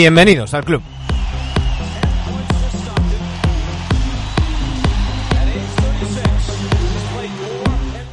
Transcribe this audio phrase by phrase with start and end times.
[0.00, 0.80] Bienvenidos al club.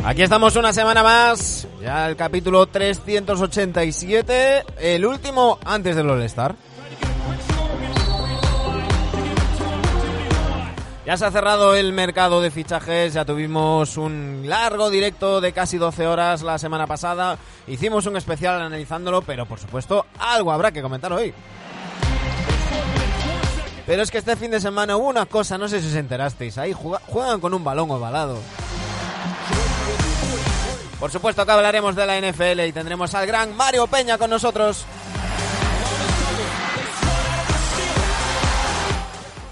[0.03, 6.55] Aquí estamos una semana más, ya el capítulo 387, el último antes del All-Star.
[11.05, 15.77] Ya se ha cerrado el mercado de fichajes, ya tuvimos un largo directo de casi
[15.77, 20.81] 12 horas la semana pasada, hicimos un especial analizándolo, pero por supuesto algo habrá que
[20.81, 21.31] comentar hoy.
[23.85, 26.57] Pero es que este fin de semana hubo una cosa, no sé si os enterasteis,
[26.57, 28.39] ahí juegan con un balón ovalado.
[30.99, 34.85] Por supuesto que hablaremos de la NFL y tendremos al gran Mario Peña con nosotros.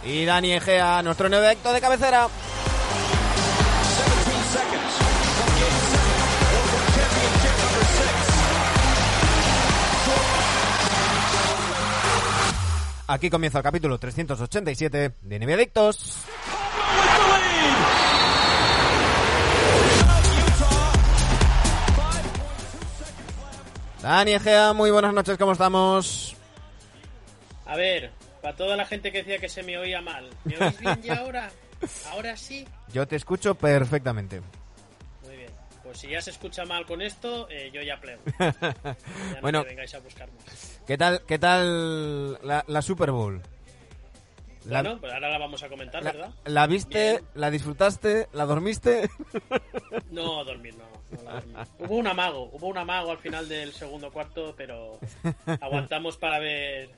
[0.03, 2.27] Y Dani Egea, nuestro neoecto de cabecera.
[13.13, 16.25] Aquí comienza el capítulo 387 de NBA Adictos.
[24.01, 26.35] Dani Egea, muy buenas noches, ¿cómo estamos?
[27.67, 28.09] A ver,
[28.41, 31.17] para toda la gente que decía que se me oía mal, ¿me oís bien ya
[31.17, 31.51] ahora?
[32.09, 32.67] ¿Ahora sí?
[32.91, 34.41] Yo te escucho perfectamente.
[35.21, 35.51] Muy bien.
[35.83, 38.23] Pues si ya se escucha mal con esto, eh, yo ya plego.
[38.39, 39.99] Ya bueno, no me vengáis a.
[40.87, 43.41] ¿Qué tal, qué tal la, la Super Bowl?
[44.65, 46.33] La, bueno, pues ahora la vamos a comentar, la, ¿verdad?
[46.45, 47.11] ¿La viste?
[47.11, 47.25] Bien.
[47.35, 48.27] ¿La disfrutaste?
[48.33, 49.09] ¿La dormiste?
[50.11, 51.17] No, dormir no.
[51.17, 51.53] no la dormí.
[51.79, 54.99] Hubo un amago, hubo un amago al final del segundo cuarto, pero
[55.59, 56.89] aguantamos para ver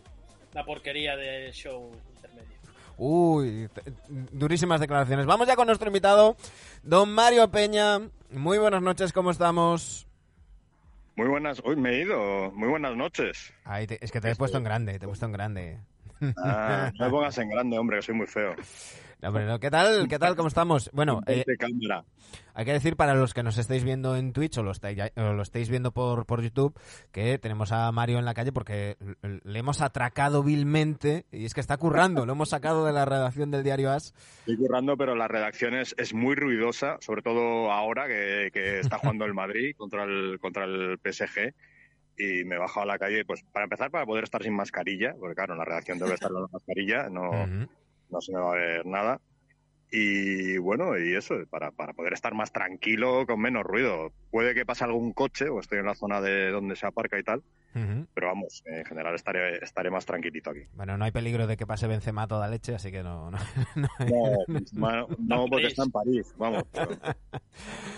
[0.54, 2.58] la porquería del show intermedio.
[2.98, 3.70] Uy,
[4.32, 5.26] durísimas declaraciones.
[5.26, 6.36] Vamos ya con nuestro invitado,
[6.84, 8.00] don Mario Peña.
[8.32, 10.05] Muy buenas noches, ¿cómo estamos?
[11.16, 12.52] Muy buenas, uy, me he ido.
[12.52, 13.54] Muy buenas noches.
[13.64, 15.80] Ay, te, es que te he puesto en grande, te he puesto en grande.
[16.38, 18.56] Ah, no me pongas en grande, hombre, que soy muy feo.
[19.60, 20.08] ¿Qué tal?
[20.08, 20.36] ¿Qué tal?
[20.36, 20.92] ¿Cómo estamos?
[20.94, 21.44] Bueno, eh,
[22.54, 25.34] hay que decir para los que nos estéis viendo en Twitch o lo estáis, o
[25.34, 26.80] lo estáis viendo por, por YouTube
[27.12, 31.60] que tenemos a Mario en la calle porque le hemos atracado vilmente y es que
[31.60, 34.14] está currando, lo hemos sacado de la redacción del diario As.
[34.42, 39.00] Estoy currando, pero la redacción es, es muy ruidosa, sobre todo ahora que, que está
[39.00, 41.52] jugando el Madrid contra el, contra el PSG
[42.18, 45.16] y me he bajado a la calle, pues para empezar, para poder estar sin mascarilla,
[45.20, 47.68] porque claro, en la redacción debe estar la mascarilla, no, uh -huh.
[48.16, 49.20] No se me va a ver nada.
[49.92, 54.12] Y bueno, y eso, para, para poder estar más tranquilo, con menos ruido.
[54.32, 57.24] Puede que pase algún coche, o estoy en la zona de donde se aparca y
[57.24, 57.44] tal,
[57.76, 58.08] uh -huh.
[58.14, 60.62] pero vamos, en general estaré, estaré más tranquilito aquí.
[60.74, 63.32] Bueno, no hay peligro de que pase Benzema toda leche, así que no...
[63.32, 63.38] No,
[64.74, 66.64] no, no, no porque está en París, vamos.
[66.74, 66.90] Pero...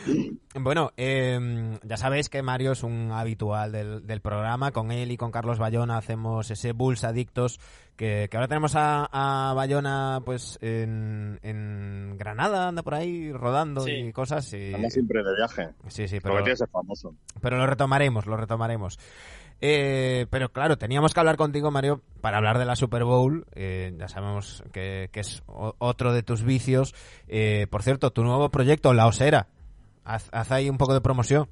[0.59, 4.71] Bueno, eh, ya sabéis que Mario es un habitual del, del, programa.
[4.71, 7.59] Con él y con Carlos Bayona hacemos ese Bulls Adictos
[7.97, 13.81] que, que ahora tenemos a, a Bayona pues en, en, Granada, anda por ahí rodando
[13.81, 13.91] sí.
[13.91, 14.53] y cosas.
[14.53, 14.73] Y...
[14.73, 15.69] Anda siempre de viaje.
[15.87, 17.15] Sí, sí, pero, Porque es famoso.
[17.41, 18.99] pero lo retomaremos, lo retomaremos.
[19.59, 23.45] Eh, pero claro, teníamos que hablar contigo, Mario, para hablar de la Super Bowl.
[23.55, 26.93] Eh, ya sabemos que, que, es otro de tus vicios.
[27.27, 29.47] Eh, por cierto, tu nuevo proyecto, La Osera.
[30.05, 31.49] Haz, haz ahí un poco de promoción.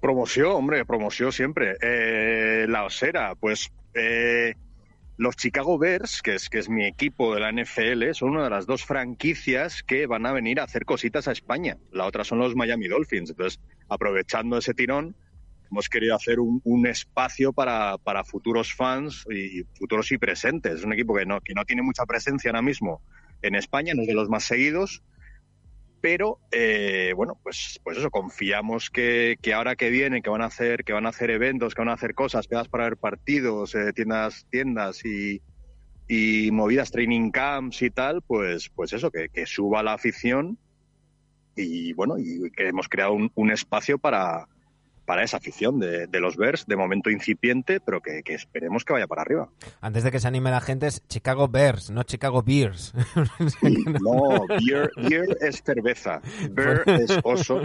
[0.00, 1.76] Promoción, hombre, promoción siempre.
[1.80, 4.54] Eh, la Osera, pues eh,
[5.16, 8.50] los Chicago Bears, que es, que es mi equipo de la NFL, son una de
[8.50, 11.76] las dos franquicias que van a venir a hacer cositas a España.
[11.92, 13.30] La otra son los Miami Dolphins.
[13.30, 15.14] Entonces, aprovechando ese tirón,
[15.70, 20.74] hemos querido hacer un, espacio para, para, futuros fans y futuros y presentes.
[20.74, 23.00] Es un equipo que no, que no tiene mucha presencia ahora mismo
[23.42, 25.02] en España, no es de los más seguidos,
[26.04, 30.84] pero eh, bueno, pues, pues eso, confiamos que, ahora que vienen, que van a hacer,
[30.84, 33.90] que van a hacer eventos, que van a hacer cosas, quedas para ver partidos, eh,
[33.94, 35.40] tiendas, tiendas y,
[36.52, 40.58] movidas, training camps y tal, pues, pues eso, que, que suba la afición
[41.56, 44.46] y bueno, y que hemos creado un espacio para,
[45.04, 48.92] para esa afición de, de, los Bears, de momento incipiente, pero que, que, esperemos que
[48.92, 49.48] vaya para arriba.
[49.80, 52.94] Antes de que se anime la gente, es Chicago Bears, no Chicago Beers.
[54.02, 56.20] no, beer, beer es cerveza,
[56.50, 57.62] bear es oso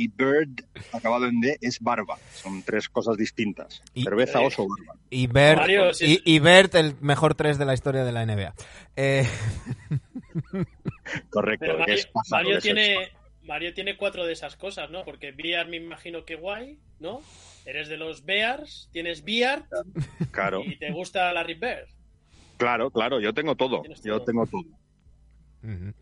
[0.00, 2.16] y bird, acabado en D, es barba.
[2.32, 3.82] Son tres cosas distintas.
[3.92, 4.98] Y, cerveza, oso, barba.
[5.10, 6.22] Y Bert, Mario, sí.
[6.24, 8.54] y, y, Bert, el mejor tres de la historia de la NBA.
[8.96, 9.28] Eh...
[11.30, 11.66] Correcto.
[11.78, 11.96] Mario,
[12.30, 13.10] Mario tiene...
[13.50, 15.04] Mario tiene cuatro de esas cosas, ¿no?
[15.04, 17.20] Porque Bear me imagino que guay, ¿no?
[17.66, 19.64] Eres de los Bears, tienes Beard
[20.30, 20.62] claro.
[20.64, 21.84] y te gusta Larry Bear.
[22.58, 23.82] Claro, claro, yo tengo todo.
[24.04, 24.60] Yo tengo todo.
[25.64, 25.94] Uh -huh.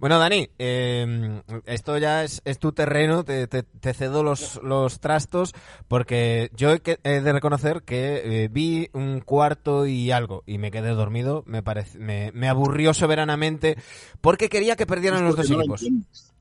[0.00, 3.46] Bueno, Dani, eh, esto ya es, tu terreno, te,
[3.94, 5.54] cedo los, los, trastos,
[5.86, 10.90] porque yo he, de reconocer que eh, vi un cuarto y algo y me quedé
[10.90, 13.76] dormido, me, parece, me, me aburrió soberanamente,
[14.20, 15.84] porque quería que perdieran los dos equipos.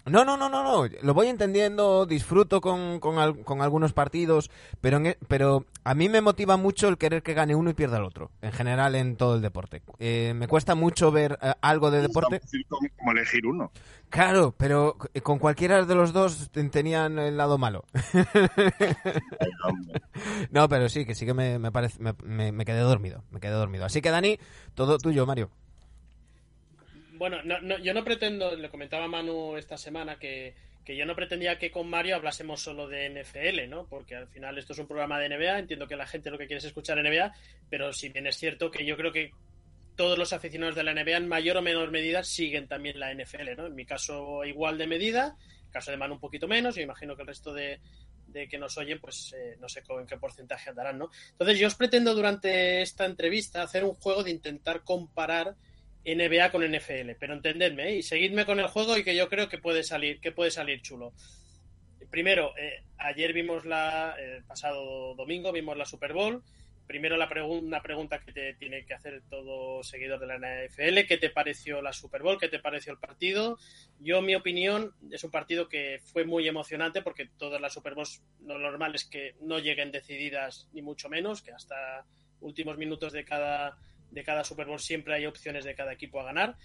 [0.09, 0.89] No, no, no, no, no.
[1.01, 4.49] Lo voy entendiendo, disfruto con, con, con algunos partidos,
[4.81, 7.97] pero, e, pero a mí me motiva mucho el querer que gane uno y pierda
[7.97, 9.83] el otro, en general en todo el deporte.
[9.99, 12.41] Eh, me cuesta mucho ver eh, algo de deporte.
[12.97, 13.71] Como elegir uno.
[14.09, 17.85] Claro, pero con cualquiera de los dos tenían el lado malo.
[20.51, 23.51] no, pero sí, que sí que me, me, parece, me, me quedé dormido, me quedé
[23.51, 23.85] dormido.
[23.85, 24.39] Así que Dani,
[24.73, 25.51] todo tuyo, Mario.
[27.19, 30.55] Bueno, no, yo no pretendo, le comentaba Manu esta semana que,
[30.87, 33.85] yo no pretendía que con Mario hablásemos solo de NFL, ¿no?
[33.87, 36.47] Porque al final esto es un programa de NBA, entiendo que la gente lo que
[36.47, 37.33] quiere es escuchar NBA,
[37.69, 39.31] pero si bien es cierto que yo creo que
[39.97, 43.57] todos los aficionados de la NBA en mayor o menor medida siguen también la NFL,
[43.57, 43.65] ¿no?
[43.65, 46.83] En mi caso igual de medida, en el caso de Manu un poquito menos, yo
[46.83, 47.81] imagino que el resto de,
[48.31, 51.11] que nos oyen, pues eh, no sé en qué porcentaje andarán, ¿no?
[51.31, 55.57] Entonces yo os pretendo durante esta entrevista hacer un juego de intentar comparar
[56.15, 57.95] NBA con NFL, pero entendedme ¿eh?
[57.97, 60.81] y seguidme con el juego y que yo creo que puede salir, que puede salir
[60.81, 61.13] chulo.
[62.09, 66.43] Primero, eh, ayer vimos la, el pasado domingo vimos la Super Bowl.
[66.87, 71.19] Primero la una pregunta que te tiene que hacer todo seguidor de la NFL, ¿qué
[71.19, 72.39] te pareció la Super Bowl?
[72.39, 73.59] ¿Qué te pareció el partido?
[73.99, 78.23] Yo, mi opinión, es un partido que fue muy emocionante porque todas las Super Bowls
[78.41, 82.07] lo normal es que no lleguen decididas ni mucho menos, que hasta
[82.41, 83.77] últimos minutos de cada
[84.11, 86.57] de cada Super Bowl siempre hay opciones de cada equipo a ganar.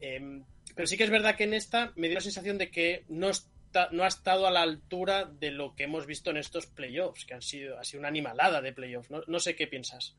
[0.00, 0.44] Em,
[0.74, 3.30] pero sí que es verdad que en esta me dio la sensación de que no,
[3.30, 7.24] está, no ha estado a la altura de lo que hemos visto en estos playoffs,
[7.24, 9.10] que han sido, ha sido una animalada de playoffs.
[9.10, 10.16] No, sé qué piensas.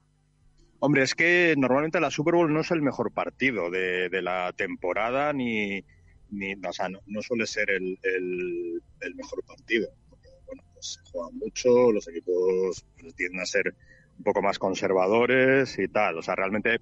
[0.80, 5.34] Hombre, es que normalmente la Super Bowl no es el mejor partido de, la temporada,
[5.34, 5.84] ni,
[6.30, 9.90] ni o sea, no, suele ser el, el, mejor partido.
[10.10, 12.86] Porque, bueno, pues se juega mucho, los equipos
[13.16, 13.74] tienden a ser
[14.18, 16.18] un poco más conservadores y tal.
[16.18, 16.80] O sea, realmente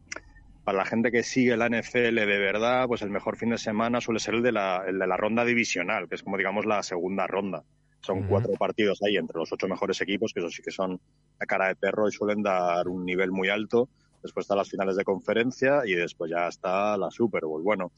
[0.63, 4.01] para la gente que sigue la NFL de verdad, pues el mejor fin de semana
[4.01, 6.83] suele ser el de la, el de la ronda divisional, que es como digamos la
[6.83, 7.63] segunda ronda.
[8.01, 11.00] Son cuatro partidos ahí entre los ocho mejores equipos, que eso sí que son
[11.39, 13.89] la cara de perro y suelen dar un nivel muy alto.
[14.24, 17.62] Después están las finales de conferencia y después ya está la Super Bowl.
[17.62, 17.92] Bueno,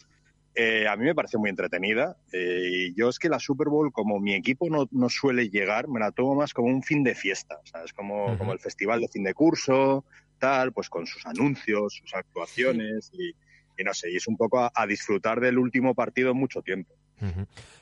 [0.56, 2.18] eh, a mí me parece muy entretenida.
[2.32, 5.88] Eh, y yo es que la Super Bowl, como mi equipo no, no, suele llegar,
[5.88, 7.60] me la tomo más como un fin de fiesta.
[7.64, 10.06] O sea, es como, como el festival de fin de curso,
[10.38, 13.30] tal, pues con sus anuncios, sus actuaciones y,
[13.78, 16.94] y no sé, y es un poco a, disfrutar del último partido en mucho tiempo.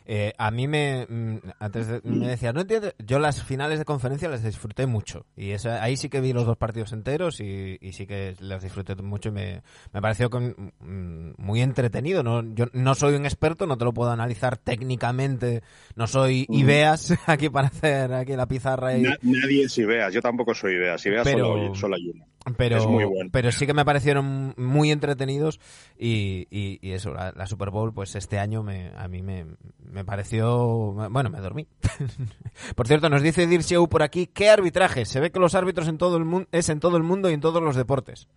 [0.06, 4.30] Eh, a mí me mm, antes me decía no entiendo yo las finales de conferencia
[4.30, 8.36] las disfruté mucho y ahí sí que vi los dos partidos enteros y, sí que
[8.39, 9.62] las disfruté mucho y me,
[9.94, 12.24] me pareció con, mm, muy entretenido.
[12.24, 15.62] No yo no soy un experto no te lo puedo analizar técnicamente
[15.95, 19.04] no soy Ibeas aquí para hacer aquí la pizarra y...
[19.04, 23.67] nadie es Ibeas yo tampoco soy Ibeas Ibeas solo, solo hay uno pero, pero sí
[23.67, 25.59] que me parecieron muy entretenidos
[25.97, 29.45] y, y, eso, la, Super Bowl, pues este año me, a mí me,
[29.79, 30.93] me pareció...
[31.09, 31.67] Bueno, me dormí.
[32.75, 35.05] por cierto, nos dice Dirceu por aquí, ¿qué arbitraje?
[35.05, 37.33] Se ve que los árbitros en todo el mundo es en todo el mundo y
[37.33, 38.27] en todos los deportes.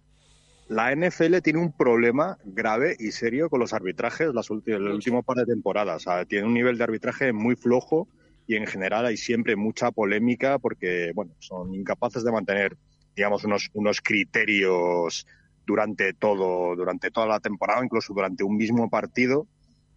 [0.69, 5.23] La NFL tiene un problema grave y serio con los arbitrajes las últimas, el último
[5.23, 6.07] par de temporadas.
[6.29, 8.09] tiene un nivel de arbitraje muy flojo
[8.47, 12.77] y en general hay siempre mucha polémica porque, bueno, son incapaces de mantener
[13.15, 15.27] digamos, unos, unos criterios
[15.67, 19.47] durante todo, durante toda la temporada, incluso durante un mismo partido.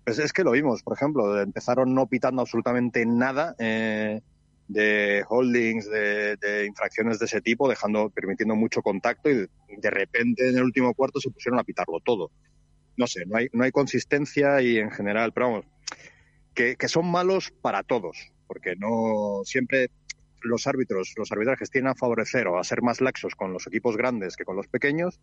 [0.05, 4.21] Pues es que lo vimos, por ejemplo, empezaron no pitando absolutamente nada eh,
[4.67, 10.57] de holdings, de, infracciones de ese tipo, dejando, permitiendo mucho contacto y de, repente en
[10.57, 12.31] el último cuarto se pusieron a pitarlo todo.
[12.95, 15.65] No sé, no hay, no hay consistencia y en general, pero vamos,
[16.53, 19.89] que, que son malos para todos, porque no siempre
[20.41, 23.97] los árbitros, los arbitrajes tienen a favorecer o a ser más laxos con los equipos
[23.97, 25.19] grandes que con los pequeños,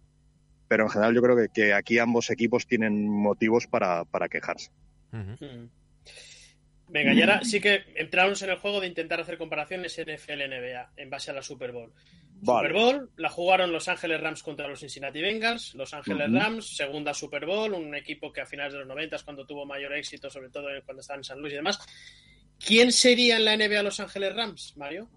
[0.69, 4.71] pero en general yo creo que, aquí ambos equipos tienen motivos para, quejarse.
[5.13, 5.67] Mm.
[6.89, 11.11] Venga, y ahora sí que entramos en el juego de intentar hacer comparaciones NFL-NBA en
[11.11, 11.93] base a la Super Bowl.
[12.41, 15.75] Super Bowl la jugaron Los Ángeles Rams contra los Cincinnati Bengals.
[15.75, 19.47] Los Ángeles Rams, segunda Super Bowl, un equipo que a finales de los 90 cuando
[19.47, 21.79] tuvo mayor éxito, sobre todo cuando estaba en San Luis y demás.
[22.67, 25.09] ¿Quién sería en la NBA Los Ángeles Rams, Mario?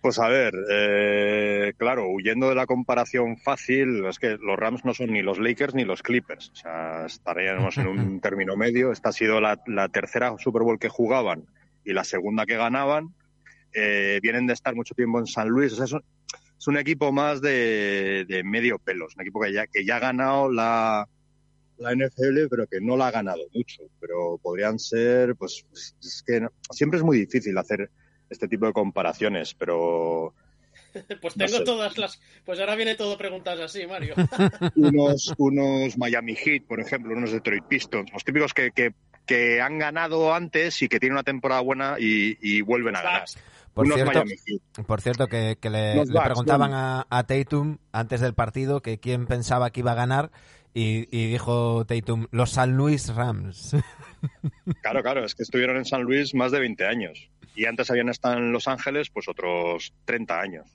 [0.00, 4.94] Pues a ver, eh, claro, huyendo de la comparación fácil, es que los Rams no
[4.94, 6.50] son ni los Lakers ni los Clippers.
[6.50, 8.90] O sea, estaríamos en un término medio.
[8.90, 9.56] Esta ha sido la,
[9.92, 11.44] tercera Super Bowl que jugaban
[11.84, 13.14] y la segunda que ganaban.
[13.74, 15.72] Eh, vienen de estar mucho tiempo en San Luis.
[15.74, 19.06] O sea, es un, equipo más de, medio pelo.
[19.06, 21.06] Es un equipo que ya, que ya ha ganado la,
[21.82, 23.82] la NFL, pero que no la ha ganado mucho.
[24.00, 27.90] Pero podrían ser, pues, es que siempre es muy difícil hacer
[28.30, 30.34] este tipo de comparaciones, pero
[31.20, 32.20] pues tengo todas las.
[32.44, 34.14] Pues ahora viene todo preguntas así, Mario.
[34.76, 38.94] unos, unos Miami Heat, por ejemplo, unos Detroit Pistons, los típicos que, que,
[39.26, 43.24] que han ganado antes y que tienen una temporada buena y, vuelven a ganar.
[43.74, 44.22] Por cierto,
[44.86, 49.80] por cierto, que, le, preguntaban a, a, Tatum antes del partido que quién pensaba que
[49.80, 50.30] iba a ganar
[50.74, 53.76] y, dijo Tatum, los San Luis Rams.
[54.82, 58.08] Claro, claro, es que estuvieron en San Luis más de 20 años y antes habían
[58.08, 60.68] estado en Los Ángeles pues otros 30 años.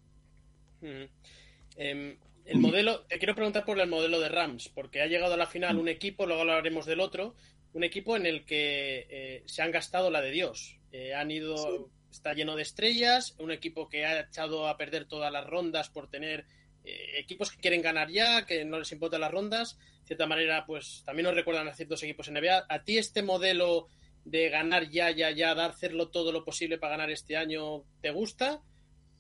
[1.76, 5.38] Em, el modelo, te quiero preguntar por el modelo de Rams, porque ha llegado a
[5.38, 7.36] la final un equipo, luego hablaremos del otro,
[7.74, 10.80] un equipo en el que eh, se han gastado la de Dios.
[10.92, 15.32] Eh, han ido, está lleno de estrellas, un equipo que ha echado a perder todas
[15.32, 16.46] las rondas por tener
[16.88, 19.78] eh, equipos que quieren ganar ya, que no les importan las rondas.
[20.02, 22.66] De cierta manera, pues también nos recuerdan a ciertos equipos en NBA.
[22.70, 23.88] ¿A ti este modelo
[24.24, 28.12] de ganar ya, ya, ya, dar, hacerlo todo lo posible para ganar este año, te
[28.12, 28.62] gusta?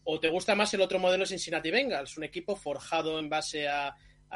[0.05, 2.17] ¿O te gusta más el otro modelo Cincinnati Bengals?
[2.17, 3.93] Un equipo forjado en base a,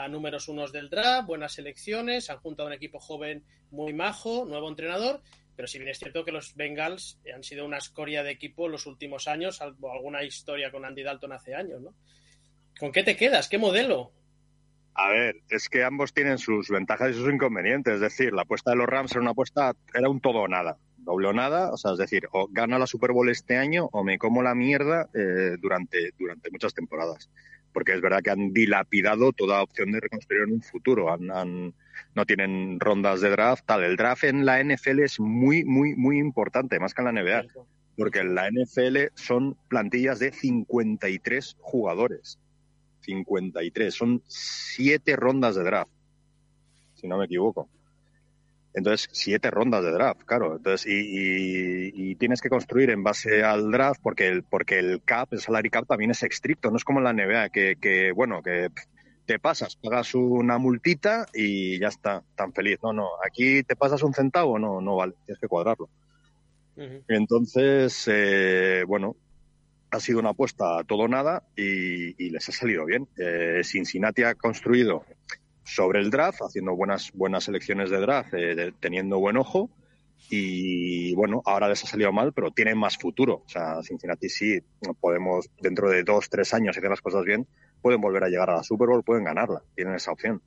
[0.09, 5.21] números unos del draft, buenas selecciones, han juntado un equipo joven muy majo, nuevo entrenador,
[5.55, 8.85] pero si bien es cierto que los Bengals han sido una escoria de equipo los
[8.87, 11.93] últimos años, salvo alguna historia con Andy Dalton hace años, ¿no?
[12.81, 13.47] ¿Con qué te quedas?
[13.47, 14.11] ¿Qué modelo?
[14.95, 17.93] A ver, es que ambos tienen sus ventajas y sus inconvenientes.
[17.93, 20.77] Es decir, la apuesta de los Rams era una apuesta, era un todo o nada
[21.03, 24.03] doble o nada, o sea, es decir, o gano la Super Bowl este año o
[24.03, 27.29] me como la mierda eh, durante, durante muchas temporadas.
[27.73, 31.11] Porque es verdad que han dilapidado toda opción de reconstruir en un futuro.
[31.11, 31.73] Han,
[32.15, 33.83] no tienen rondas de draft, tal.
[33.83, 37.45] El draft en la NFL es muy, muy, muy importante, más que en la NBA.
[37.95, 42.39] Porque en la NFL son plantillas de 53 jugadores.
[43.01, 43.93] 53.
[43.93, 45.91] Son siete rondas de draft,
[46.95, 47.69] si no me equivoco.
[48.73, 50.55] Entonces, siete rondas de draft, claro.
[50.55, 55.39] Entonces, y, tienes que construir en base al draft porque el, porque el cap, el
[55.39, 56.69] salary cap también es estricto.
[56.69, 58.69] No es como en la NBA, que, que bueno, que
[59.25, 62.79] te pasas, pagas una multita y ya está, tan feliz.
[62.83, 65.89] No, no, aquí te pasas un centavo, no, no vale, tienes que cuadrarlo.
[67.07, 69.15] Entonces, eh, bueno,
[69.91, 73.07] ha sido una apuesta a todo nada y, les ha salido bien.
[73.17, 75.05] Eh, Cincinnati ha construido
[75.63, 79.69] sobre el draft, haciendo buenas, buenas selecciones de draft, eh, teniendo buen ojo.
[80.29, 83.43] Y bueno, ahora les ha salido mal, pero tienen más futuro.
[83.45, 84.59] O sea, Cincinnati sí,
[84.99, 87.47] podemos, dentro de dos, tres años, si hacen las cosas bien,
[87.81, 89.61] pueden volver a llegar a la Super Bowl, pueden ganarla.
[89.75, 90.41] Tienen esa opción.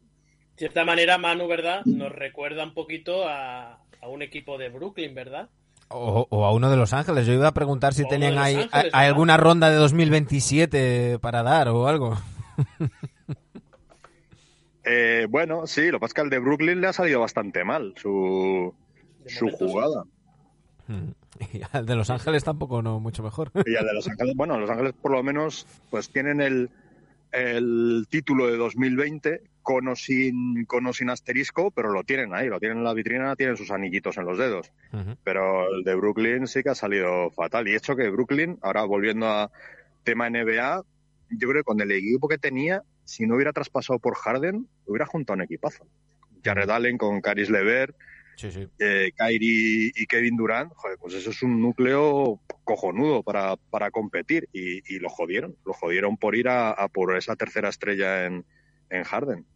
[0.55, 1.85] De cierta manera, Manu, ¿verdad?
[1.85, 5.51] Nos recuerda un poquito a, un equipo de Brooklyn, ¿verdad?
[5.97, 7.27] O, a uno de Los Ángeles.
[7.27, 12.17] Yo iba a preguntar si tenían ahí alguna ronda de 2027 para dar o algo.
[14.87, 17.65] Eh, bueno, sí, lo que pasa es que al de Brooklyn le ha salido bastante
[17.65, 18.75] mal su,
[19.27, 20.05] su jugada.
[21.53, 23.51] Y al de Los Ángeles tampoco, no, mucho mejor.
[23.67, 26.71] Y al de Los Ángeles, bueno, Los Ángeles por lo menos pues tienen el,
[27.33, 32.61] el título de 2020 con o, sin, con sin asterisco, pero lo tienen ahí, lo
[32.61, 34.71] tienen en la vitrina, tienen sus anillitos en los dedos.
[35.25, 37.67] Pero el de Brooklyn sí que ha salido fatal.
[37.67, 39.51] Y hecho que Brooklyn, ahora volviendo a
[40.05, 40.85] tema NBA,
[41.31, 45.07] yo creo que con el equipo que tenía si no hubiera traspasado por Harden, hubiera
[45.07, 45.87] juntado un equipazo.
[46.43, 47.95] Jared Allen con Caris Lever,
[48.79, 54.49] eh, Kyrie y Kevin Durant, joder, pues eso es un núcleo cojonudo para, para competir
[54.53, 58.45] y, lo jodieron, lo jodieron por ir a, por esa tercera estrella en,
[58.91, 59.47] en Harden.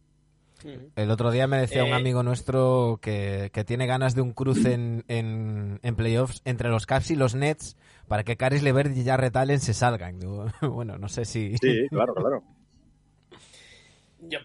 [0.95, 4.73] El otro día me decía un eh, amigo nuestro que, tiene ganas de un cruce
[4.73, 9.35] en, en, playoffs entre los Cavs y los Nets para que Caris Levert y Jared
[9.35, 10.19] Allen se salgan.
[10.61, 11.55] bueno, no sé si...
[11.57, 12.43] Sí, claro, claro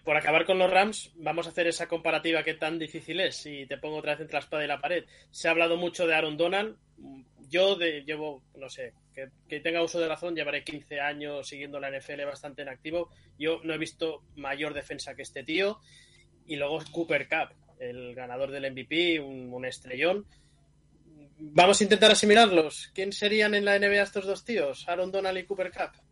[0.04, 3.44] por acabar con los Rams, vamos a hacer esa comparativa que tan difícil es.
[3.46, 5.04] Y te pongo otra vez entre la espada y la pared.
[5.30, 6.76] Se ha hablado mucho de Aaron Donald.
[7.48, 8.94] Yo de, llevo, no sé,
[9.48, 13.10] que, tenga uso de razón, llevaré 15 años siguiendo la NFL bastante en activo.
[13.38, 15.78] Yo no he visto mayor defensa que este tío.
[16.46, 20.26] Y luego Cooper Cup, el ganador del MVP, un, un estrellón.
[21.38, 22.90] Vamos a intentar asimilarlos.
[22.94, 24.88] ¿Quién serían en la NBA estos dos tíos?
[24.88, 26.04] Aaron Donald y Cooper Cup.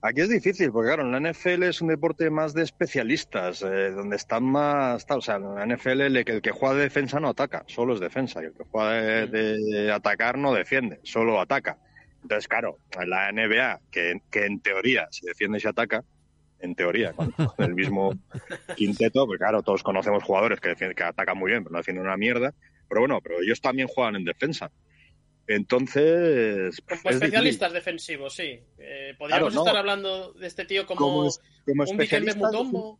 [0.00, 3.90] Aquí es difícil, porque claro, en la NFL es un deporte más de especialistas, eh,
[3.90, 7.30] donde están más, o sea, en la NFL el, el, que juega de defensa no
[7.30, 11.78] ataca, solo es defensa, y el que juega de, atacar no defiende, solo ataca.
[12.22, 16.04] Entonces, claro, en la NBA, que, que en teoría se defiende y se ataca,
[16.60, 18.12] en teoría, con el mismo
[18.76, 22.16] quinteto, pues claro, todos conocemos jugadores que, que atacan muy bien, pero no defienden una
[22.16, 22.54] mierda,
[22.88, 24.70] pero bueno, pero ellos también juegan en defensa.
[25.46, 26.82] Entonces.
[26.86, 28.60] Como especialistas defensivos, sí.
[28.78, 31.30] Eh, podríamos estar hablando de este tío como, un
[32.36, 32.98] Mutombo.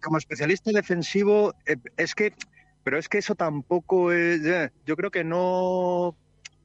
[0.00, 2.32] como especialista defensivo, eh, es que,
[2.84, 6.16] pero es que eso tampoco es, eh, yo creo que no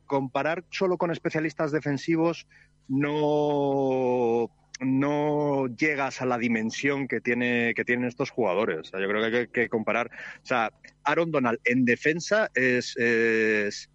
[0.06, 2.48] comparar solo con especialistas defensivos
[2.88, 8.92] no no llegas a la dimensión que tiene que tienen estos jugadores.
[8.92, 10.12] yo creo que hay que comparar.
[10.44, 10.72] O sea,
[11.04, 13.90] Aaron Donald en defensa es, es,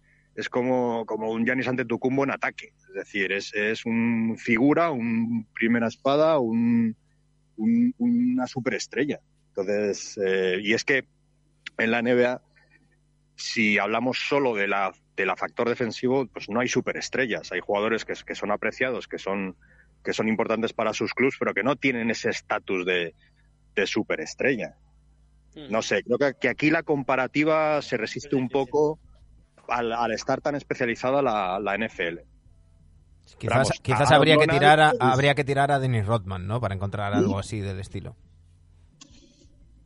[0.49, 2.73] como, como un Giannis Antetokounmpo en ataque.
[2.89, 6.95] Es decir, es, es un figura, un primera espada, un,
[7.55, 9.19] una superestrella.
[9.49, 11.05] Entonces, eh, y es que
[11.77, 12.41] en la NBA,
[13.35, 17.51] si hablamos solo de la, de la factor defensivo, pues no hay superestrellas.
[17.51, 19.55] Hay jugadores que son apreciados, que son
[20.03, 23.15] que son importantes para sus clubes, pero que no tienen ese estatus de,
[23.75, 24.75] de superestrella.
[25.55, 25.71] Hmm.
[25.71, 28.99] No sé, creo que, aquí la comparativa se resiste un poco
[29.67, 32.19] al, estar tan especializada la, la NFL.
[33.37, 36.59] Quizás, quizás habría, que tirar a, habría que tirar a Dennis Rodman, ¿no?
[36.59, 38.15] Para encontrar algo así del estilo.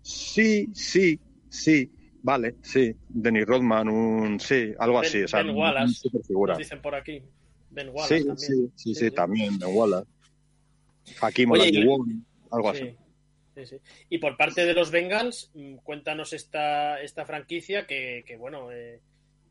[0.02, 1.20] Sí, sí,
[1.50, 1.92] sí.
[2.24, 2.96] Vale, sí.
[3.08, 4.40] Dennis Rodman, un.
[4.40, 5.24] Sí, algo así.
[5.24, 7.24] O sea, ben Wallace, nos dicen por aquí.
[7.78, 8.38] Ben Wallace sí, también.
[8.38, 10.10] Sí, sí, sí, también, Ben Wallace.
[11.22, 11.52] Hakim
[12.50, 12.96] algo así.
[13.56, 13.76] Sí, sí.
[14.10, 19.00] Y por parte de los Bengals, mm, cuéntanos esta, esta franquicia que, que bueno, eh,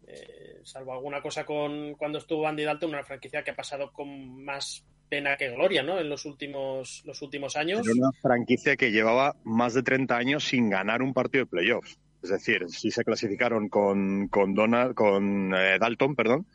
[0.08, 4.44] eh, salvo alguna cosa con cuando estuvo Andy Dalton, una franquicia que ha pasado con
[4.44, 6.00] más pena que gloria, ¿no?
[6.00, 7.86] En los últimos, los últimos años.
[7.86, 11.98] Era una franquicia que llevaba más de 30 años sin ganar un partido de playoffs.
[12.24, 16.46] Es decir, sí se clasificaron con, con, Donald, con eh, Dalton, perdón,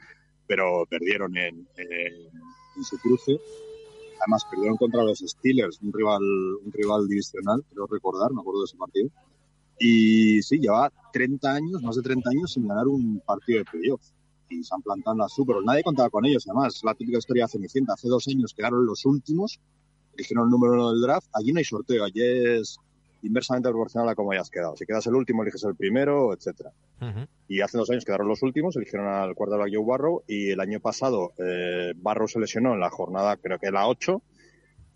[0.51, 3.39] pero perdieron en, en, su cruce.
[4.19, 8.65] Además, perdieron contra los Steelers, un rival, un rival divisional, creo recordar, me acuerdo de
[8.65, 9.09] ese partido.
[9.79, 14.01] Y sí, lleva 30 años, más de 30 años sin ganar un partido de playoff.
[14.49, 16.81] Y se han plantado en la Super Nadie contaba con ellos, además.
[16.83, 17.93] La típica historia de Cenicienta.
[17.93, 19.57] Hace dos años quedaron los últimos,
[20.15, 21.29] eligieron el número uno del draft.
[21.31, 22.77] Allí no hay sorteo, allí es
[23.23, 24.75] inversamente proporcional a cómo hayas quedado.
[24.75, 26.71] Si quedas el último, eliges el primero, etcétera.
[27.47, 30.79] Y hace dos años quedaron los últimos, eligieron al quarterback Joe Barrow y el año
[30.79, 34.21] pasado eh, Barrow se lesionó en la jornada, creo que la 8,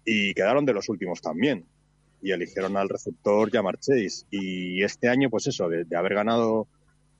[0.06, 1.65] y quedaron de los últimos también.
[2.21, 4.26] Y eligieron al receptor Jamar Chase.
[4.32, 6.67] Y este año, pues eso, de, haber ganado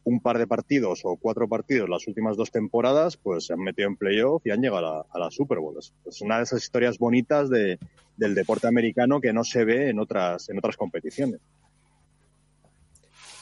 [0.06, 3.88] un par de partidos o cuatro partidos las últimas dos temporadas, pues se han metido
[3.90, 5.78] en playoff y han llegado a la, Super Bowl.
[5.78, 7.80] Es una de esas historias bonitas de,
[8.16, 11.42] del deporte americano que no se ve en otras, en otras competiciones.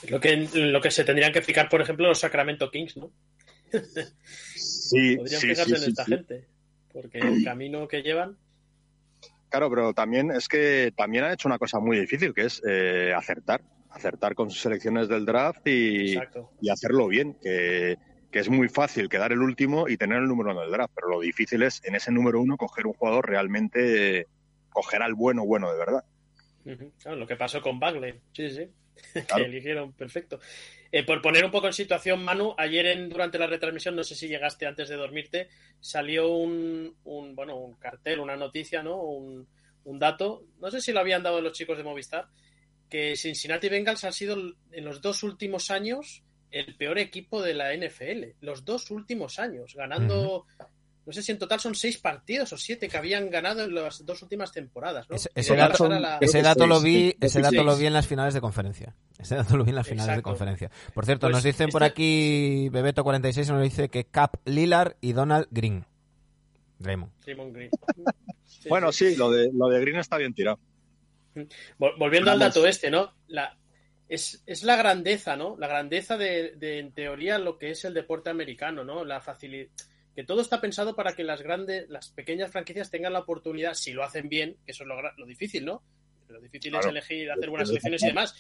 [0.09, 3.11] Lo que, lo que se tendrían que fijar, por ejemplo, los Sacramento Kings, ¿no?
[4.55, 6.47] Sí, Podrían sí, fijarse sí, en esta gente,
[6.91, 8.37] porque el camino que llevan.
[9.49, 13.13] Claro, pero también es que también han hecho una cosa muy difícil, que es eh,
[13.15, 13.61] acertar,
[13.93, 16.15] acertar con sus selecciones del draft y,
[16.61, 17.97] y hacerlo bien, que,
[18.31, 21.09] que, es muy fácil quedar el último y tener el número uno del draft, pero
[21.09, 24.27] lo difícil es en ese número uno coger un jugador realmente
[24.69, 26.03] coger al bueno, bueno de verdad.
[27.05, 28.67] lo que pasó con Bagley, sí, sí,
[29.13, 30.39] que eligieron perfecto.
[30.91, 34.15] Eh, por poner un poco en situación, Manu, ayer en, durante la retransmisión, no sé
[34.15, 39.01] si llegaste antes de dormirte, salió un, un bueno, un cartel, una noticia, ¿no?
[39.01, 39.47] Un,
[39.85, 42.27] un, dato, no sé si lo habían dado los chicos de Movistar,
[42.93, 44.37] que Cincinnati Bengals han sido
[44.71, 49.73] en los dos últimos años el peor equipo de la NFL, los dos últimos años,
[49.73, 50.45] ganando
[51.03, 54.05] no sé si en total son seis partidos o siete que habían ganado en las
[54.05, 55.09] dos últimas temporadas.
[55.09, 55.15] ¿no?
[55.15, 58.93] Ese, dato, lo vi, ese dato lo vi en las finales de conferencia.
[59.17, 60.69] Ese dato lo vi en las finales de conferencia.
[60.93, 65.13] Por cierto, pues nos dicen por este aquí Bebeto46 nos dice que Cap Lillard y
[65.13, 65.83] Donald Green.
[66.79, 67.11] Raymond.
[67.25, 67.71] Green.
[68.69, 70.59] bueno, sí, lo de lo de Green está bien tirado.
[71.77, 73.13] Volviendo al dato este, ¿no?
[73.27, 73.57] La,
[74.07, 75.55] es, es, la grandeza, ¿no?
[75.57, 79.03] La grandeza de, de, en teoría, lo que es el deporte americano, ¿no?
[79.03, 79.69] La facilidad
[80.15, 83.93] que todo está pensado para que las grandes, las pequeñas franquicias tengan la oportunidad, si
[83.93, 85.81] lo hacen bien, que eso es lo, difícil, ¿no?
[86.29, 88.35] Lo difícil es elegir, hacer buenas elecciones y demás.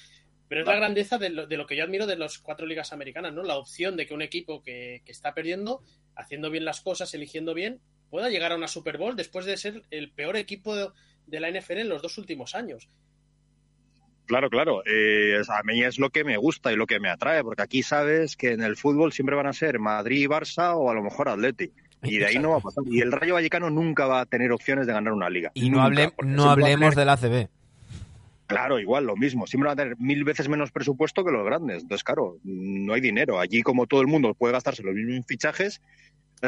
[0.47, 2.93] Pero es la grandeza de lo, de lo, que yo admiro de las cuatro ligas
[2.93, 3.43] americanas, ¿no?
[3.43, 5.81] La opción de que un equipo que, que, está perdiendo,
[6.15, 7.79] haciendo bien las cosas, eligiendo bien,
[8.11, 10.89] pueda llegar a una Super Bowl después de ser el peor equipo de,
[11.27, 12.89] de la NFL en los dos últimos años.
[14.25, 14.83] Claro, claro.
[14.85, 17.83] Eh, a mí es lo que me gusta y lo que me atrae, porque aquí
[17.83, 21.03] sabes que en el fútbol siempre van a ser Madrid y Barça o a lo
[21.03, 21.71] mejor Atleti.
[22.03, 22.83] Y de ahí no va a pasar.
[22.87, 25.51] Y el Rayo Vallecano nunca va a tener opciones de ganar una liga.
[25.53, 25.89] Y no,
[26.23, 27.47] no hablemos del ACB.
[28.45, 29.47] Claro, igual, lo mismo.
[29.47, 31.83] Siempre va a tener mil veces menos presupuesto que los grandes.
[31.83, 33.39] Entonces, claro, no hay dinero.
[33.39, 35.81] Allí, como todo el mundo puede gastarse los mismos fichajes,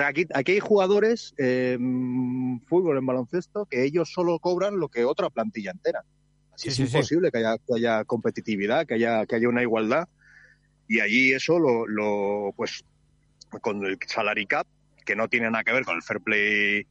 [0.04, 5.30] aquí, aquí hay jugadores en fútbol, en baloncesto, que ellos solo cobran lo que otra
[5.30, 6.04] plantilla entera.
[6.54, 10.08] Así es imposible Que, haya, que haya competitividad, que haya, que haya una igualdad.
[10.88, 12.84] Y allí eso lo, lo, pues,
[13.62, 14.68] con el salary cap,
[15.06, 16.88] que no tiene nada que ver con el fair play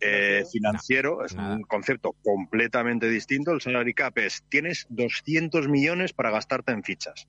[0.00, 3.52] eh, financiero, es un concepto completamente distinto.
[3.52, 7.26] El salary cap es, tienes 200 millones para gastarte en fichas.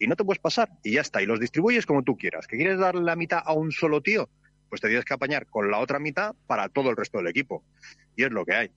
[0.00, 1.22] Y no te puedes pasar, y ya está.
[1.22, 2.46] Y los distribuyes como tú quieras.
[2.46, 4.28] ¿Que quieres dar la mitad a un solo tío?
[4.68, 7.62] Pues te tienes que apañar con la otra mitad para todo el resto del equipo.
[8.16, 8.70] Y es lo que hay.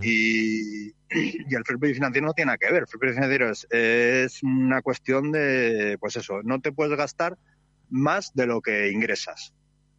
[0.00, 2.82] y, y, el fair play financiero no tiene nada que ver.
[2.82, 7.36] El fair play financiero es, es una cuestión de, pues eso, no te puedes gastar
[7.90, 9.52] más de lo que ingresas.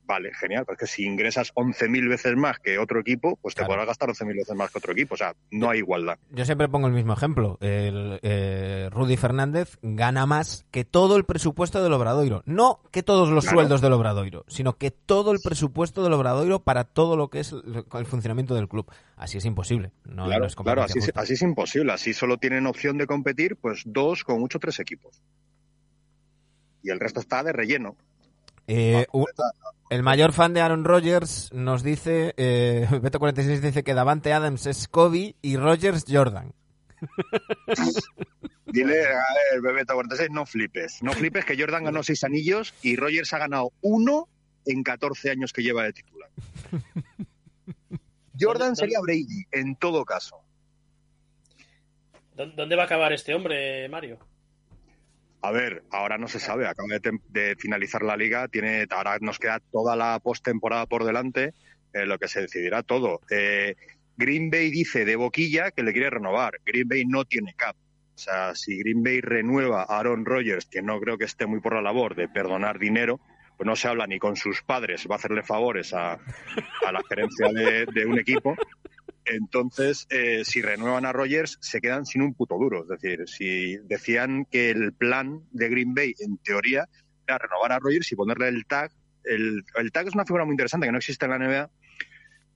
[0.06, 4.10] Vale, genial, porque si ingresas 11.000 veces más que otro equipo, pues te podrás gastar
[4.10, 5.14] 11.000 veces más que otro equipo.
[5.14, 6.18] O sea, no hay igualdad.
[6.32, 7.58] Yo siempre pongo el mismo ejemplo.
[7.62, 12.44] El, eh, Rudy Fernández gana más que todo el presupuesto del Obradoiro.
[12.46, 16.84] No que todos los sueldos del Obradoiro, sino que todo el presupuesto del Obradoiro para
[16.84, 18.92] todo lo que es el, funcionamiento del club.
[19.16, 19.92] Así es imposible.
[20.04, 21.94] No, claro, es claro así, así es imposible.
[21.94, 25.22] Así solo tienen opción de competir pues dos, con mucho tres equipos.
[26.84, 27.96] Y el resto está de relleno.
[28.68, 29.06] Eh,
[29.90, 34.88] el mayor fan de Aaron Rodgers nos dice, eh, Beto46 dice que Davante Adams es
[34.88, 36.54] Kobe y Rodgers Jordan.
[38.66, 41.04] Dile a ver, Beto46, no flipes.
[41.04, 44.30] No flipes que Jordan ganó seis anillos y Rodgers ha ganado uno
[44.66, 46.30] en 14 años que lleva de titular.
[48.40, 50.42] Jordan sería Brady, en todo caso.
[52.36, 54.18] ¿Dónde va a acabar este hombre, Mario?
[55.44, 56.88] A ver, ahora no se sabe, acaba
[57.30, 61.54] de, finalizar la liga, tiene, ahora nos queda toda la postemporada por delante,
[61.92, 63.20] lo que se decidirá todo.
[63.30, 63.76] Eh,
[64.16, 66.62] Green Bay dice de boquilla que le quiere renovar.
[66.66, 67.76] Green Bay no tiene cap.
[68.16, 71.60] O sea, si Green Bay renueva a Aaron Rodgers, que no creo que esté muy
[71.60, 73.20] por la labor de perdonar dinero,
[73.58, 76.20] pues no se habla ni con sus padres, va a hacerle favores a,
[76.90, 78.56] la gerencia de un equipo.
[79.26, 82.84] Entonces, eh, si renuevan a Rogers, se quedan sin un puto duro.
[82.84, 86.90] Es decir, si decían que el plan de Green Bay, en teoría,
[87.28, 88.92] era renovar a Rogers y ponerle el tag.
[89.24, 91.70] El, tag es una figura muy interesante que no existe en la NBA,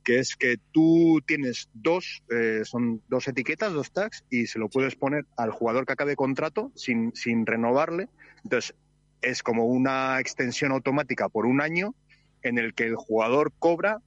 [0.03, 4.69] que es que tú tienes dos, eh, son dos etiquetas, dos tags, y se lo
[4.69, 8.10] puedes poner al jugador que acabe contrato sin, sin renovarle.
[8.43, 8.75] Entonces,
[9.21, 11.95] es como una extensión automática por un año
[12.43, 14.01] en el que el jugador cobra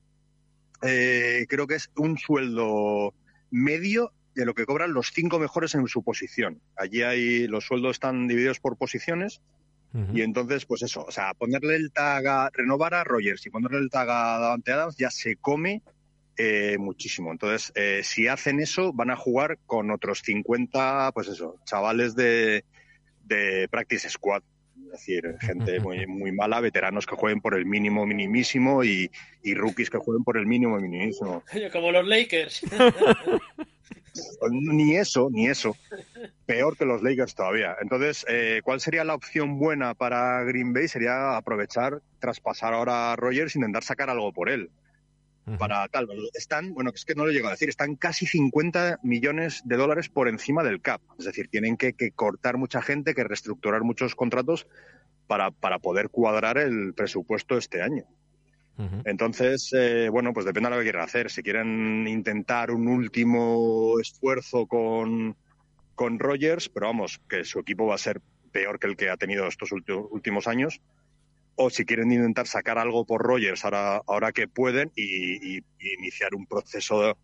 [0.82, 3.14] eh, creo que es un sueldo
[3.50, 6.60] medio de lo que cobran los cinco mejores en su posición.
[6.76, 9.40] Allí hay los sueldos están divididos por posiciones
[10.14, 13.78] y entonces pues eso, o sea, ponerle el tag a renovar a Rogers y ponerle
[13.78, 15.82] el tag a Davante Adams ya se come
[16.36, 17.32] eh, muchísimo.
[17.32, 22.64] Entonces, eh, si hacen eso, van a jugar con otros 50, pues eso, chavales de,
[23.24, 24.42] de Practice Squad
[24.92, 29.10] es decir, gente muy, muy mala, veteranos que jueguen por el mínimo minimísimo y,
[29.54, 31.44] rookies que jueguen por el mínimo minimísimo.
[31.72, 32.62] Como los Lakers.
[34.50, 35.76] ni eso, ni eso.
[36.44, 37.76] Peor que los Lakers todavía.
[37.80, 40.88] Entonces, eh, ¿cuál sería la opción buena para Green Bay?
[40.88, 44.70] Sería aprovechar, traspasar ahora a Rogers e intentar sacar algo por él
[45.58, 46.08] para tal.
[46.34, 50.08] Están, bueno, es que no lo llego a decir, están casi 50 millones de dólares
[50.08, 51.00] por encima del CAP.
[51.18, 54.66] Es decir, tienen que, cortar mucha gente, que reestructurar muchos contratos
[55.26, 58.04] para, para poder cuadrar el presupuesto este año.
[59.04, 61.30] Entonces, eh, bueno, pues depende de lo que quieran hacer.
[61.30, 65.36] Si quieren intentar un último esfuerzo con,
[65.94, 69.18] con Rogers, pero vamos, que su equipo va a ser peor que el que ha
[69.18, 70.80] tenido estos últimos años,
[71.56, 76.46] o si quieren intentar sacar algo por Rogers ahora, ahora que pueden y, iniciar un
[76.46, 77.16] proceso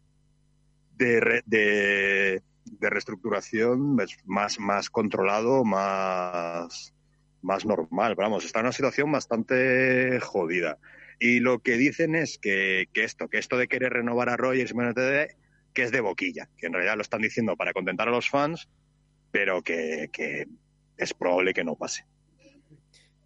[0.96, 2.42] de, de,
[2.80, 6.94] reestructuración pues, más, más controlado, más,
[7.42, 8.14] más normal.
[8.14, 10.78] vamos, está en una situación bastante jodida.
[11.18, 14.74] Y lo que dicen es que, esto, que esto de querer renovar a Rogers,
[15.72, 18.68] que es de boquilla, que en realidad lo están diciendo para contentar a los fans,
[19.30, 20.10] pero que
[20.98, 22.04] es probable que no pase.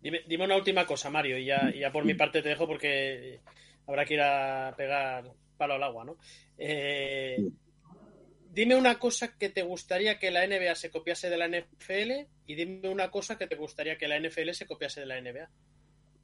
[0.02, 3.40] Dime, una última cosa, Mario, y ya, por mi parte te dejo porque
[3.86, 6.16] habrá que ir a pegar palo al agua, ¿no?
[6.56, 7.50] Eh,
[8.52, 12.54] dime una cosa que te gustaría que la NBA se copiase de la NFL y
[12.54, 15.50] dime una cosa que te gustaría que la NFL se copiase de la NBA.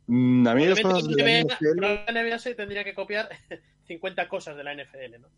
[0.07, 3.29] Mm, a mí la, NBA, se tendría que copiar
[3.87, 5.29] 50 cosas de la NFL, ¿no?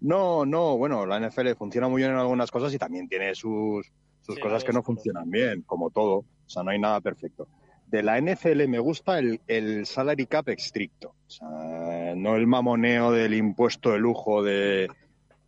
[0.00, 3.92] No, no, bueno, la NFL funciona muy bien en algunas cosas y también tiene sus,
[4.22, 6.18] sus cosas que no funcionan bien, como todo.
[6.18, 7.48] O sea, no hay nada perfecto.
[7.86, 11.14] De la NFL me gusta el, el salary cap estricto.
[11.26, 14.88] O sea, no el mamoneo del impuesto de lujo de...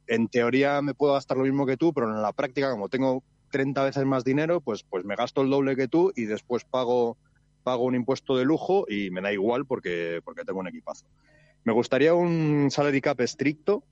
[0.06, 3.22] En teoría me puedo gastar lo mismo que tú, pero en la práctica, como tengo
[3.50, 7.16] 30 veces más dinero, pues, pues me gasto el doble que tú y después pago,
[7.62, 11.06] pago un impuesto de lujo y me da igual porque, porque tengo un equipazo.
[11.62, 13.84] Me gustaría un salary cap estricto,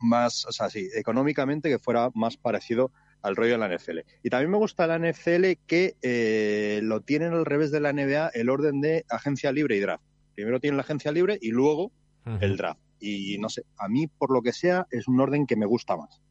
[0.00, 2.90] más, o sea, sí, económicamente que fuera más parecido
[3.22, 3.98] al rollo de la NFL.
[4.22, 8.28] Y también me gusta la NFL que eh, lo tienen al revés de la NBA
[8.34, 10.04] el orden de agencia libre y draft.
[10.34, 11.92] Primero tienen la agencia libre y luego
[12.40, 12.80] el draft.
[13.00, 15.96] y no sé, a mí por lo que sea es un orden que me gusta
[15.96, 16.22] más.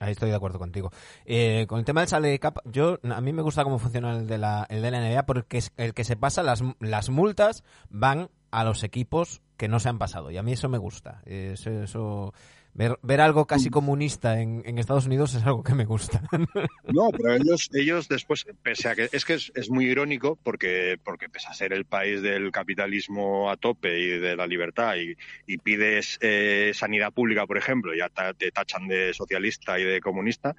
[0.00, 0.92] Ahí estoy de acuerdo contigo.
[1.24, 4.26] Eh, con el tema del salary cap, yo a mí me gusta cómo funciona el
[4.26, 7.64] de la, el de la NBA porque es el que se pasa las, las multas
[7.88, 11.22] van a los equipos que no se han pasado y a mí eso me gusta.
[11.24, 12.34] Eso, eso
[12.76, 16.20] Ver, ver algo casi comunista en, en, Estados Unidos es algo que me gusta.
[16.92, 20.98] No, pero ellos, ellos después, pese a que es que es, es, muy irónico porque,
[21.02, 25.16] porque pese a ser el país del capitalismo a tope y de la libertad y,
[25.46, 30.54] y pides eh, sanidad pública, por ejemplo, ya te tachan de socialista y de comunista,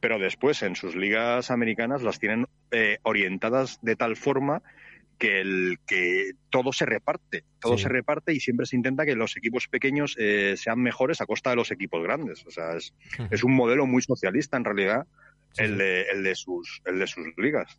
[0.00, 4.62] pero después en sus ligas americanas las tienen eh, orientadas de tal forma
[5.18, 7.82] que el que todo se reparte, todo sí.
[7.82, 11.50] se reparte y siempre se intenta que los equipos pequeños eh, sean mejores a costa
[11.50, 12.46] de los equipos grandes.
[12.46, 13.28] O sea, es, uh -huh.
[13.30, 15.06] es un modelo muy socialista en realidad
[15.52, 15.64] sí.
[15.64, 17.78] el, de, el, de sus, el de sus ligas.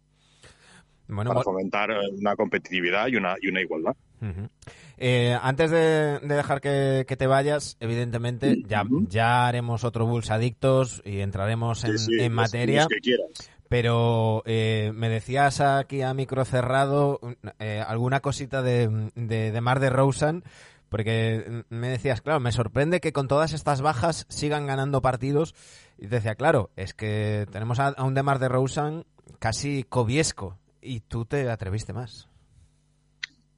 [1.08, 3.96] Bueno, para fomentar una competitividad y una, y una igualdad.
[4.22, 4.50] Uh -huh.
[4.98, 8.68] eh, antes de, de dejar que, que, te vayas, evidentemente, uh -huh.
[8.68, 12.82] ya, ya haremos otro Bulls Adictos y entraremos en, sí, en materia.
[12.82, 13.50] Los que quieras.
[13.70, 17.20] Pero eh, me decías aquí a micro cerrado
[17.60, 20.44] eh, alguna cosita de, de, Mar de Rosen,
[20.90, 25.54] porque me decías, claro, me sorprende que con todas estas bajas sigan ganando partidos.
[26.00, 29.06] Y te decía, claro, es que tenemos a, a un Demar de Rosen
[29.38, 32.28] casi cobiesco y tú te atreviste más.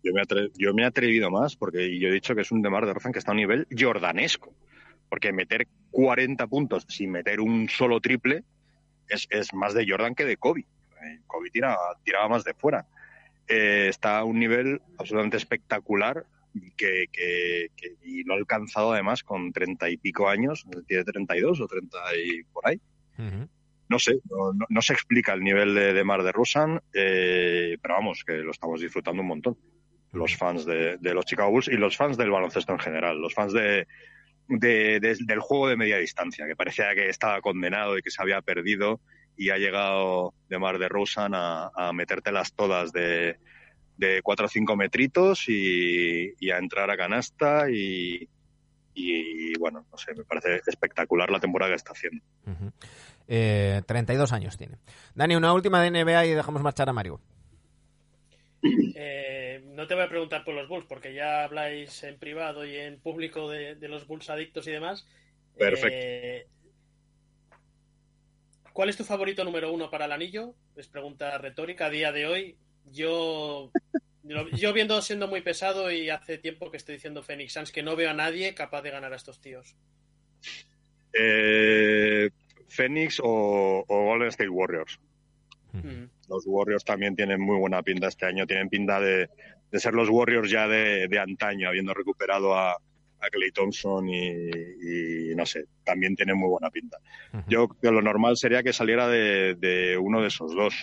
[0.03, 0.21] Yo me,
[0.57, 3.13] yo me he atrevido más porque yo he dicho que es un Demar de Rosen
[3.13, 4.53] que está a un nivel jordanesco.
[5.09, 8.43] Porque meter 40 puntos sin meter un solo triple
[9.11, 10.61] es, es, más de Jordan que de Kobe.
[10.61, 12.85] Eh, Kobe tiraba, tiraba más de fuera.
[13.47, 16.25] Eh, está a un nivel absolutamente espectacular
[16.75, 21.61] que, que, que, y lo ha alcanzado además con treinta y pico años, tiene 32
[21.61, 22.79] o 30 y por ahí.
[23.17, 23.49] Uh -huh.
[23.89, 27.77] No sé, no, no, no, se explica el nivel de, de Mar de Rosan, eh,
[27.81, 29.57] pero vamos, que lo estamos disfrutando un montón.
[30.13, 33.33] Los fans de, de, los Chicago Bulls y los fans del baloncesto en general, los
[33.33, 33.87] fans de,
[34.59, 38.21] de, de, del juego de media distancia, que parecía que estaba condenado y que se
[38.21, 38.99] había perdido
[39.37, 43.37] y ha llegado de Mar de Rosan a, a metértelas todas de,
[43.97, 48.27] de 4 o 5 metritos y, y, a entrar a canasta y,
[48.93, 52.23] y, bueno, no sé, me parece espectacular la temporada que está haciendo.
[52.45, 52.71] Uh -huh.
[53.27, 54.77] eh, 32 años tiene.
[55.15, 57.21] Dani, una última de NBA y dejamos marchar a Mario.
[58.63, 59.30] Eh,
[59.71, 62.99] no te voy a preguntar por los Bulls, porque ya habláis en privado y en
[62.99, 65.07] público de, de los Bulls adictos y demás.
[65.57, 65.89] Perfecto.
[65.91, 66.47] Eh,
[68.73, 70.55] ¿Cuál es tu favorito número uno para el anillo?
[70.75, 72.57] Es pregunta retórica a día de hoy.
[72.91, 73.71] Yo,
[74.53, 77.95] yo viendo siendo muy pesado y hace tiempo que estoy diciendo Phoenix Suns que no
[77.95, 79.75] veo a nadie capaz de ganar a estos tíos.
[81.13, 82.29] Eh,
[82.67, 84.99] Phoenix o, o Golden State Warriors.
[85.73, 86.05] Mm.
[86.31, 89.29] Los Warriors también tienen muy buena pinta este año, tienen pinta de,
[89.69, 94.49] de ser los Warriors ya de, de antaño, habiendo recuperado a, a Clay Thompson y,
[94.49, 96.97] y, no sé, también tienen muy buena pinta.
[97.33, 97.43] Uh -huh.
[97.49, 100.73] Yo que lo normal sería que saliera de, de uno de esos dos,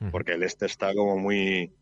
[0.00, 0.10] uh -huh.
[0.12, 1.72] porque el este está como muy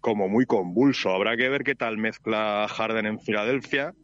[0.00, 1.10] como muy convulso.
[1.10, 3.94] Habrá que ver qué tal mezcla Harden en Filadelfia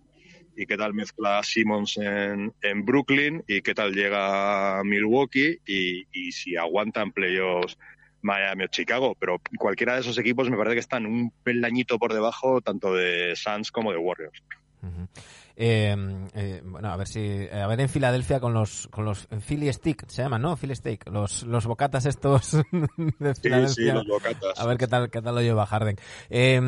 [0.56, 6.32] y qué tal mezcla Simmons en, en Brooklyn y qué tal llega Milwaukee y, y
[6.32, 7.76] si aguantan playoffs
[8.22, 12.12] Miami o Chicago, pero cualquiera de esos equipos me parece que están un peldañito por
[12.12, 14.42] debajo tanto de Suns como de Warriors.
[14.80, 15.08] Uh -huh.
[15.56, 15.96] eh,
[16.34, 20.08] eh, bueno, a ver si a ver en Filadelfia con los con los Philly Stick
[20.08, 20.56] se llaman, ¿no?
[20.56, 22.52] Philly Steak, los los bocatas estos
[23.18, 23.68] de Filadelfia.
[23.68, 24.58] Sí, sí, los bocatas.
[24.58, 25.96] A ver qué tal qué tal lo lleva Harden.
[26.30, 26.60] Eh,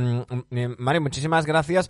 [0.78, 1.88] Mario, muchísimas gracias.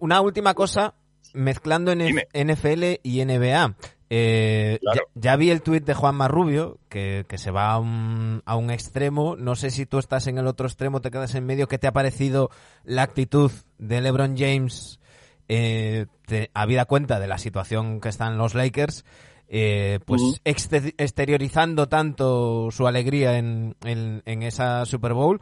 [0.00, 0.94] Una última cosa
[1.32, 2.16] mezclando en.
[2.34, 3.76] NFL y NBA.
[4.08, 5.00] Eh, claro.
[5.14, 8.56] ya, ya, vi el tuit de Juan Marrubio, que, que se va a un, a
[8.56, 9.36] un, extremo.
[9.36, 11.66] No sé si tú estás en el otro extremo, te quedas en medio.
[11.66, 12.50] ¿Qué te ha parecido
[12.84, 15.00] la actitud de LeBron James,
[15.48, 19.04] eh, te, habida cuenta de la situación que están los Lakers?
[19.48, 20.94] Eh, pues uh -huh.
[20.98, 25.40] exteriorizando tanto su alegría en, en, en esa Super Bowl.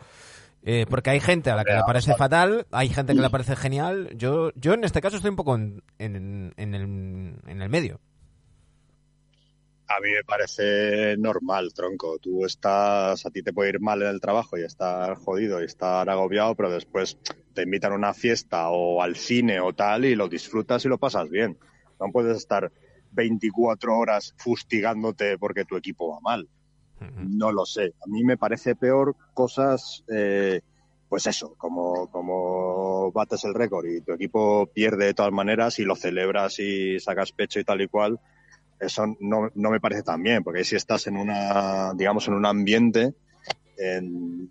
[0.66, 3.54] Eh, porque hay gente a la que le parece fatal, hay gente que le parece
[3.54, 4.08] genial.
[4.16, 6.82] Yo, yo en este caso estoy un poco en, en, en, el,
[7.46, 8.00] en el medio.
[9.86, 12.18] A mí me parece normal, tronco.
[12.18, 15.66] Tú estás, a ti te puede ir mal en el trabajo y estar jodido y
[15.66, 17.18] estar agobiado, pero después
[17.52, 20.98] te invitan a una fiesta o al cine o tal y lo disfrutas y lo
[20.98, 21.58] pasas bien.
[22.00, 22.72] No puedes estar
[23.12, 26.48] 24 horas fustigándote porque tu equipo va mal.
[27.18, 27.92] No lo sé.
[28.02, 30.62] A mí me parece peor cosas, eh,
[31.10, 35.84] pues eso, como, como bates el récord y tu equipo pierde de todas maneras y
[35.84, 38.18] lo celebras y sacas pecho y tal y cual
[38.86, 42.46] eso no, no me parece tan bien, porque si estás en una, digamos, en un
[42.46, 43.14] ambiente
[43.76, 44.50] en,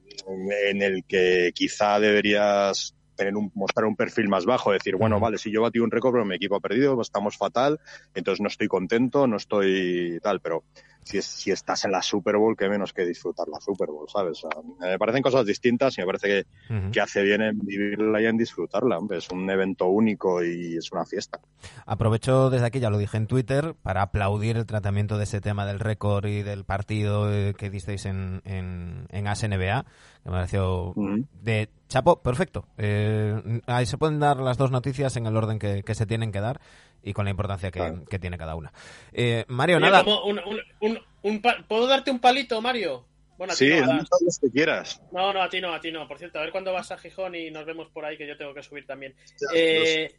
[0.67, 5.37] en el que quizá deberías tener un, mostrar un perfil más bajo, decir, bueno, vale,
[5.37, 7.79] si yo batí un récord, pero mi equipo ha perdido, estamos fatal,
[8.13, 10.63] entonces no estoy contento, no estoy tal, pero
[11.03, 14.07] si, es, si estás en la Super Bowl, qué menos que disfrutar la Super Bowl,
[14.09, 14.43] ¿sabes?
[14.43, 18.21] O sea, me parecen cosas distintas y me parece que, que hace bien en vivirla
[18.21, 21.39] y en disfrutarla, hombre, es un evento único y es una fiesta.
[21.85, 25.65] Aprovecho desde aquí, ya lo dije en Twitter, para aplaudir el tratamiento de ese tema
[25.65, 29.85] del récord y del partido eh, que disteis en, en, en AS NBA,
[30.23, 30.93] que me pareció
[31.41, 32.65] de chapo, perfecto.
[32.77, 36.31] Eh, ahí se pueden dar las dos noticias en el orden que, que se tienen
[36.31, 36.59] que dar
[37.03, 38.05] y con la importancia que, Claro.
[38.05, 38.71] que tiene cada una.
[39.11, 40.03] Eh, Mario, Oye, nada.
[40.03, 43.05] como un- un- un- un pa- ¿Puedo darte un palito, Mario?
[43.37, 44.07] Bueno, a ti Sí, no, dame ¿verdad?
[44.09, 45.01] todos los que quieras.
[45.11, 46.07] no, no, a ti no, a ti no.
[46.07, 48.37] Por cierto, a ver cuándo vas a Gijón y nos vemos por ahí, que yo
[48.37, 49.15] tengo que subir también.
[49.41, 50.15] Ya, Eh,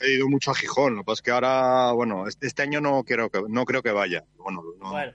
[0.00, 2.80] He ido mucho a Gijón, lo que pasa es que ahora, bueno, este, este año
[2.80, 4.24] no creo que no creo que vaya.
[4.36, 5.12] Bueno, no, bueno,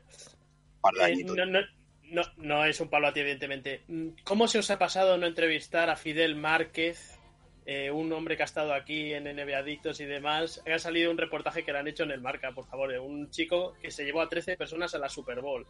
[1.08, 1.60] eh, no, no,
[2.04, 3.84] no, no es un palo a ti, evidentemente.
[3.88, 7.20] Mm, ¿Cómo se os ha pasado no entrevistar a Fidel Márquez,
[7.66, 10.62] eh, un hombre que ha estado aquí en NBA Adictos y demás?
[10.72, 13.30] Ha salido un reportaje que le han hecho en el Marca, por favor, de un
[13.30, 15.66] chico que se llevó a 13 personas a la Super Bowl.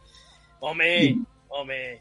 [0.60, 1.16] Hombre,
[1.48, 2.00] hombre.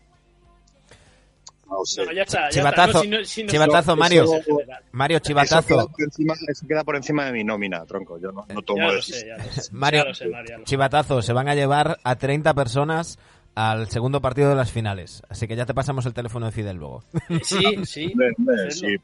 [1.67, 2.05] No sé.
[2.05, 2.93] No, ya está, ya Chivatazo, está.
[2.97, 4.23] No, si no- si no- chivatazo, eso- Mario.
[4.23, 4.57] eso-.
[4.91, 5.67] Mario Eso Chivatazo.
[5.67, 8.19] queda, por encima, eso queda por encima de mi nómina, tronco.
[8.19, 9.25] Yo no, no tomo sé.
[9.71, 10.03] Mario.
[10.65, 13.19] Chivatazo, se van a llevar a 30 personas
[13.55, 15.23] al segundo partido de las finales.
[15.29, 17.03] Así que ya te pasamos el teléfono de Fidel luego.
[17.43, 18.11] Sí, sí.
[18.11, 18.31] Hombre,
[18.67, 18.71] Hacerlo.
[18.71, 18.97] sí,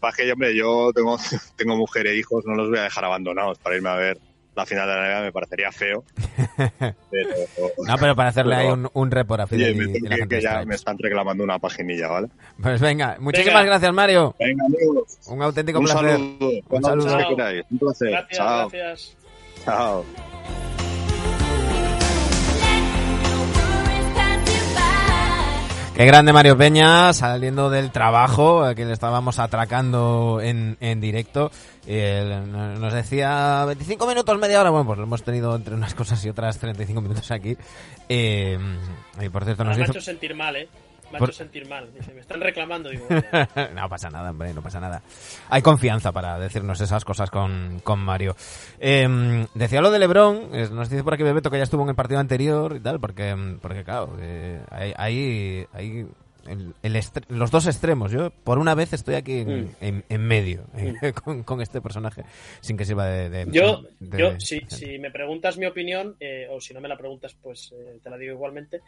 [0.00, 1.16] pasa que, hombre, yo tengo,
[1.56, 4.18] tengo mujer e hijos, no los voy a dejar abandonados para irme a ver
[4.54, 6.02] la final de la Liga, me parecería feo.
[7.10, 7.28] Pero,
[7.86, 10.08] No, pero para hacerle ahí Pero- un, un report a Fidel me y, y tengo
[10.08, 12.28] la que, gente que de ya me están reclamando una paginilla, ¿vale?
[12.62, 13.72] Pues venga, muchísimas Venga.
[13.72, 14.34] gracias, Mario.
[14.38, 15.18] Venga, amigos.
[15.26, 16.10] Un auténtico Un placer.
[16.10, 16.50] saludo.
[16.68, 17.18] Cuando saludo.
[17.70, 18.10] Un placer.
[18.10, 18.68] Gracias, Chao.
[18.70, 19.16] gracias.
[19.64, 20.75] Chao.
[25.96, 31.50] Qué grande Mario Peña, saliendo del trabajo, a quien le estábamos atracando en, en directo.
[31.86, 32.38] Eh,
[32.78, 34.68] nos decía 25 minutos, media hora.
[34.68, 37.56] Bueno, pues lo hemos tenido entre unas cosas y otras 35 minutos aquí.
[38.10, 38.58] Eh,
[39.22, 40.68] y por cierto, nos ha hecho sentir mal, ¿eh?
[41.10, 41.88] Me ha Por- hecho sentir mal.
[41.94, 42.90] Dice, me están reclamando.
[42.90, 43.06] Digo,
[43.74, 45.02] no pasa nada, hombre, no pasa nada.
[45.48, 48.34] Hay confianza para decirnos esas cosas con, con Mario.
[48.80, 51.94] Eh, decía lo de Lebron, nos dice por aquí Bebeto que ya estuvo en el
[51.94, 56.06] partido anterior y tal, porque, mm, porque claro, eh, hay, hay, hay
[56.48, 58.10] el- el los dos extremos.
[58.12, 59.70] Yo por una vez estoy aquí en, Mm.
[59.80, 62.24] en- en medio eh, con, con este personaje,
[62.60, 63.30] sin que sirva de...
[63.30, 66.88] de- Yo, de- yo si, si me preguntas mi opinión, eh, o si no me
[66.88, 68.80] la preguntas, pues eh, te la digo igualmente.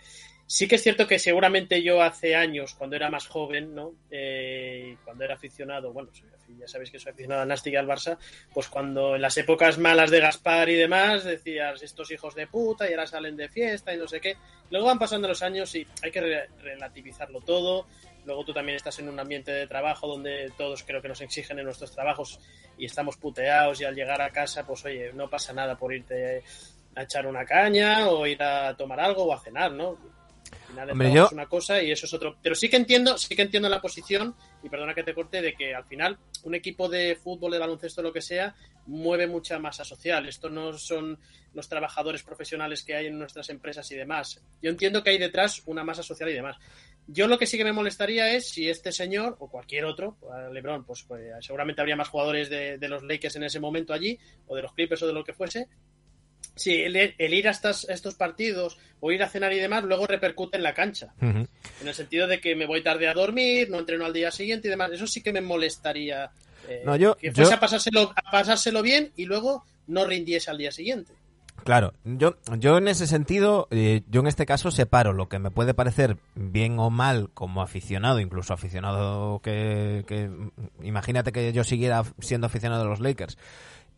[0.51, 3.93] Sí que es cierto que seguramente yo hace años, cuando era más joven, ¿no?
[4.11, 6.09] Eh, cuando era aficionado, bueno,
[6.59, 8.17] ya sabéis que soy aficionado al Nastic y al Barça,
[8.55, 12.89] pues cuando en las épocas malas de Gaspar y demás, decías, estos hijos de puta,
[12.89, 14.39] y ahora salen de fiesta y no sé qué.
[14.71, 17.87] Luego van pasando los años y hay que re- relativizarlo todo.
[18.25, 21.59] Luego tú también estás en un ambiente de trabajo donde todos creo que nos exigen
[21.59, 22.41] en nuestros trabajos
[22.79, 26.43] y estamos puteados y al llegar a casa, pues oye, no pasa nada por irte
[26.95, 30.17] a echar una caña o ir a tomar algo o a cenar, ¿no?
[30.53, 32.37] Al final Hombre, yo- es una cosa y eso es otro.
[32.43, 35.55] Pero sí que entiendo, sí que entiendo la posición, y perdona que te corte, de
[35.55, 38.55] que al final un equipo de fútbol, de baloncesto, lo que sea,
[38.87, 40.27] mueve mucha masa social.
[40.29, 41.19] Esto no son
[41.55, 44.41] los trabajadores profesionales que hay en nuestras empresas y demás.
[44.63, 46.57] Yo entiendo que hay detrás una masa social y demás.
[47.11, 50.51] Yo lo que sí que me molestaría es si este señor o cualquier otro, a
[50.51, 54.19] LeBron, pues, pues, seguramente habría más jugadores de, de los Lakers en ese momento allí,
[54.47, 55.69] o de los Clippers o de lo que fuese.
[56.59, 59.85] Si el, el ir a estas- a estos partidos o ir a cenar y demás
[59.85, 61.15] luego repercute en la cancha.
[61.21, 61.49] En
[61.87, 64.71] el sentido de que me voy tarde a dormir, no entreno al día siguiente y
[64.71, 64.91] demás.
[64.93, 66.31] Eso sí que me molestaría.
[66.69, 70.51] eh, No, yo- que fuese yo- a, pasárselo, a pasárselo bien y luego no rindiese
[70.51, 71.13] al día siguiente.
[71.65, 75.51] Claro, yo, yo en ese sentido, eh, yo en este caso separo lo que me
[75.51, 80.31] puede parecer bien o mal como aficionado, incluso aficionado que, que
[80.83, 83.39] imagínate que yo siguiera siendo aficionado de los Lakers,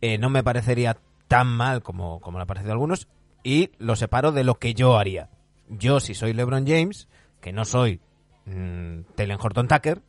[0.01, 0.97] eh, no me parecería
[1.31, 3.07] tan mal como, como le ha parecido algunos,
[3.45, 5.31] y lo separo de lo que yo haría.
[5.69, 7.09] Yo, si soy LeBron James,
[7.41, 8.01] que no soy
[8.47, 10.03] mm, Telen Horton Tucker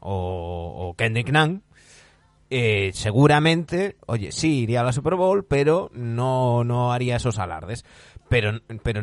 [0.00, 1.62] o, o Kendrick Nunn,
[2.50, 7.86] eh, seguramente, oye, sí iría a la Super Bowl, pero no, no haría esos alardes.
[8.28, 9.00] Pero, pero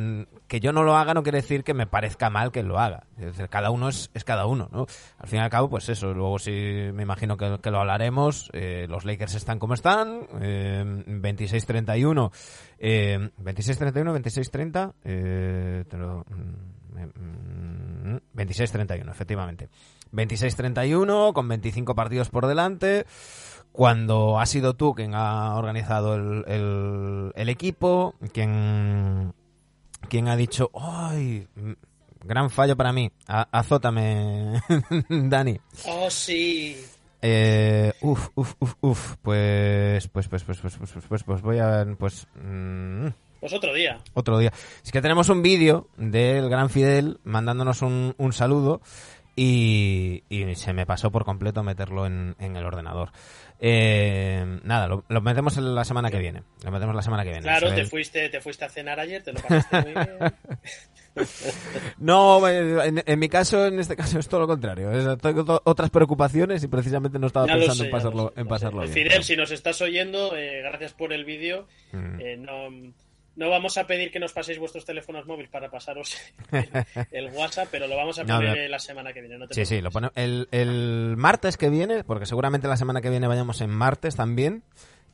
[0.48, 3.04] que yo no lo haga no quiere decir que me parezca mal que lo haga.
[3.18, 4.86] Es decir, cada uno es, es cada uno, ¿no?
[5.18, 6.14] Al fin y al cabo, pues eso.
[6.14, 6.52] Luego sí
[6.94, 8.50] me imagino que, que lo hablaremos.
[8.52, 10.28] Eh, los Lakers están como están.
[10.42, 12.32] Eh, 26-31.
[12.80, 14.94] Eh, 26-31, 26-30.
[15.06, 19.70] Eh, te lo- mm, mm, 26-31, efectivamente.
[20.12, 23.06] 26-31, con 25 partidos por delante.
[23.74, 29.34] Cuando has sido tú quien ha organizado el, el- el equipo, quien,
[30.10, 31.48] quien ha dicho, ¡ay!
[31.56, 31.72] mm,
[32.26, 33.12] Gran fallo para mí.
[33.28, 34.62] A- azótame,
[35.10, 35.60] Dani.
[35.88, 36.78] Oh, sí.
[37.22, 39.16] Eh, uf, uf, uf, uf.
[39.22, 43.08] Pues, pues, pues, pues, pues, pues, pues, pues, pues voy a, pues, mm,
[43.42, 43.98] Pues otro día.
[44.14, 44.54] otro día.
[44.86, 48.82] Es que tenemos un vídeo del gran Fidel mandándonos un, un saludo
[49.36, 53.12] y, y se me pasó por completo meterlo en, en el ordenador.
[53.66, 56.44] Eh, nada, lo, lo metemos la semana que viene.
[56.66, 57.44] Lo metemos la semana que viene.
[57.44, 60.18] Claro, te fuiste, te fuiste a cenar ayer, te lo pasaste muy bien.
[62.00, 64.92] No, en, en mi caso, en este caso es todo lo contrario.
[64.92, 68.44] Es- tengo otras preocupaciones y precisamente no estaba Ya pensando sé, en pasarlo, sé, en
[68.46, 68.94] lo pasarlo bien.
[68.94, 71.68] Fidel, si nos estás oyendo, eh, gracias por el vídeo.
[71.92, 72.20] Mm.
[72.20, 72.70] Eh, no,
[73.36, 76.16] no vamos a pedir que nos paséis vuestros teléfonos móviles para pasaros
[76.52, 76.70] el,
[77.12, 78.56] el WhatsApp, pero lo vamos a poner no.
[78.56, 79.38] eh, la semana que viene.
[79.38, 83.02] No te Sí, sí, lo pone el, el martes que viene, porque seguramente la semana
[83.02, 84.64] que viene vayamos en martes también,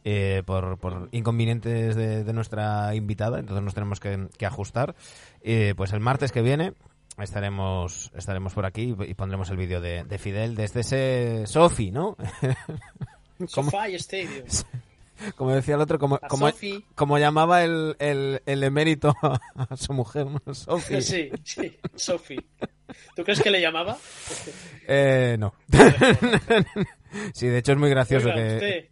[0.04, 4.96] eh, por, por inconvenientes de, de nuestra invitada, entonces nos tenemos que, que ajustar.
[5.42, 6.74] Eh, pues el martes que viene
[7.18, 12.16] estaremos estaremos por aquí y pondremos el vídeo de, de Fidel desde ese Sofi, ¿no?
[13.48, 14.46] SoFi Stadium.
[15.36, 16.20] Como decía el otro, como,
[16.96, 19.14] como, llamaba el, el, el emérito
[19.56, 20.54] a su mujer, ¿no?
[20.54, 21.02] Sofi.
[21.10, 22.38] Sí, sí, Sofi.
[23.16, 23.98] ¿Tú crees que le llamaba?
[24.88, 25.54] Eh, no.
[27.34, 28.36] sí, de hecho es muy gracioso Oiga,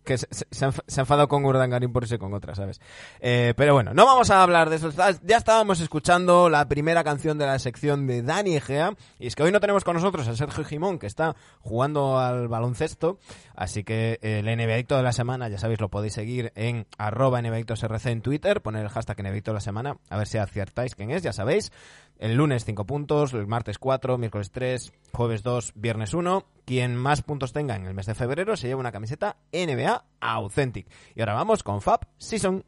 [0.04, 2.80] que, se, se ha enf- se ha enfadado con Urdangarín por irse con otra, ¿sabes?
[3.20, 4.90] Eh, pero bueno, no vamos a hablar de eso.
[4.90, 8.96] Está- Ya estábamos escuchando la primera canción de la sección de Dani Egea.
[9.20, 12.48] Y es que hoy no tenemos con nosotros a Sergio Jimón, que está jugando al
[12.48, 13.20] baloncesto.
[13.56, 18.06] Así que el NBAdicto de la semana, ya sabéis, lo podéis seguir en arroba NBAdictosRC
[18.08, 18.62] en Twitter.
[18.62, 21.72] Poner el hashtag NBAdicto de la semana, a ver si aciertáis quién es, ya sabéis.
[22.20, 26.44] El lunes 5 puntos, el martes 4, miércoles 3, jueves 2, viernes 1.
[26.68, 30.86] Quien más puntos tenga en el mes de febrero se lleva una camiseta NBA Authentic.
[31.16, 32.66] Y ahora vamos con Fab Season.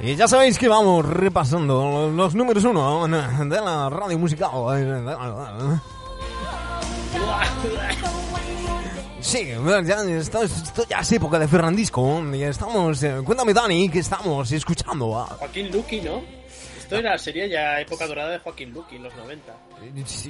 [0.00, 4.50] Y ya sabéis que vamos repasando los números uno de la radio musical.
[9.20, 9.48] Sí,
[9.84, 10.40] ya, esto,
[10.88, 12.22] ya es época de Fernandisco.
[12.32, 13.02] Y estamos.
[13.02, 15.18] eh, cuéntame, Dani, que estamos escuchando.
[15.18, 16.37] a- Joaquín Luqui, ¿no?
[16.88, 19.52] Esto era, sería ya época dorada de Joaquín Luqui en los 90.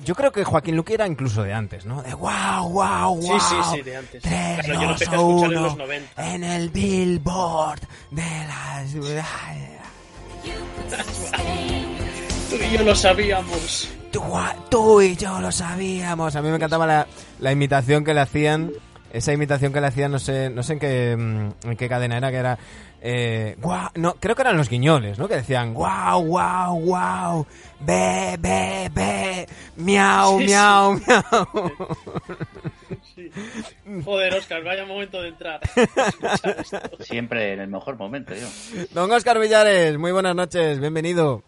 [0.04, 2.02] Yo creo que Joaquín Luque era incluso de antes, ¿no?
[2.02, 3.38] De wow, wow, Sí, wow.
[3.38, 4.22] sí, sí, de antes.
[4.24, 6.34] 3, Claro, yo lo 2, empecé a escuchar en 1, los 90.
[6.34, 7.80] en el Billboard
[8.10, 8.92] de las...
[12.50, 13.88] Tú y yo lo sabíamos.
[14.10, 14.22] Tú,
[14.68, 16.34] tú y yo lo sabíamos.
[16.34, 17.06] A mí me encantaba la,
[17.38, 18.72] la imitación que le hacían.
[19.12, 22.30] Esa imitación que le hacían, no sé, no sé en qué, en qué cadena era,
[22.32, 22.58] que era.
[23.00, 25.28] Eh, guau, no, creo que eran los guiñoles, ¿no?
[25.28, 27.46] Que decían guau, guau, guau,
[27.78, 29.46] be, be, be,
[29.76, 30.50] miau, Sí, sí.
[30.50, 31.86] miau, miau.
[33.14, 33.30] Sí.
[34.04, 35.60] Joder, Oscar, vaya momento de entrar.
[37.00, 38.46] Siempre en el mejor momento, yo.
[38.92, 41.42] Don Oscar Villares, muy buenas noches, bienvenido.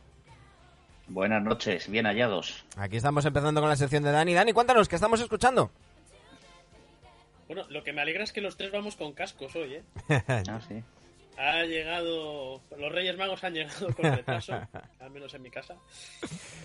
[1.08, 2.64] Buenas noches, bien hallados.
[2.76, 4.34] Aquí estamos empezando con la sección de Dani.
[4.34, 5.72] Dani, cuéntanos, ¿qué estamos escuchando?
[7.48, 9.82] Bueno, lo que me alegra es que los tres vamos con cascos hoy, ¿eh?
[10.48, 10.80] Ah, sí.
[11.36, 12.62] Ha llegado.
[12.76, 14.52] Los Reyes Magos han llegado con retraso,
[15.00, 15.76] al menos en mi casa.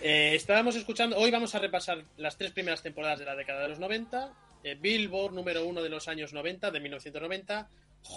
[0.02, 1.16] Eh, estábamos escuchando.
[1.16, 4.32] Hoy vamos a repasar las tres primeras temporadas de la década de los 90.
[4.64, 7.68] eh, Billboard número uno de los años 90, de 1990.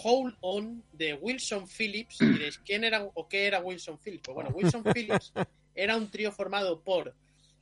[0.04, 2.22] Hold On de Wilson Phillips.
[2.22, 4.24] Y diréis, ¿quién era o qué era Wilson Phillips?
[4.26, 5.34] Pues bueno, Wilson Phillips
[5.76, 7.16] era un trío formado por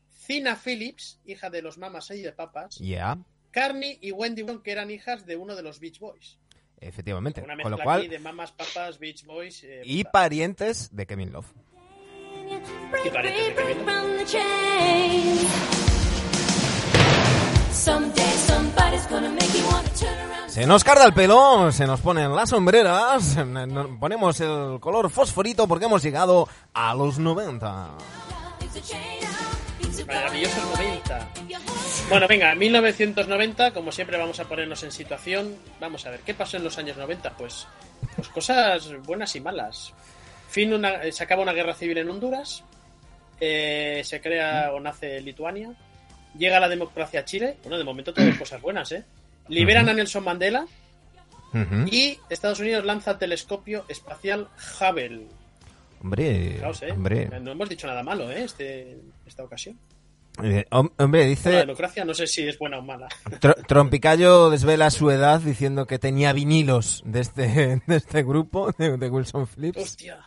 [0.09, 2.79] Cina Phillips, hija de los mamas y de papas.
[2.79, 3.17] Ya,
[3.51, 6.37] Carney y Wendy Brown, que eran hijas de uno de los Beach Boys.
[6.79, 7.41] Efectivamente.
[7.41, 9.63] Una Con mezcla lo cual, aquí de mamas, papas, Beach Boys.
[9.63, 11.47] eh, y parientes de Kevin Love.
[19.31, 20.49] Make you wanna turn around.
[20.49, 25.67] Se nos carga el pelo, se nos ponen las sombreras, nos ponemos el color fosforito
[25.67, 27.89] porque hemos llegado a los 90.
[30.05, 31.29] Maravillosos 90.
[32.09, 35.55] Bueno, venga, 1990, como siempre vamos a ponernos en situación.
[35.79, 37.31] Vamos a ver, ¿qué pasó en los años 90?
[37.37, 37.67] Pues,
[38.15, 39.93] pues cosas buenas y malas.
[40.49, 42.63] Fin una, eh, se acaba una guerra civil en Honduras,
[43.39, 45.73] eh, se crea o nace Lituania,
[46.37, 49.03] llega la democracia a Chile, bueno, de momento todas cosas buenas, ¿eh?
[49.49, 50.65] Liberan a Nelson Mandela
[51.89, 54.47] y Estados Unidos lanza el telescopio espacial
[54.79, 55.25] Hubble.
[56.01, 56.91] Hombre, Fijaos, ¿eh?
[56.91, 57.29] hombre.
[57.41, 58.43] No hemos dicho nada malo, ¿eh?
[58.43, 59.77] Este, esta ocasión.
[60.43, 63.07] Eh, hom- hombre, La dice democracia no sé si es buena o mala.
[63.41, 68.97] Tro- Trompicayo desvela su edad diciendo que tenía vinilos de este, de este grupo, de,
[68.97, 69.81] de Wilson Phillips.
[69.81, 70.19] Hostia.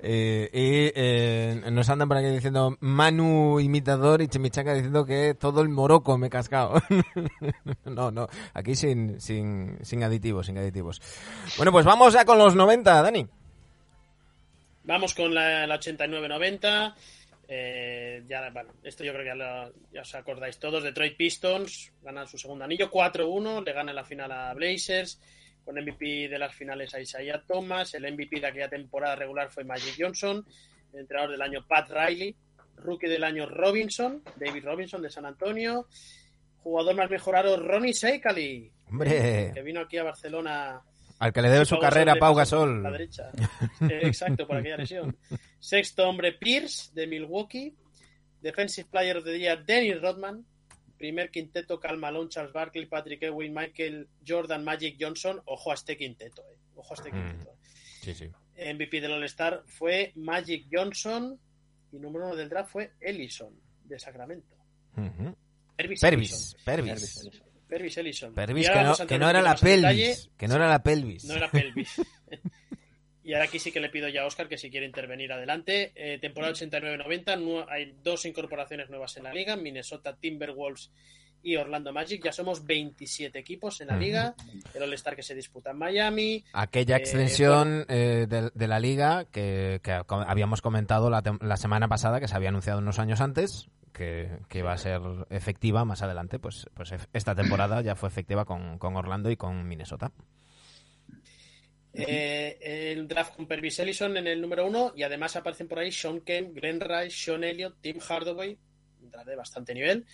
[0.00, 5.60] Eh, y eh, nos andan por aquí diciendo Manu imitador y Chimichaca diciendo que todo
[5.60, 6.80] el moroco me he cascado.
[7.84, 11.02] no, no, aquí sin, sin, sin aditivos, sin aditivos.
[11.58, 13.26] Bueno, pues vamos ya con los 90, Dani.
[14.84, 16.94] Vamos con la, la 89-90.
[17.48, 20.82] Eh, ya, bueno, esto yo creo que ya, lo- ya os acordáis todos.
[20.82, 25.20] Detroit Pistons ganan su segundo anillo 4-1, le ganan la final a Blazers.
[25.64, 27.94] Con MVP de las finales a Isaiah Thomas.
[27.94, 30.44] El MVP de aquella temporada regular fue Magic Johnson.
[30.92, 32.34] El entrenador del año Pat Riley.
[32.76, 35.86] Rookie del año Robinson, David Robinson de San Antonio.
[36.64, 40.80] Jugador más mejorado Ronnie Seikali, Hombre, que vino aquí a Barcelona
[41.22, 42.82] al que le debe su carrera Pau Gasol.
[42.82, 43.30] La derecha.
[43.82, 45.16] Eh, Exacto, por aquella lesión.
[45.60, 47.74] Sexto hombre, Pierce, de Milwaukee.
[48.40, 50.44] Defensive Player of the Year, Dennis Rodman.
[50.98, 55.40] Primer quinteto, Cal Malone, Charles Barkley, Patrick Ewing, Michael Jordan, Magic Johnson.
[55.46, 56.56] Ojo a este quinteto, eh.
[56.74, 57.14] Ojo a este Mm.
[57.28, 57.50] quinteto.
[58.02, 58.28] Sí, sí.
[58.56, 61.38] MVP del All-Star fue Magic Johnson.
[61.92, 63.54] Y número uno del draft fue Ellison,
[63.84, 64.56] de Sacramento.
[65.76, 66.60] Pervis, Pervis, Ellison.
[66.64, 67.30] Pervis.
[67.72, 68.34] Pervis Ellison.
[68.34, 70.04] Pervis, Y que ahora no, que era la detalle.
[70.04, 70.30] pelvis.
[70.36, 71.24] Que no era la pelvis.
[71.24, 72.02] No era pelvis.
[73.24, 75.92] y ahora aquí sí que le pido ya a Oscar que si quiere intervenir adelante.
[75.94, 80.90] Eh, temporada 89-90, nu- hay dos incorporaciones nuevas en la liga, Minnesota Timberwolves
[81.44, 82.22] y Orlando Magic.
[82.24, 84.34] Ya somos 27 equipos en la liga.
[84.74, 86.44] El All-Star que se disputa en Miami.
[86.52, 92.28] Aquella Eh, extensión eh, de, de la liga que, habíamos comentado la semana pasada, que
[92.28, 96.68] se había anunciado unos años antes, que, que iba a ser efectiva más adelante, pues,
[96.74, 100.12] pues esta temporada ya fue efectiva con, con Orlando y con Minnesota.
[101.94, 104.92] Eh, el draft con Pervis Ellison en el número uno.
[104.96, 108.56] Y además aparecen por ahí Sean Kemp, Glenn Rice, Sean Elliott, Tim Hardaway.
[109.02, 110.06] Un draft de bastante nivel.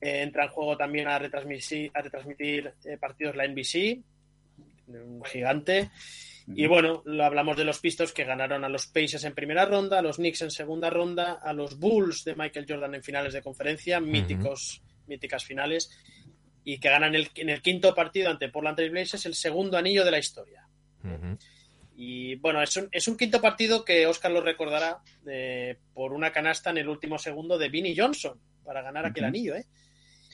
[0.00, 4.00] Eh, entra en juego también a retransmitir, a retransmitir eh, partidos la NBC.
[4.88, 5.90] Un gigante.
[6.54, 9.98] Y bueno, lo hablamos de los Pistons que ganaron a los Pacers en primera ronda,
[9.98, 13.42] a los Knicks en segunda ronda, a los Bulls de Michael Jordan en finales de
[13.42, 15.90] conferencia, míticos, míticas finales,
[16.64, 20.04] y que ganan el- en el quinto partido ante Portland Trail Blazers el segundo anillo
[20.04, 20.66] de la historia.
[21.96, 26.30] Y bueno, es un, es un quinto partido que Oscar lo recordará eh, por una
[26.30, 29.66] canasta en el último segundo de Vinnie Johnson para ganar aquel anillo, ¿eh?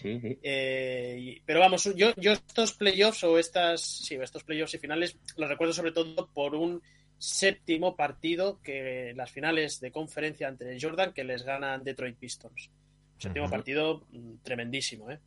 [0.04, 0.38] Sí, sí.
[0.42, 5.16] Eh, y- pero vamos, yo, yo estos playoffs o estas, sí, estos playoffs y finales
[5.38, 6.82] los recuerdo sobre todo por un
[7.16, 12.68] séptimo partido que las finales de conferencia entre Jordan que les ganan Detroit Pistons.
[13.14, 15.20] Un séptimo partido mm, tremendísimo, ¿eh?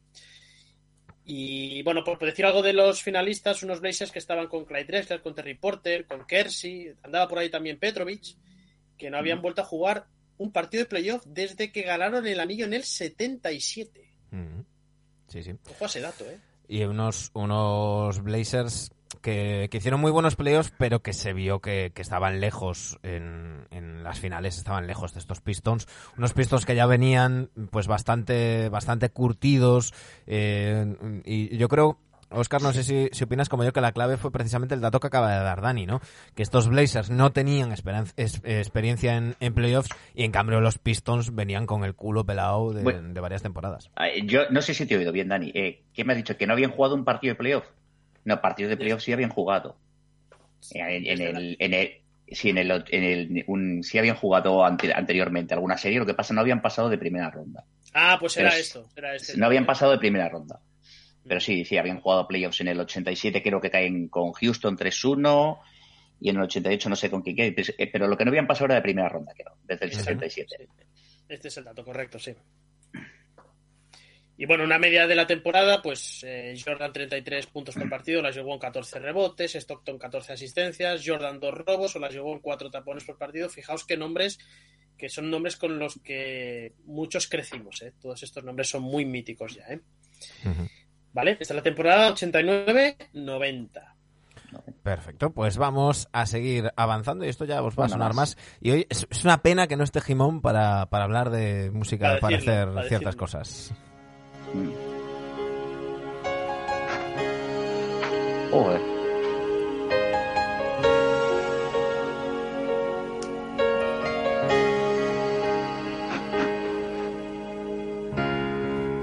[1.25, 5.21] Y bueno, por decir algo de los finalistas, unos Blazers que estaban con Clyde Drexler,
[5.23, 8.36] con Terry Porter, con Kersey, andaba por ahí también Petrovic,
[8.95, 10.05] que no habían vuelto a jugar
[10.38, 14.07] un partido de playoff desde que ganaron el anillo en el 77.
[15.28, 15.53] Sí, sí.
[15.69, 16.39] Ojo a ese dato, ¿eh?
[16.67, 21.91] Y unos, unos Blazers que, que hicieron muy buenos playoffs, pero que se vio que,
[21.93, 25.88] que estaban lejos en, en las finales, estaban lejos de estos Pistons.
[26.17, 29.93] Unos Pistons que ya venían pues bastante, bastante curtidos.
[30.28, 31.99] eh, y yo creo,
[32.30, 34.99] Oscar, no sé si, si opinas como yo, que la clave fue precisamente el dato
[34.99, 36.01] que acaba de dar Dani, ¿no?
[36.36, 41.34] Que estos Blazers no tenían es- experiencia en, en playoffs y en cambio los Pistons
[41.34, 43.13] venían con el culo pelado de, Bueno.
[43.13, 43.89] de varias temporadas.
[44.25, 45.51] Yo no sé si te he oído bien, Dani.
[45.53, 46.36] Eh, ¿Qué me has dicho?
[46.38, 47.65] ¿Que no habían jugado un partido de playoff?
[48.25, 49.78] No, partido de playoff sí habían jugado.
[50.71, 51.91] En, en el, en el,
[52.30, 56.13] sí, en el, en el- un- sí habían jugado ante- anteriormente alguna serie, lo que
[56.13, 57.63] pasa no habían pasado de primera ronda.
[57.93, 58.86] Ah, pues Pero era sí, esto.
[58.95, 59.38] Era este.
[59.38, 60.59] No habían pasado de primera ronda.
[61.28, 65.59] Pero sí, sí, habían jugado playoffs en el 87, creo que caen con Houston 3-1,
[66.19, 68.47] y en el 88 no sé con quién pero- eh, pero lo que no habían
[68.47, 69.99] pasado era de primera ronda, creo, desde el Ujú.
[70.03, 70.67] 67.
[71.30, 72.34] Este es el dato correcto, sí.
[74.39, 78.36] Y bueno, una media de la temporada, pues eh, Jordan 33 puntos por partido, las
[78.36, 82.69] llevó en 14 rebotes, Stockton 14 asistencias, Jordan 2 robos, o las llevó en 4
[82.69, 83.49] tapones por partido.
[83.49, 84.38] Fijaos qué nombres,
[84.95, 87.93] que son nombres con los que muchos crecimos, ¿eh?
[87.99, 89.80] Todos estos nombres son muy míticos ya, ¿eh?
[91.18, 91.32] ¿Vale?
[91.39, 93.70] Esta es la temporada 89-90.
[94.84, 98.36] Perfecto, pues vamos a seguir avanzando y esto ya os va a sonar más.
[98.38, 98.57] más.
[98.61, 102.05] Y hoy es, es una pena que no esté Jimón para, para hablar de música,
[102.07, 103.20] Para para, decirlo, hacer para ciertas decirlo.
[103.20, 103.74] cosas.
[108.51, 108.82] Joder.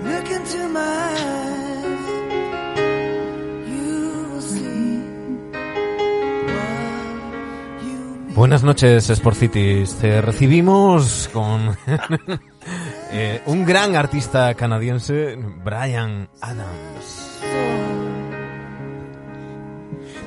[0.05, 1.04] Look into my
[8.35, 9.97] Buenas noches, Sport Cities.
[9.99, 11.77] Te recibimos con
[13.13, 17.41] Eh, un gran artista canadiense, Brian Adams.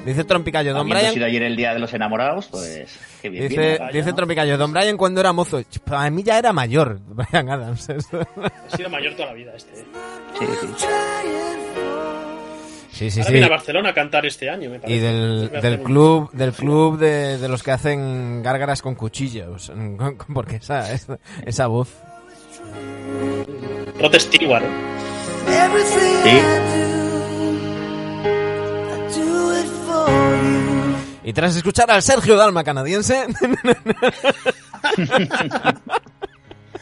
[0.06, 1.14] Dice Trompicayo, Don Brian...
[1.14, 3.50] sido ayer el día de los enamorados, pues qué bien.
[3.50, 4.16] Dice, bien, dice ¿no?
[4.16, 7.90] Trompicayo, Don Brian cuando era mozo, para mí ya era mayor, Brian Adams.
[7.90, 9.82] Ha sido mayor toda la vida este.
[9.82, 9.86] ¿eh?
[10.40, 10.86] Sí, sí.
[12.98, 13.32] Sí, sí, Ahora sí.
[13.34, 14.98] viene a Barcelona a cantar este año, me parece.
[14.98, 19.72] Y del, del un- club, del club de, de los que hacen gárgaras con cuchillos.
[20.34, 21.90] Porque esa, esa, esa voz.
[24.00, 24.64] Rod Stewart.
[24.64, 24.70] ¿eh?
[25.86, 26.40] Sí.
[31.24, 33.26] Y tras escuchar al Sergio Dalma canadiense,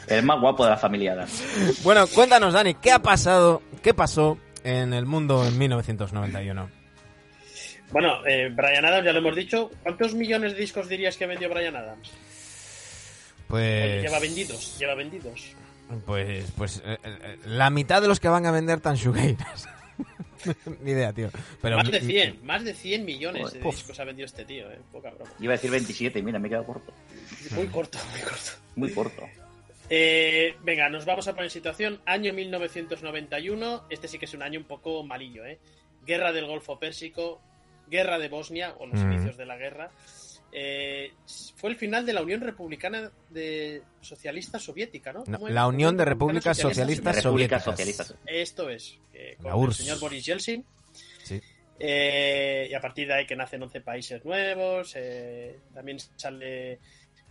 [0.06, 1.26] El más guapo de la familia
[1.82, 6.70] bueno, cuéntanos, Dani, ¿qué ha pasado, qué pasó en el mundo en 1991?
[7.92, 9.70] Bueno, eh, Brian Adams, ya lo hemos dicho.
[9.82, 12.10] ¿Cuántos millones de discos dirías que vendió Brian Adams?
[13.48, 15.54] Pues, Lleva vendidos, lleva vendidos.
[16.04, 19.68] pues, pues, eh, eh, la mitad de los que van a vender tan shoegazers.
[20.82, 21.30] Ni idea, tío.
[21.62, 24.70] Pero más de mi- 100, más de 100 millones de discos ha vendido este tío,
[24.70, 24.78] eh.
[24.92, 25.30] Poca broma.
[25.40, 26.92] Iba a decir 27 y mira, me he quedado corto.
[27.52, 28.50] Muy corto, muy corto.
[28.74, 29.22] Muy corto.
[29.88, 32.00] Eh, venga, nos vamos a poner en situación.
[32.06, 33.84] Año 1991.
[33.88, 35.58] Este sí que es un año un poco malillo, ¿eh?
[36.04, 37.40] Guerra del Golfo Pérsico,
[37.88, 39.12] Guerra de Bosnia, o los Mm.
[39.12, 39.90] inicios de la guerra.
[40.52, 41.12] Eh,
[41.56, 45.24] fue el final de la Unión Republicana de Socialista Soviética, ¿no?
[45.48, 48.06] La Unión de Repúblicas Socialistas República Soviéticas.
[48.08, 48.32] Socialista.
[48.32, 50.64] Esto es, eh, con La el señor Boris Yeltsin.
[51.22, 51.40] Sí.
[51.78, 54.94] Eh, y a partir de ahí que nacen 11 países nuevos.
[54.96, 56.78] eh, también sale,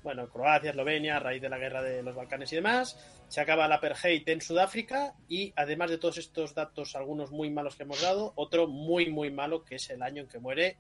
[0.06, 2.98] bueno, Croacia, Eslovenia, a raíz de la guerra de los Balcanes y demás.
[3.28, 5.16] Se acaba la apartheid en Sudáfrica.
[5.28, 9.32] Y además de todos estos datos, algunos muy malos que hemos dado, otro muy, muy
[9.32, 10.78] malo que es el año en que muere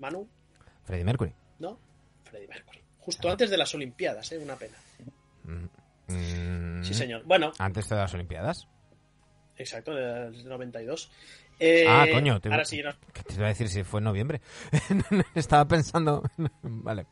[0.00, 0.28] Manu,
[0.84, 1.32] Freddie Mercury.
[1.60, 1.78] ¿no?
[2.24, 2.80] Freddie Mercury.
[2.98, 4.38] Justo antes de las Olimpiadas, ¿eh?
[4.38, 4.76] Una pena.
[5.44, 5.66] Mm,
[6.12, 7.22] mm, Sí, señor.
[7.24, 8.66] Bueno, Antes de las Olimpiadas.
[9.56, 11.10] exacto, del 92.
[11.58, 14.04] Eh, Ah, coño, te- Ahora sí, no- ¿Qué te iba a decir si fue en
[14.04, 14.40] noviembre?
[15.34, 16.22] Estaba pensando.
[16.62, 17.06] vale.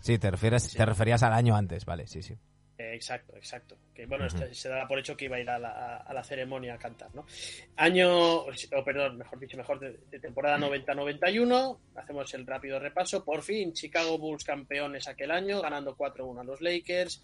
[0.00, 2.34] Sí, te refieres, te referías al año antes, vale, sí, sí.
[2.78, 3.76] Eh, Exacto, exacto.
[3.94, 6.24] Que bueno, este- se da por hecho que iba a ir a la, a la
[6.24, 7.26] ceremonia a cantar, ¿no?
[7.76, 8.08] Año,
[8.44, 11.78] o perdón, mejor dicho, mejor de, de temporada 90-91.
[11.96, 13.22] Hacemos el rápido repaso.
[13.24, 17.22] Por fin, Chicago Bulls campeones aquel año, ganando 4-1 a los Lakers.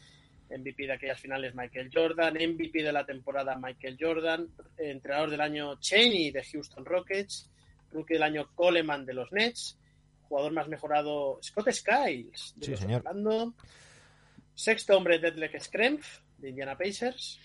[0.48, 4.46] MVP de aquellas finales Michael Jordan, MVP de la temporada Michael Jordan,
[4.78, 7.50] entrenador del año Cheney de Houston Rockets,
[7.90, 9.76] rookie del año Coleman de los Nets,
[10.28, 13.02] jugador más mejorado Scott Skiles de Sí, señor.
[13.04, 13.54] Orlando,
[14.54, 17.40] Sexto hombre, Detlef Schrempf, de Indiana Pacers.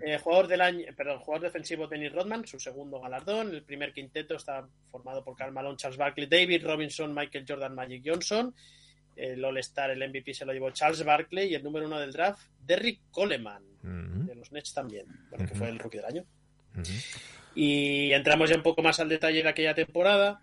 [0.00, 3.52] Eh, jugador del año, perdón, jugador defensivo Dennis Rodman, su segundo galardón.
[3.52, 8.02] El primer quinteto está formado por Karl Malone, Charles Barkley, David Robinson, Michael Jordan, Magic
[8.06, 8.54] Johnson.
[9.16, 12.40] El All-Star, el MVP se lo llevó Charles Barkley y el número uno del draft,
[12.64, 16.24] Derrick Coleman, de los Nets también, bueno, que fue el rookie del año.
[17.56, 20.40] Y entramos ya un poco más al detalle de aquella temporada.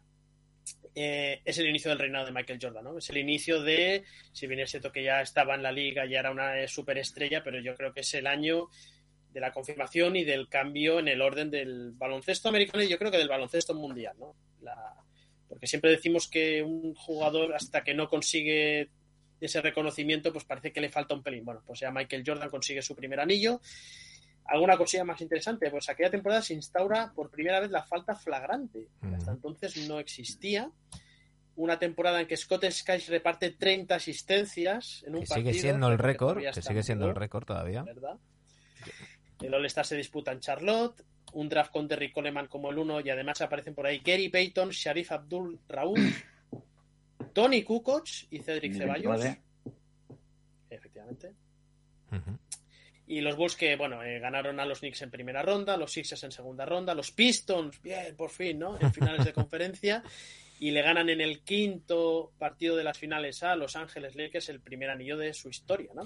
[0.98, 2.98] Eh, es el inicio del reinado de Michael Jordan, ¿no?
[2.98, 6.20] Es el inicio de, si bien es cierto que ya estaba en la liga, ya
[6.20, 8.70] era una eh, superestrella, pero yo creo que es el año
[9.34, 13.12] de la confirmación y del cambio en el orden del baloncesto americano y yo creo
[13.12, 14.36] que del baloncesto mundial, ¿no?
[14.62, 14.96] La-
[15.50, 18.89] porque siempre decimos que un jugador hasta que no consigue
[19.41, 21.43] ese reconocimiento, pues parece que le falta un pelín.
[21.46, 23.60] Bueno, pues ya Michael Jordan consigue su primer anillo.
[24.46, 25.70] ¿Alguna cosilla más interesante?
[25.72, 28.88] Pues aquella temporada se instaura por primera vez la falta flagrante.
[29.02, 30.70] que Hasta entonces no existía.
[31.58, 35.52] Una temporada en que Scott Skiles reparte 30 asistencias en un Que partido.
[35.52, 37.84] sigue siendo el récord, que sigue siendo el récord todavía.
[37.84, 38.18] ¿verdad?
[39.41, 41.02] El All-Star se disputa en Charlotte.
[41.34, 44.70] Un draft con Derrick Coleman como el uno y además aparecen por ahí Gary Payton,
[44.70, 46.14] Sharif Abdul Raúl,
[47.34, 49.20] Tony Kukoc y Cedric Ceballos.
[49.22, 49.41] 29.
[50.70, 51.34] Efectivamente.
[52.12, 52.38] Ujú.
[53.08, 56.24] Y los Bulls que, bueno, eh, ganaron a los Knicks en primera ronda, los Sixers
[56.24, 58.80] en segunda ronda, los Pistons, bien, por fin, ¿no?
[58.80, 60.03] En finales de conferencia.
[60.58, 64.62] Y le ganan en el quinto partido de las finales a Los Ángeles Lakers el
[64.62, 66.03] primer anillo de su historia, ¿no?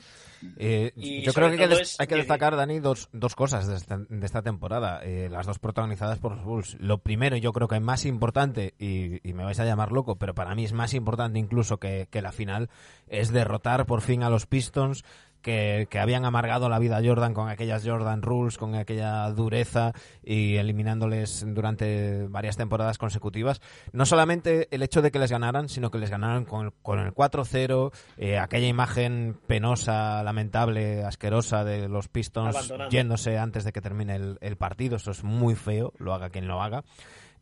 [0.58, 3.76] Eh, Y yo creo que hay que, es hay destacar, Dani, dos, dos cosas de
[3.76, 5.02] esta, de esta temporada.
[5.04, 6.78] Eh, las dos protagonizadas por los Bulls.
[6.80, 10.34] Lo primero, yo creo que más importante, y, y me vais a llamar loco, pero
[10.34, 12.72] para mí es más importante incluso que, que la final,
[13.08, 15.04] es derrotar por fin a los Pistons.
[15.42, 19.94] Que, que habían amargado la vida a Jordan con aquellas Jordan Rules, con aquella dureza
[20.22, 23.62] y eliminándoles durante varias temporadas consecutivas.
[23.94, 27.00] No solamente el hecho de que les ganaran, sino que les ganaran con, el- con
[27.00, 32.56] el 4-0, eh, aquella imagen penosa, lamentable, asquerosa de los Pistons
[32.90, 34.98] yéndose antes de que termine el, el partido.
[34.98, 36.84] Eso es muy feo, lo haga quien lo haga.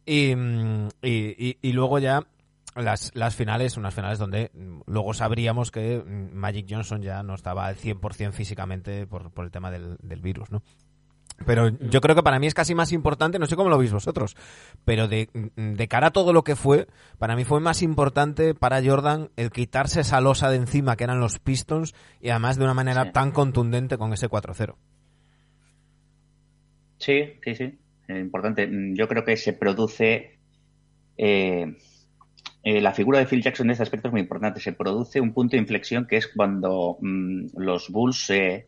[0.05, 1.09] Y, mm, y,
[1.49, 2.21] y- y luego ya
[2.77, 7.35] las, las finales, unas finales donde mm, luego sabríamos que mm, Magic Johnson ya no
[7.35, 10.61] estaba al 100% físicamente por, por el tema del, del virus, ¿no?
[11.45, 13.93] Pero yo creo que para mí es casi más importante, no sé cómo lo veis
[13.93, 14.35] vosotros,
[14.85, 16.87] pero de, de cara a todo lo que fue,
[17.19, 21.19] para mí fue más importante para Jordan el quitarse esa losa de encima que eran
[21.19, 23.11] los Pistons y además de una manera Sí.
[23.11, 24.77] tan contundente con ese 4-0.
[26.97, 27.77] Sí, sí, sí.
[28.07, 28.65] Eh, importante.
[28.67, 30.39] Mm, Yo creo que se produce.
[31.17, 31.75] eh,
[32.69, 34.59] eh, la figura de Phil Jackson en este aspecto es muy importante.
[34.59, 38.67] Se produce un punto de inflexión que es cuando mm, los Bulls eh,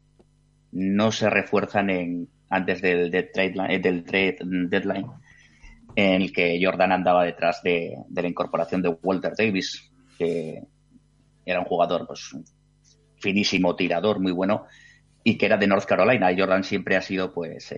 [0.72, 4.38] no se refuerzan en, antes del, eh, trade
[4.70, 5.06] deadline,
[5.98, 10.64] en el que Jordan andaba detrás de, la incorporación de Walter Davis, que
[11.46, 12.38] era un jugador pues,
[13.18, 14.64] finísimo, tirador, muy bueno,
[15.26, 16.34] y que era de North Carolina.
[16.38, 17.76] Jordan siempre ha sido, pues,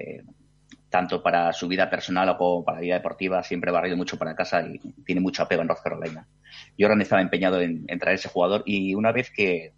[0.92, 4.36] tanto para su vida personal como para la vida deportiva, siempre ha barrido mucho para
[4.36, 6.28] casa y tiene mucho apego en North Carolina.
[6.78, 9.72] Jordan estaba empeñado en, en traer ese jugador y una vez que,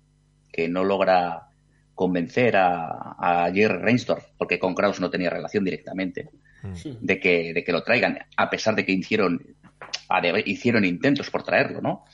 [0.52, 1.48] que no logra
[1.96, 6.30] convencer a, a Jerry Reinsdorf, porque con Kraus no tenía relación directamente,
[6.84, 9.40] de que, de que lo traigan, a pesar de que hicieron,
[10.46, 12.06] hicieron intentos por traerlo, ¿no?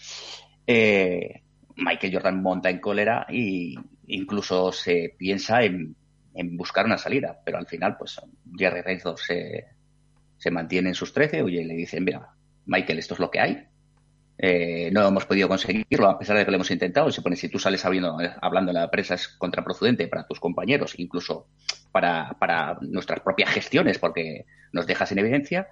[0.67, 1.43] Eh,
[1.77, 3.75] Michael Jordan monta en cólera y
[4.07, 5.95] incluso se piensa en,
[6.39, 8.19] en buscar una salida, pero al final, pues
[8.57, 9.65] Jerry Reinsdorf se,
[10.37, 12.29] se mantiene en sus 13 oye, y le dicen, mira,
[12.65, 13.67] Michael, esto es lo que hay.
[14.37, 17.09] Eh, no hemos podido conseguirlo a pesar de que lo hemos intentado.
[17.09, 20.39] Y se pone, si tú sales hablando, hablando en la prensa es contraproducente para tus
[20.39, 21.47] compañeros, incluso
[21.91, 25.67] para, para nuestras propias gestiones, porque nos dejas en evidencia.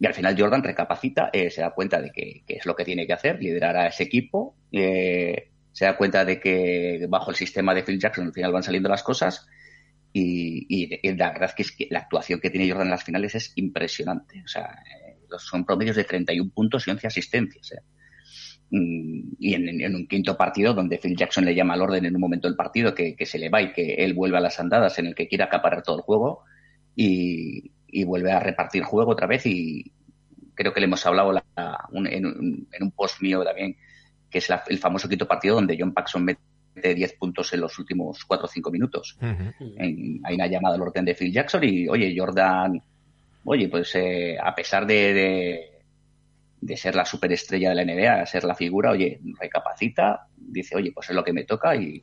[0.00, 2.84] Y al final Jordan recapacita, eh, se da cuenta de que, que es lo que
[2.84, 7.36] tiene que hacer, liderar a ese equipo, eh, se da cuenta de que bajo el
[7.36, 9.46] sistema de Phil Jackson al final van saliendo las cosas
[10.14, 13.52] y, y- la verdad es que la actuación que tiene Jordan en las finales es
[13.56, 14.42] impresionante.
[14.44, 17.72] O sea, eh, son promedios de 31 puntos y 11 asistencias.
[17.72, 17.82] eh.
[18.70, 22.20] Mm, Y en, un quinto partido donde Phil Jackson le llama al orden en un
[22.20, 24.98] momento del partido que, que se le va y que él vuelve a las andadas
[24.98, 26.42] en el que quiere acaparar todo el juego
[26.96, 27.72] y,
[28.06, 29.92] vuelve a repartir juego otra vez y
[30.54, 31.44] creo que le hemos hablado la-
[31.92, 32.24] un- en,
[32.72, 33.76] en un post mío también
[34.30, 36.40] que es la- el famoso quinto partido donde John Paxson mete
[36.74, 39.16] 10 puntos en los últimos 4 o 5 minutos.
[39.78, 42.82] En- hay una llamada al orden de Phil Jackson y, oye, Jordan,
[43.44, 45.60] oye, pues eh, a pesar de, de,
[46.60, 51.10] de ser la superestrella de la NBA, ser la figura, oye, recapacita, dice, oye, pues
[51.10, 52.02] es lo que me toca y,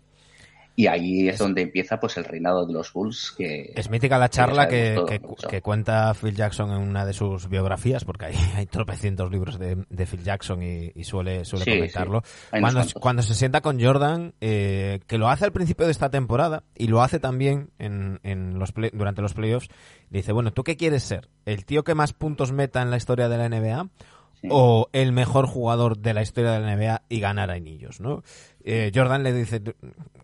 [0.82, 4.30] y ahí es, donde empieza pues el reinado de los Bulls que Es mítica la
[4.30, 9.60] charla que cuenta Phil Jackson en una de sus biografías, porque hay, hay tropecientos libros
[9.60, 12.22] de, de Phil Jackson y, y suele, suele Sí, comentarlo.
[12.26, 12.94] sí.
[13.00, 16.88] Cuando, se sienta con Jordan, eh, que lo hace al principio de esta temporada y
[16.88, 19.68] lo hace también en, en los play- durante los playoffs,
[20.10, 21.30] le dice, bueno, ¿tú qué quieres ser?
[21.46, 23.88] ¿El tío que más puntos meta en la historia de la NBA?
[24.42, 24.48] Sí.
[24.50, 28.24] o el mejor jugador de la historia de la NBA y ganar anillos, ¿no?
[28.66, 29.62] Eh, Jordan le dice,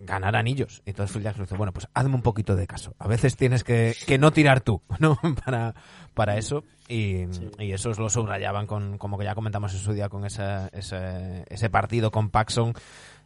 [0.01, 0.81] ganar anillos.
[0.85, 2.95] Y entonces Phil Jackson dice, bueno, pues hazme un poquito de caso.
[2.99, 5.17] A veces tienes que, que no tirar tú, ¿no?
[5.45, 5.73] para,
[6.13, 6.63] para eso.
[6.87, 7.23] Y,
[7.59, 11.43] y eso lo subrayaban con, como que ya comentamos en su día, con esa, ese,
[11.49, 12.73] ese partido con Paxson.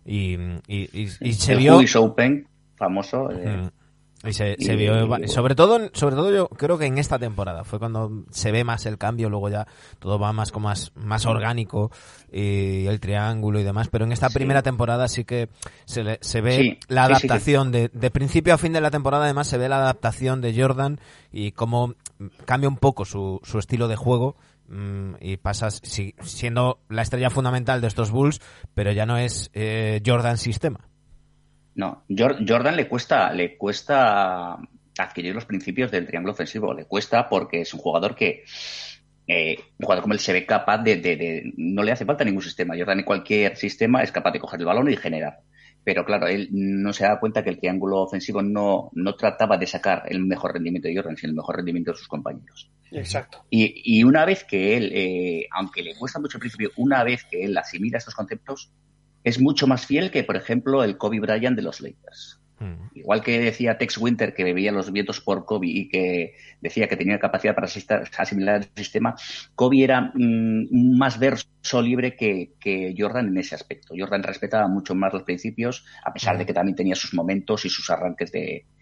[0.05, 0.33] Y,
[0.67, 1.77] y, y- y se vio...
[2.01, 3.69] Open, famoso, eh, Mm.
[4.23, 5.27] Y se, Y- se vio, y bueno.
[5.27, 8.85] sobre todo, sobre todo yo creo que en esta temporada fue cuando se ve más
[8.85, 9.65] el cambio, luego ya
[9.97, 11.89] todo va más como más, más orgánico
[12.31, 14.35] y el triángulo y demás, pero en esta Sí.
[14.35, 15.49] primera temporada sí que
[15.85, 18.91] se, le- se ve Sí, la sí, adaptación de, de principio a fin de la
[18.91, 20.99] temporada además se ve la adaptación de Jordan
[21.31, 21.95] y cómo
[22.45, 24.35] cambia un poco su, su estilo de juego
[24.69, 28.39] mm, y pasas si- siendo la estrella fundamental de estos Bulls,
[28.75, 30.79] pero ya no es eh, Jordan sistema.
[31.75, 34.57] No, Jor- Jordan le cuesta, le cuesta
[34.97, 36.73] adquirir los principios del triángulo ofensivo.
[36.73, 38.43] Le cuesta porque es un jugador que,
[39.27, 42.23] eh, un jugador como él se ve capaz de, de- de- no le hace falta
[42.25, 42.75] ningún sistema.
[42.77, 45.39] Jordan en cualquier sistema es capaz de coger el balón y generar.
[45.83, 49.65] Pero claro, él no se da cuenta que el triángulo ofensivo no, no trataba de
[49.65, 52.69] sacar el mejor rendimiento de Jordan, sino el mejor rendimiento de sus compañeros.
[52.91, 53.45] Exacto.
[53.49, 57.23] Y, y una vez que él, eh, aunque le cuesta mucho al principio, una vez
[57.23, 58.71] que él asimila estos conceptos,
[59.23, 62.39] es mucho más fiel que, por ejemplo, el Kobe Bryant de los Lakers.
[62.59, 62.89] Mm.
[62.93, 66.95] Igual que decía Tex Winter que bebía los vientos por Kobe y que decía que
[66.95, 69.15] tenía capacidad para asimilar el sistema,
[69.55, 73.95] Kobe era mm, más verso libre que, que Jordan en ese aspecto.
[73.97, 77.69] Jordan respetaba mucho más los principios, a pesar de que también tenía sus momentos y
[77.69, 78.80] sus arranques de, mm,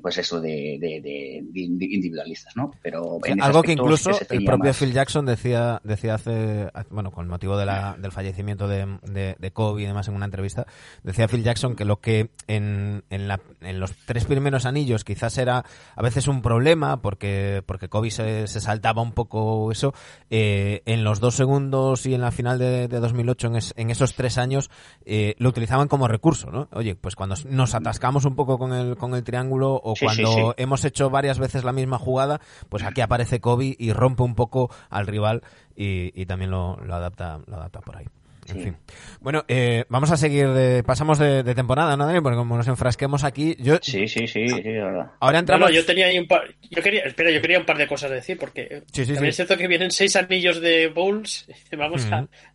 [0.00, 2.70] pues eso de, de- de- de individualistas, ¿no?
[2.82, 4.78] Pero Algo que incluso sí que el propio más.
[4.78, 9.86] Phil Jackson decía, decía hace, bueno, con motivo de la, del fallecimiento de, Kobe y
[9.86, 10.66] demás en una entrevista,
[11.02, 15.36] decía Phil Jackson que lo que en, en, la- en los tres primeros anillos quizás
[15.38, 15.64] era
[15.96, 19.92] a veces un problema porque, porque Kobe se, se saltaba un poco eso,
[20.30, 23.90] eh, en los dos segundos y en la final de, de 2008, en, es- en
[23.90, 24.70] esos tres años,
[25.04, 26.68] eh, lo utilizaban como recurso, ¿no?
[26.72, 30.32] Oye, pues cuando nos atascamos un poco con el, con el triángulo o Sí, cuando
[30.32, 30.62] sí.
[30.62, 34.70] hemos hecho varias veces la misma jugada, pues aquí aparece Kobe y rompe un poco
[34.90, 35.42] al rival
[35.76, 38.06] y, y también lo, lo adapta lo adapta por ahí.
[38.48, 38.62] En Sí.
[38.62, 38.76] fin.
[39.20, 42.22] Bueno, eh, vamos a seguir, de- pasamos de, de temporada, ¿no, Daniel?
[42.22, 43.78] Porque como nos enfrasquemos aquí, yo...
[43.82, 45.10] Sí, sí, sí, sí, la verdad.
[45.18, 45.68] Ahora No, entramos...
[45.68, 46.42] no, yo tenía ahí un par.
[46.70, 49.28] Yo quería, espera, yo quería un par de cosas decir, porque Sí, sí, también sí.
[49.30, 51.48] es cierto que vienen seis anillos de Bowls.
[51.76, 52.06] Vamos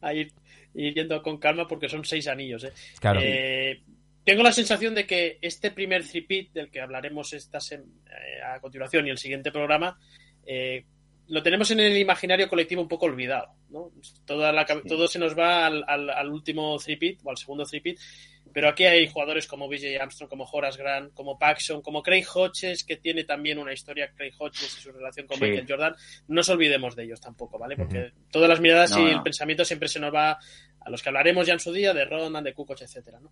[0.02, 0.32] a, ir,
[0.76, 2.64] ir yendo con calma porque son seis anillos.
[2.64, 2.72] ¿eh?
[3.02, 3.20] Claro.
[3.22, 3.82] Eh,
[4.24, 9.07] tengo la sensación de que este primer tripit del que hablaremos esta eh, a continuación
[9.07, 9.97] y el siguiente programa
[10.45, 10.86] eh,
[11.28, 13.53] lo tenemos en el imaginario colectivo un poco olvidado.
[13.69, 13.91] ¿no?
[14.26, 17.97] Toda la todo se nos va al, al- al último tripit o al segundo tripit.
[18.54, 22.84] Pero aquí hay jugadores como BJ Armstrong, como Horace Grant, como Paxson, como Craig Hodges,
[22.84, 25.43] que tiene también una historia, Craig Hodges y su relación con Sí.
[25.45, 25.95] Michael Jordan.
[26.28, 27.76] No nos olvidemos de ellos tampoco, ¿vale?
[27.76, 29.18] Porque todas las miradas No, y no.
[29.18, 30.38] el pensamiento siempre se nos va
[30.84, 33.32] a los que hablaremos ya en su día, de Rodman, de Kukoc, etcétera, ¿no?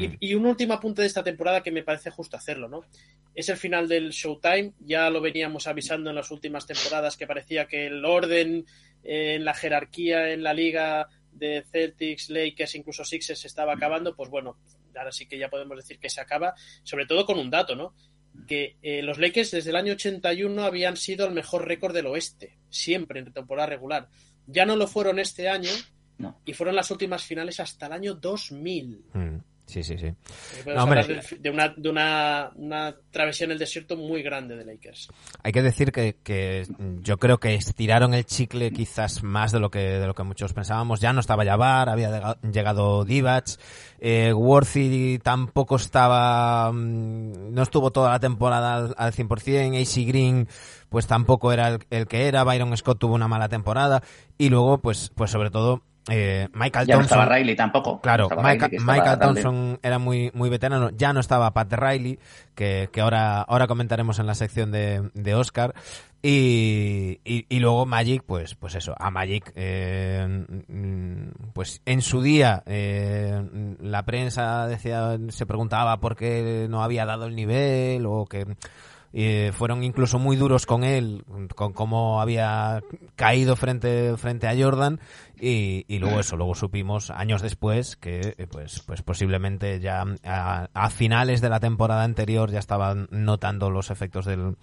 [0.00, 2.82] Y, y un último apunte de esta temporada que me parece justo hacerlo, ¿no?
[3.34, 4.74] Es el final del Showtime.
[4.78, 8.64] Ya lo veníamos avisando en las últimas temporadas que parecía que el orden
[9.02, 14.14] eh, en la jerarquía en la liga de Celtics, Lakers, incluso Sixers se estaba acabando.
[14.16, 14.58] Pues bueno,
[14.96, 17.94] ahora sí que ya podemos decir que se acaba, sobre todo con un dato, ¿no?
[18.46, 22.58] Que eh, los Lakers desde el año 81 habían sido el mejor récord del oeste,
[22.68, 24.08] siempre en temporada regular.
[24.46, 25.70] Ya no lo fueron este año
[26.18, 26.40] No.
[26.44, 29.04] y fueron las últimas finales hasta el año 2000.
[29.12, 29.36] Mm,
[29.66, 30.12] Sí, sí, sí.
[30.66, 31.04] No, hombre.
[31.06, 35.08] de, de una, de una, una travesía en el desierto muy grande de Lakers.
[35.42, 36.66] Hay que decir que, que
[37.00, 40.52] yo creo que estiraron el chicle quizás más de lo que de lo que muchos
[40.52, 41.00] pensábamos.
[41.00, 43.46] Ya no estaba Jabbar, había llega- llegado Divac,
[44.00, 50.46] eh, Worthy tampoco estaba, mm, no estuvo toda la temporada al, al 100%, AC Green
[50.90, 54.02] pues tampoco era el, el que era, Byron Scott tuvo una mala temporada
[54.38, 58.00] y luego pues pues sobre todo eh, Michael Ya no estaba Riley tampoco.
[58.00, 59.18] Claro, Michael, Riley, Michael.
[59.18, 62.18] Thompson era muy, muy veterano, ya no estaba Pat Riley,
[62.54, 65.74] que, que ahora, ahora comentaremos en la sección de, de Oscar.
[66.26, 70.46] Y, y, y luego Magic, pues, pues eso, a Magic, eh,
[71.52, 73.42] pues en su día eh,
[73.80, 78.46] la prensa decía, se preguntaba por qué no había dado el nivel o que
[79.12, 81.24] eh, fueron incluso muy duros con él,
[81.54, 82.82] con cómo había
[83.16, 85.00] caído frente, frente a Jordan
[85.40, 90.68] y, y luego eso, luego supimos años después que eh, pues, pues posiblemente ya a,
[90.72, 94.56] a finales de la temporada anterior ya estaban notando los efectos del,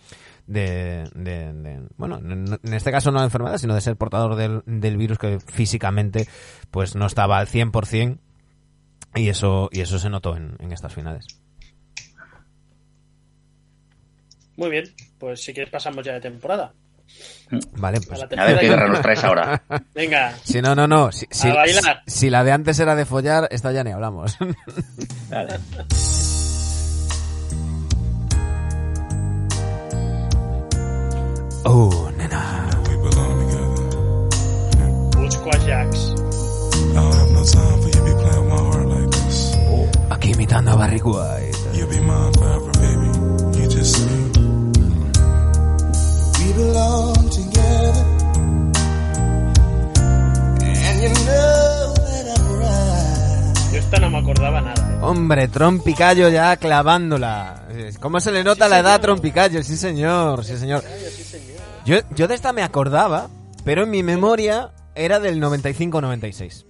[0.47, 4.35] de, de- de- bueno, en en este caso no de enfermedad, sino de ser portador
[4.35, 6.27] del, del virus que físicamente
[6.71, 8.17] pues no estaba al 100%
[9.15, 11.25] y eso, y eso se notó en, en estas finales.
[14.57, 14.85] Muy bien,
[15.17, 16.73] pues si quieres pasamos ya de temporada.
[17.73, 19.61] Vale, A pues la A ver qué guerra nos traes ahora.
[19.93, 21.11] Venga, Si no, no, no.
[21.11, 22.03] Si, si- A bailar.
[22.07, 24.37] si la de antes era de follar, esta ya ni hablamos.
[25.29, 25.59] Dale.
[31.65, 32.67] oh, nena.
[35.17, 36.13] Busco a Jax.
[40.09, 41.57] Aquí imitando a Barry White.
[46.53, 48.05] Belong together.
[50.63, 53.73] And you know that I'm right.
[53.73, 54.91] Yo esta no me acordaba nada.
[54.93, 54.97] ¿eh?
[55.01, 57.63] Hombre, Trompicayo ya clavándola.
[57.99, 59.01] ¿Cómo se le nota Sí, la edad a señor.
[59.01, 59.63] Trompicayo?
[59.63, 60.83] Sí, señor, sí, señor.
[60.83, 61.61] Sí, señor.
[61.85, 63.27] Yo, yo de esta me acordaba,
[63.63, 66.65] pero en mi memoria era del 95-96.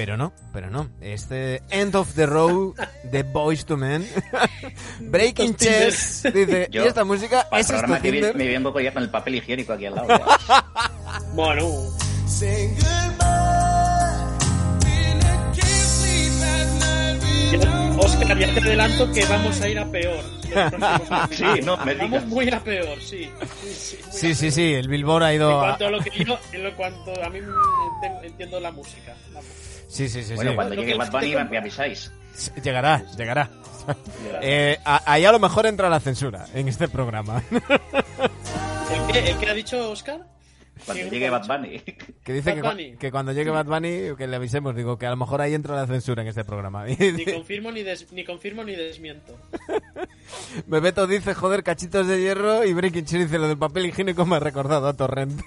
[0.00, 0.88] Pero no, pero no.
[1.02, 2.72] Este End of the Road
[3.04, 4.08] de Boys to Men.
[5.00, 5.54] Breaking.
[5.56, 6.22] Chess.
[6.32, 8.46] Dice, Yo, y esta música Para es esto programa que viene, Tinder.
[8.46, 10.08] me vengo ya con el papel higiénico aquí al lado.
[10.48, 10.90] ya.
[11.34, 11.66] Bueno,
[17.98, 20.24] Oscar, ya te adelanto que vamos a ir a peor.
[21.30, 22.26] Sí, no, me Vamos digas.
[22.26, 23.30] muy a peor, sí.
[23.62, 25.60] sí, sí, Sí, sí, sí, el Billboard ha En ido...
[25.60, 29.14] a- cuanto a lo que yo, en lo cuanto a mí me entiendo la música.
[29.32, 29.69] la música.
[29.90, 30.34] Sí, sí, sí.
[30.34, 30.56] Bueno, sí.
[30.56, 32.12] cuando Lo llegue Bad Bunny me, avisáis.
[32.62, 33.50] Llegará, llegará.
[34.40, 37.42] Eh, ahí a lo mejor entra la censura en este programa.
[37.50, 40.20] ¿El qué, el qué ha dicho Oscar?
[40.86, 41.78] Cuando ¿Qué llegue Bad Bunny.
[42.24, 42.96] Que dice que, Bad Bunny.
[42.96, 45.76] que cuando llegue Bad Bunny, que le avisemos, digo, que a lo mejor ahí entra
[45.76, 46.84] la censura en este programa.
[46.86, 49.36] Ni confirmo ni, des- ni confirmo ni desmiento.
[50.66, 54.36] Bebeto dice, joder, cachitos de hierro y Breaking Chill dice, lo del papel higiénico me
[54.36, 55.44] ha recordado a Torrente.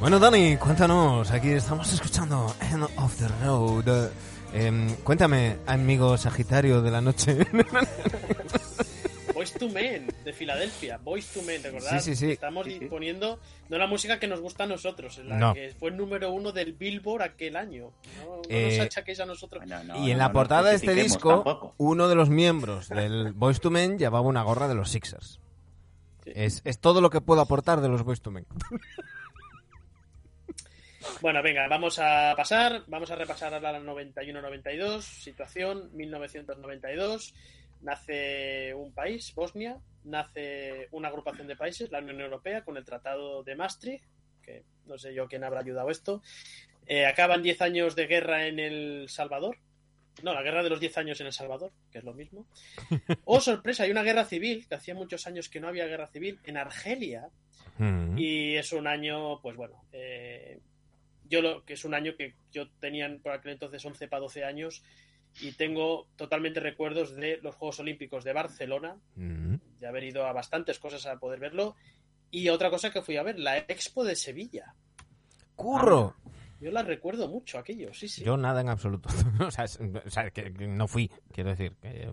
[0.00, 4.10] Bueno, Dani, cuéntanos, aquí estamos escuchando End of the Road.
[4.52, 7.36] Em, cuéntame, amigo Sagitario de la noche.
[9.34, 10.98] Boys to Men, de Filadelfia.
[10.98, 12.00] Boys to Men, ¿recordad?
[12.00, 12.32] Sí, sí, sí.
[12.32, 12.86] Estamos Sí, sí.
[12.86, 13.38] poniendo
[13.68, 15.54] no la música que nos gusta a nosotros, la No.
[15.54, 17.90] que fue el número uno del Billboard aquel año.
[18.18, 19.64] No, no Eh, nos achaquéis a nosotros.
[19.66, 21.74] No, y en no, la no portada de este disco, tampoco.
[21.78, 25.40] uno de los miembros del Boys to Men llevaba una gorra de los Sixers.
[26.24, 26.32] Sí.
[26.34, 28.46] Es, es todo lo que puedo aportar de los Boys to Men.
[31.26, 32.84] Bueno, venga, vamos a pasar.
[32.86, 35.00] Vamos a repasar ahora la 91-92.
[35.00, 37.34] Situación 1992.
[37.80, 39.76] Nace un país, Bosnia.
[40.04, 44.04] Nace una agrupación de países, la Unión Europea, con el Tratado de Maastricht.
[44.40, 46.22] Que no sé yo quién habrá ayudado esto.
[46.86, 49.58] Eh, acaban 10 años de guerra en El Salvador.
[50.22, 52.46] No, la guerra de los 10 años en El Salvador, que es lo mismo.
[53.24, 56.38] Oh, sorpresa, hay una guerra civil, que hacía muchos años que no había guerra civil,
[56.44, 57.30] en Argelia.
[57.78, 58.16] Mm.
[58.16, 60.60] Y es un año, pues bueno, eh,
[61.28, 64.44] yo lo que es un año que yo tenía por aquel entonces 11 para 12
[64.44, 64.82] años
[65.40, 69.56] y tengo totalmente recuerdos de los Juegos Olímpicos de Barcelona, Mm.
[69.80, 71.74] de haber ido a bastantes cosas a poder verlo.
[72.30, 74.74] Y otra cosa que fui a ver, la Expo de Sevilla.
[75.54, 76.14] ¡Curro!
[76.60, 78.24] Yo la recuerdo mucho, aquello, sí, sí.
[78.24, 79.08] Yo nada en absoluto.
[79.46, 81.72] o sea, es- o sea, que, que no fui, quiero decir.
[81.82, 82.12] Que, eh,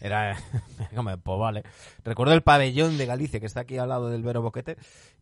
[0.00, 0.36] era
[0.94, 1.62] como, pues vale.
[2.04, 4.76] Recuerdo el pabellón de Galicia que está aquí al lado del Vero Boquete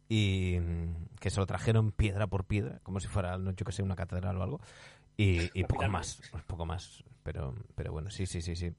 [0.09, 3.73] y mm, que se lo trajeron piedra por piedra, como si fuera, no, yo que
[3.73, 4.61] sé, una catedral o algo.
[5.17, 7.03] Y, y poco más, poco más.
[7.23, 8.73] Pero, pero bueno, sí, sí, sí, sí.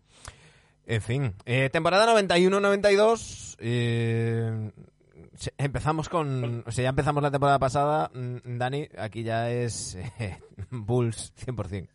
[0.85, 3.55] En fin, eh, temporada 91-92.
[3.59, 4.71] eh,
[5.57, 6.63] empezamos con.
[6.65, 8.09] O sea, ya empezamos la temporada pasada.
[8.13, 10.37] mm, Dani, aquí ya es eh,
[10.71, 11.87] Bulls 100%.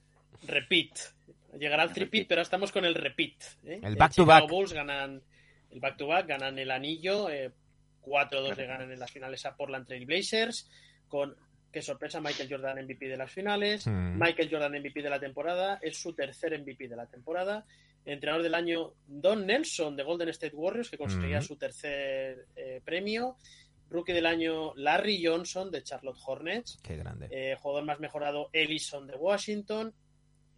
[0.46, 0.98] Repeat.
[1.58, 3.34] Llegará el tripit, pero estamos con el repeat.
[3.64, 3.80] ¿eh?
[3.82, 4.50] El Eh, back to Chicago back.
[4.50, 5.22] Bulls ganan
[5.70, 7.50] el back to back, ganan el anillo, eh,
[8.02, 10.68] 4-2 le ganan en las finales a Portland Trail Blazers,
[11.08, 11.34] con
[11.70, 14.18] qué sorpresa, Michael Jordan MVP de las finales, Mm.
[14.20, 17.64] Michael Jordan MVP de la temporada, es su tercer MVP de la temporada,
[18.04, 21.42] entrenador del año Don Nelson de Golden State Warriors, que conseguía Mm.
[21.42, 23.36] su tercer eh, premio,
[23.90, 27.28] rookie del año Larry Johnson de Charlotte Hornets, Qué grande.
[27.30, 29.94] eh, jugador más mejorado Ellison de Washington,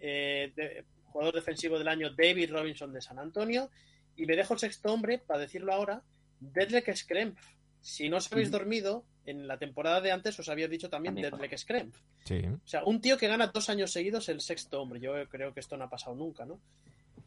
[0.01, 3.71] eh, de- jugador defensivo del año David Robinson de San Antonio,
[4.17, 6.03] y me dejo el sexto hombre, para decirlo ahora,
[6.41, 7.41] Deadlick Scrempf.
[7.81, 11.15] Si no os habéis dormido, en la temporada de antes os había dicho también.
[11.15, 11.99] Deadlick Scrempf.
[12.25, 12.41] Sí.
[12.47, 15.01] O sea, un tío que gana dos años seguidos el sexto hombre.
[15.01, 16.61] Yo creo que esto no ha pasado nunca, ¿no?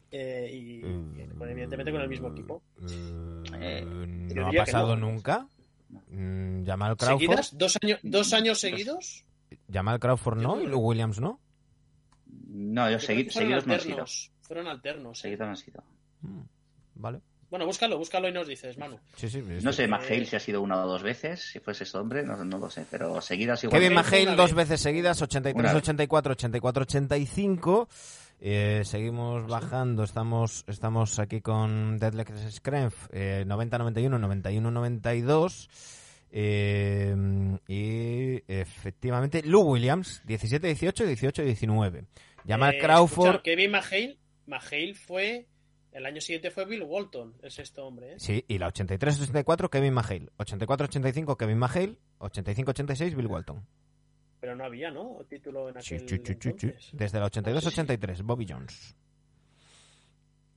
[0.10, 0.82] Eh, y, y,
[1.36, 2.64] bueno, evidentemente con el mismo equipo.
[2.82, 5.08] Eh, Eh, no ha pasado no.
[5.12, 5.47] nunca.
[6.10, 7.20] Mm, Jamal Crawford.
[7.20, 7.58] ¿Seguidas?
[7.58, 9.26] ¿Dos, años dos años seguidos?
[9.72, 11.39] Jamal Crawford no y Lou Williams no.
[12.47, 13.93] No, yo segui- seguidos no han sido.
[13.93, 14.32] alternos.
[14.41, 15.18] Fueron alternos.
[15.18, 15.22] sí.
[15.24, 15.84] Seguidos no han sido.
[16.22, 16.41] Mm,
[16.95, 17.22] Vale.
[17.50, 19.00] Bueno, búscalo, búscalo y nos dices, Manu.
[19.16, 19.41] Sí, sí.
[19.62, 22.24] No sé, Eh, McHale si ha sido una o dos veces, si fuese ese hombre,
[22.24, 23.80] no, no lo sé, pero seguidas igual.
[23.82, 24.38] Kevin McHale vez.
[24.38, 27.88] dos veces seguidas, Una 83-84, 84-85.
[28.39, 35.70] Eh, seguimos bajando, estamos estamos aquí con Deadlick Screnf, eh, 90-91, 91-92.
[36.30, 37.16] Eh,
[37.68, 42.06] y efectivamente, Lou Williams, 17-18, 18-19.
[42.45, 45.48] Jamal Eh, Crawford, escuchar, Kevin McHale, McHale fue.
[45.92, 48.14] El año siguiente fue Bill Walton, el sexto hombre.
[48.14, 48.20] ¿eh?
[48.20, 50.30] sí, y la 83-84, Kevin McHale.
[50.38, 51.98] 84-85, Kevin McHale.
[52.20, 53.66] 85-86, Bill Walton.
[54.40, 55.18] Pero no había, ¿no?
[55.28, 56.08] Título en aquel.
[56.08, 56.92] sí, sí, sí, sí.
[56.94, 58.96] Desde la 82-83, Bobby Jones.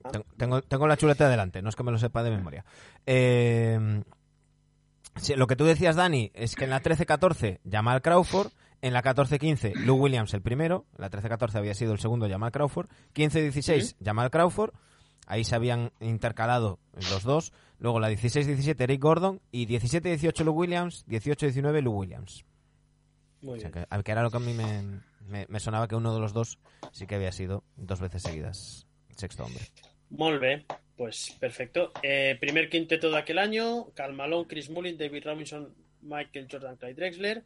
[0.04, 0.10] Ah.
[0.36, 2.64] Tengo, tengo, la chuleta delante, no es que me lo sepa de memoria.
[3.06, 4.02] Eh,
[5.36, 8.52] lo que tú decías, Dani, es que en la 13-14 Jamal Crawford,
[8.82, 12.88] en la 14-15 Lou Williams el primero, la 13-14 había sido el segundo Jamal Crawford,
[13.14, 14.72] 15-16 Jamal Crawford,
[15.30, 16.78] ahí se habían intercalado
[17.10, 22.44] los dos, luego la 16-17 Eric Gordon y 17-18 Lou Williams, 18-19 Lou Williams.
[23.42, 23.86] Muy O sea, bien.
[23.90, 26.32] que, que era lo que a mí me, me- me sonaba que uno de los
[26.32, 26.58] dos
[26.92, 29.64] sí que había sido dos veces seguidas sexto hombre.
[30.10, 30.66] Molt bé,
[30.96, 31.92] pues perfecto.
[32.02, 35.72] Eh, primer quinteto de aquel año: Cal Malone, Chris Mullin, David Robinson,
[36.02, 37.44] Michael Jordan, Clyde Drexler.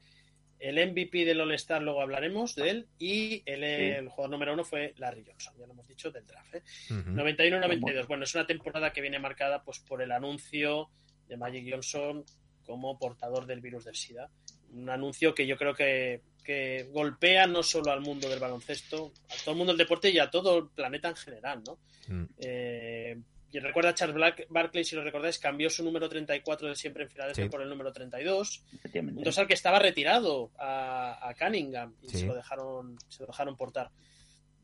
[0.64, 2.88] El MVP del All-Star, luego hablaremos de él.
[2.98, 6.54] Y el, el jugador número uno fue Larry Johnson, ya lo hemos dicho, del draft.
[6.54, 6.62] ¿eh?
[6.90, 7.10] Ujú.
[7.10, 8.06] 91-92.
[8.06, 10.88] Bueno, es una temporada que viene marcada pues por el anuncio
[11.28, 12.24] de Magic Johnson
[12.64, 14.30] como portador del virus del SIDA.
[14.72, 19.34] Un anuncio que yo creo que, que golpea no solo al mundo del baloncesto, a
[19.44, 21.78] todo el mundo del deporte y a todo el planeta en general, ¿no?
[22.08, 22.24] Mm.
[22.38, 23.18] Eh,
[23.56, 27.04] y recuerda a Charles Black- Barkley, si lo recordáis, cambió su número 34 de siempre
[27.04, 27.50] en Filadelfia Sí.
[27.50, 28.64] por el número 32.
[28.74, 29.18] Efectivamente.
[29.18, 32.18] Un dorsal que estaba retirado a, a Cunningham y Sí.
[32.18, 33.90] se, lo dejaron, se lo dejaron portar.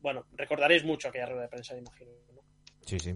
[0.01, 2.11] Bueno, recordaréis mucho aquella rueda de prensa, imagino.
[2.33, 2.41] ¿no?
[2.85, 3.15] Sí, sí.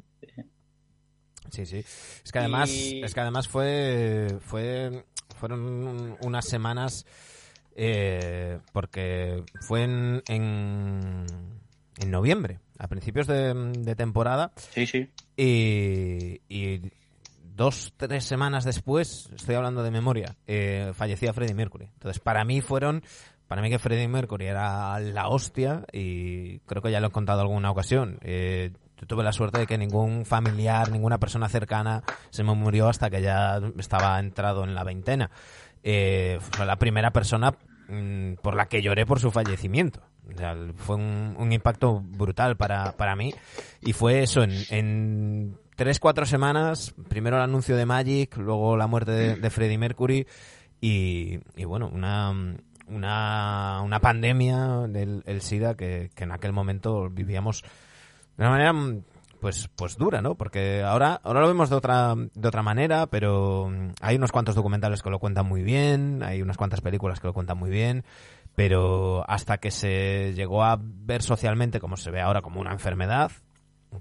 [1.51, 1.77] Sí, sí.
[1.77, 5.03] Es que además, Y- es que además fue, fue,
[5.37, 7.05] fueron unas semanas
[7.75, 11.25] eh, porque fue en, en,
[11.99, 15.09] en noviembre, a principios de, de temporada, Sí, sí.
[15.37, 16.91] y, y
[17.55, 21.85] dos, tres semanas después, estoy hablando de memoria, eh, fallecía Freddie Mercury.
[21.93, 23.03] Entonces, para mí fueron,
[23.47, 27.39] para mí que Freddie Mercury era la hostia y creo que ya lo he contado
[27.41, 28.17] en alguna ocasión.
[28.21, 32.87] Eh, yo tuve la suerte de que ningún familiar, ninguna persona cercana se me murió
[32.87, 35.31] hasta que ya estaba entrado en la veintena.
[35.83, 37.53] Eh, fue la primera persona
[37.87, 40.01] mm, por la que lloré por su fallecimiento.
[40.33, 43.33] O sea, fue un, impacto brutal para, para mí.
[43.81, 48.87] Y fue eso, en, en tres, cuatro semanas, primero el anuncio de Magic, luego la
[48.87, 50.25] muerte de, Freddie Mercury
[50.81, 52.33] y, bueno, una,
[52.87, 57.63] una, una pandemia del el SIDA que, que en aquel momento vivíamos
[58.37, 58.73] de una manera
[59.45, 60.33] pues pues dura, ¿no?
[60.33, 64.55] Porque ahora ahora lo vemos de otra de otra manera, pero mm, hay unos cuantos
[64.55, 68.05] documentales que lo cuentan muy bien, hay unas cuantas películas que lo cuentan muy bien,
[68.55, 73.31] pero hasta que se llegó a ver socialmente como se ve ahora como una enfermedad,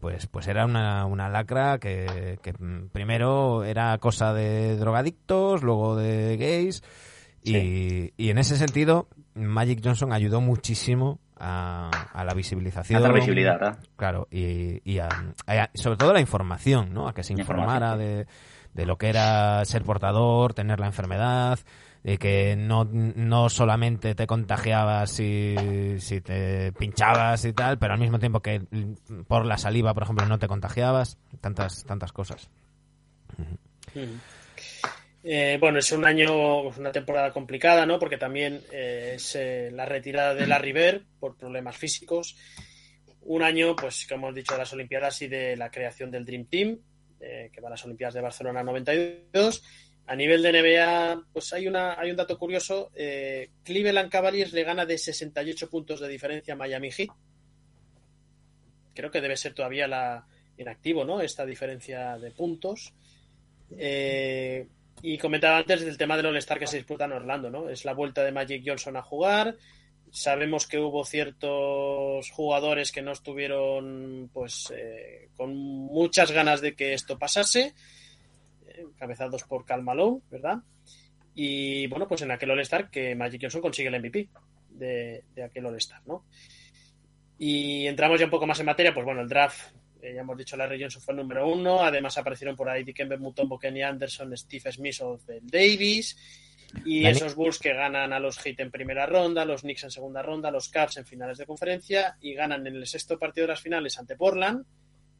[0.00, 5.94] pues pues era una, una lacra que, que, mm, primero era cosa de drogadictos, luego
[5.94, 6.82] de gays
[7.42, 12.98] y, y en ese sentido Magic Johnson ayudó muchísimo a, a la visibilización.
[12.98, 13.78] A dar visibilidad, ¿verdad?
[13.96, 15.16] Claro, y, y a-
[15.46, 17.08] a- sobre todo la información, ¿no?
[17.08, 18.26] A que se La informara de,
[18.72, 21.58] de lo que era ser portador, tener la enfermedad,
[22.02, 27.98] de que no, no solamente te contagiabas si, si te pinchabas y tal, pero al
[28.00, 28.62] mismo tiempo que
[29.26, 32.50] por la saliva, por ejemplo, no te contagiabas, tantas, tantas cosas.
[33.38, 33.54] Mm.
[35.26, 37.98] Eh, bueno, es un año, una temporada complicada, ¿no?
[37.98, 42.36] Porque también eh, es eh, la retirada de la River por problemas físicos.
[43.22, 46.44] Un año, pues, como hemos dicho, de las Olimpiadas y de la creación del Dream
[46.44, 46.78] Team,
[47.18, 49.62] que va a las Olimpiadas de Barcelona 92.
[50.06, 52.90] A nivel de NBA, pues hay, una, hay un dato curioso.
[53.62, 57.08] Cleveland Cavaliers le gana de 68 puntos de diferencia a Miami Heat.
[58.94, 60.26] Creo que debe ser todavía la,
[60.58, 61.22] en activo, ¿no?
[61.22, 62.92] Esta diferencia de puntos.
[65.06, 67.68] Y comentaba antes del tema del All-Star que se disputa en Orlando, ¿no?
[67.68, 69.54] Es la vuelta de Magic Johnson a jugar.
[70.10, 76.94] Sabemos que hubo ciertos jugadores que no estuvieron, pues, eh, con muchas ganas de que
[76.94, 77.74] esto pasase,
[78.66, 80.60] eh, encabezados por Cal Malone, ¿verdad?
[81.34, 84.30] Y bueno, pues en aquel All-Star que Magic Johnson consigue el MVP
[84.70, 86.24] de, de aquel All-Star, ¿no?
[87.38, 90.36] Y entramos ya un poco más en materia, pues bueno, el draft eh, ya hemos
[90.36, 91.80] dicho, Larry Johnson fue el número uno.
[91.82, 96.16] Además aparecieron por ahí Dikembe Mutombo, Kenny Anderson, Steve Smith o del Davis.
[96.84, 97.16] Y Dani.
[97.16, 100.50] esos Bulls que ganan a los Heat en primera ronda, los Knicks en segunda ronda,
[100.50, 103.96] los Cavs en finales de conferencia y ganan en el sexto partido de las finales
[103.98, 104.64] ante Portland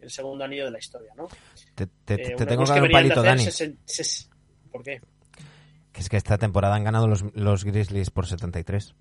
[0.01, 1.29] el segundo anillo de la historia, ¿no?
[1.77, 3.45] Te, te- Eh, te tengo que dar un palito, Dani.
[3.45, 4.29] ses-
[4.71, 5.01] ¿Por qué?
[5.93, 8.95] Que es que esta temporada han ganado los, los Grizzlies por 73.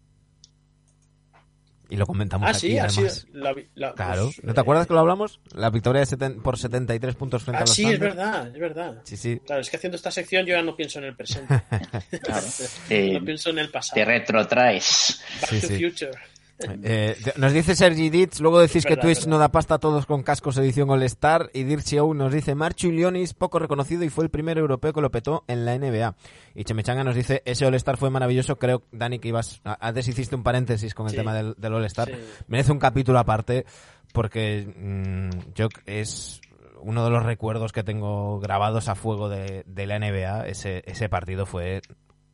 [1.89, 3.27] Y lo comentamos Ah, aquí, sí, además.
[3.33, 4.25] la la- Claro.
[4.25, 5.39] pues, ¿No te eh, acuerdas que lo hablamos?
[5.53, 8.09] La victoria de seten- por 73 puntos frente Ah, a los sí, es Thunder.
[8.15, 9.01] verdad, es verdad.
[9.03, 9.39] Sí, sí.
[9.45, 11.53] Claro, es que haciendo esta sección yo ya no pienso en el presente.
[12.23, 12.45] Claro.
[12.89, 13.95] Eh, no pienso en el pasado.
[13.95, 15.21] te retrotraes.
[15.41, 15.83] Back Sí, to sí.
[15.83, 16.11] Future.
[16.59, 20.23] Eh, nos dice Sergi Ditz, luego decís que Twitch no da pasta a todos con
[20.23, 24.57] cascos edición All-Star y Dirchio nos dice Marchu Lionis, poco reconocido y fue el primer
[24.57, 26.15] europeo que lo petó en la NBA.
[26.55, 30.43] Y Chemechanga nos dice, ese All-Star fue maravilloso, creo, Dani, que ibas, antes hiciste un
[30.43, 31.17] paréntesis con el Sí.
[31.17, 32.07] tema del, del All-Star.
[32.09, 32.15] Sí.
[32.47, 33.65] Merece un capítulo aparte
[34.13, 36.39] porque mm, yo es
[36.81, 41.09] uno de los recuerdos que tengo grabados a fuego de, de la NBA, ese, ese
[41.09, 41.81] partido fue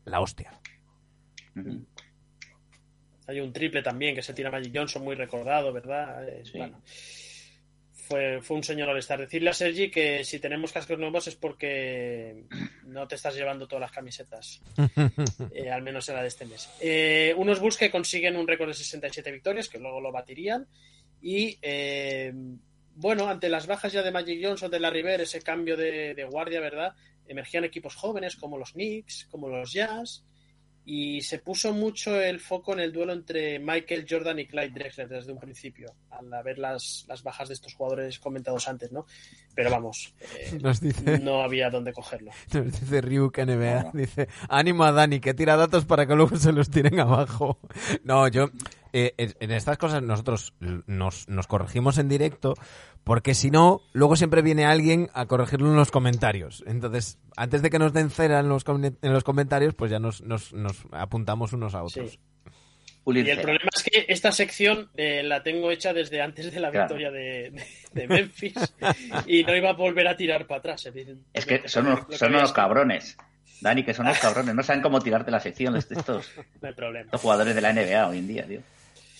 [0.05, 0.59] la hostia.
[3.29, 6.27] Hay un triple también que se tira Magic Johnson, muy recordado, ¿verdad?
[6.27, 6.57] Es- Sí.
[6.57, 6.81] bueno,
[7.93, 9.19] fue, fue un señor All-Star.
[9.19, 12.43] Decirle a Sergi que si tenemos cascos nuevos es porque
[12.85, 14.61] no te estás llevando todas las camisetas,
[15.53, 16.69] eh, al menos en la de este mes.
[16.81, 20.67] Eh, unos Bulls que consiguen un récord de 67 victorias, que luego lo batirían.
[21.21, 22.33] Y eh,
[22.95, 26.23] bueno, ante las bajas ya de Magic Johnson, de la River, ese cambio de, de
[26.23, 26.95] guardia, ¿verdad?
[27.27, 30.25] Emergían equipos jóvenes como los Knicks, como los Jazz.
[30.91, 35.07] Y se puso mucho el foco en el duelo entre Michael Jordan y Clyde Drexler
[35.07, 39.05] desde un principio, al haber las, las bajas de estos jugadores comentados antes, ¿no?
[39.53, 41.19] Pero vamos, eh, Nos dice...
[41.19, 42.31] no había dónde cogerlo.
[42.53, 43.91] Nos dice Ryuk NBA, No.
[43.93, 47.59] dice, ánimo a Dani, que tira datos para que luego se los tiren abajo.
[48.03, 48.49] No, yo,
[48.91, 52.55] eh, en estas cosas nosotros nos, nos corregimos en directo,
[53.09, 56.63] porque si no, luego siempre viene alguien a corregirlo en los comentarios.
[56.67, 59.97] Entonces, antes de que nos den cera en los, com- en los comentarios, pues ya
[59.97, 62.11] nos, nos, nos apuntamos unos a otros.
[62.11, 62.19] Sí.
[63.07, 66.69] Y el problema es que esta sección eh, la tengo hecha desde antes de la
[66.69, 66.85] Claro.
[66.95, 68.75] victoria de, de- de Memphis
[69.25, 70.87] y no iba a volver a tirar para atrás.
[71.33, 73.17] Es que son unos, son unos cabrones.
[73.61, 74.53] Dani, que son unos cabrones.
[74.53, 76.31] No saben cómo tirarte la sección estos, estos,
[76.61, 77.05] No hay problema.
[77.05, 78.61] estos jugadores de la NBA hoy en día, tío.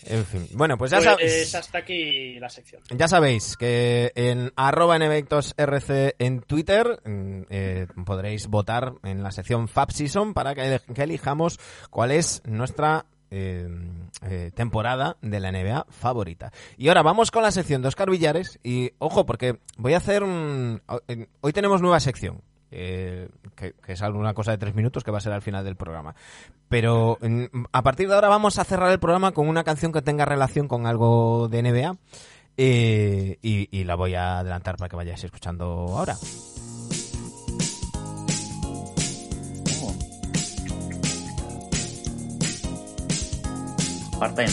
[0.05, 0.47] En fin.
[0.53, 1.55] Bueno, pues ya Pues sabéis.
[1.55, 2.81] hasta aquí la sección.
[2.95, 9.67] Ya sabéis que en arroba rc en Twitter mm, eh, podréis votar en la sección
[9.67, 11.59] Fab Season para que, que elijamos
[11.89, 13.67] cuál es nuestra eh,
[14.23, 16.51] eh, temporada de la NBA favorita.
[16.77, 20.23] Y ahora vamos con la sección de Oscar Villares y ojo porque voy a hacer
[20.23, 20.81] un...
[21.41, 22.41] Hoy tenemos nueva sección.
[22.71, 25.63] Eh, que, que es alguna cosa de tres minutos que va a ser al final
[25.63, 26.15] del programa.
[26.67, 27.17] Pero
[27.71, 30.67] a partir de ahora vamos a cerrar el programa con una canción que tenga relación
[30.67, 31.97] con algo de NBA.
[32.61, 36.17] Eh, y, y la voy a adelantar para que vayáis escuchando ahora.
[44.19, 44.51] Part-time.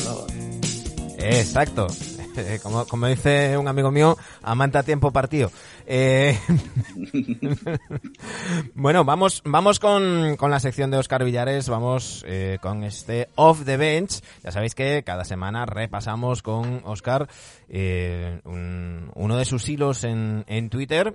[1.18, 1.88] Exacto.
[2.62, 5.50] Como, como dice un amigo mío, amante a tiempo partido.
[5.86, 6.38] Eh,
[8.74, 13.64] bueno, vamos, vamos con, con la sección de Oscar Villares, vamos eh, con este Off
[13.64, 14.20] the Bench.
[14.42, 17.28] Ya sabéis que cada semana repasamos con Oscar
[17.68, 21.14] eh, un- uno de sus hilos en, en Twitter.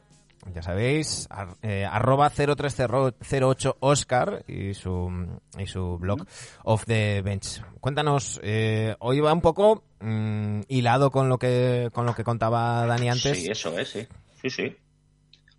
[0.53, 6.25] Ya sabéis, ar- eh, arroba 0308 Oscar y su, y su blog
[6.63, 7.61] Off the Bench.
[7.79, 12.85] Cuéntanos, eh, hoy va un poco mm, hilado con lo que con lo que contaba
[12.87, 13.37] Dani antes.
[13.43, 14.07] Sí, eso es, sí.
[14.41, 14.75] Sí, sí.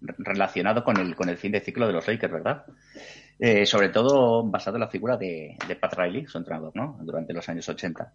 [0.01, 2.65] Re- Relacionado con el, con el fin de ciclo de los Lakers, ¿verdad?
[3.39, 6.99] Eh, sobre todo basado en la figura de, de Pat Riley, su entrenador, ¿no?
[7.03, 8.13] Durante los años 80.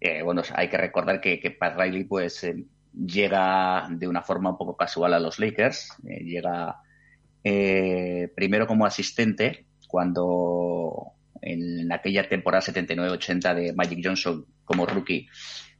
[0.00, 2.64] Eh, bueno, hay que recordar que, que Pat Riley, pues, eh,
[2.96, 5.92] llega de una forma un poco casual a los Lakers.
[6.08, 6.80] Eh, llega
[7.44, 11.12] eh, primero como asistente cuando
[11.42, 15.28] en aquella temporada 79-80 de Magic Johnson como rookie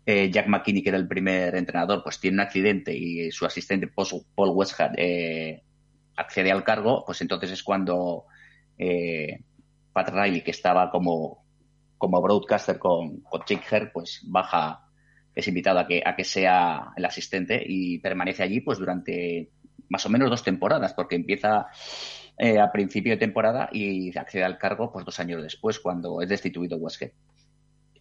[0.04, 3.88] eh, Jack McKinney, que era el primer entrenador, pues tiene un accidente y su asistente
[3.88, 5.64] Paul Westhead eh,
[6.14, 8.26] accede al cargo, pues entonces es cuando
[9.92, 11.44] Pat Riley, que estaba como,
[11.98, 14.85] como broadcaster con, con Jake Herr, pues baja,
[15.36, 19.50] es invitado a que, a que sea el asistente y permanece allí pues durante
[19.88, 21.66] más o menos dos temporadas, porque empieza
[22.38, 26.28] eh, a principio de temporada y accede al cargo pues dos años después, cuando es
[26.28, 27.12] destituido Westhead.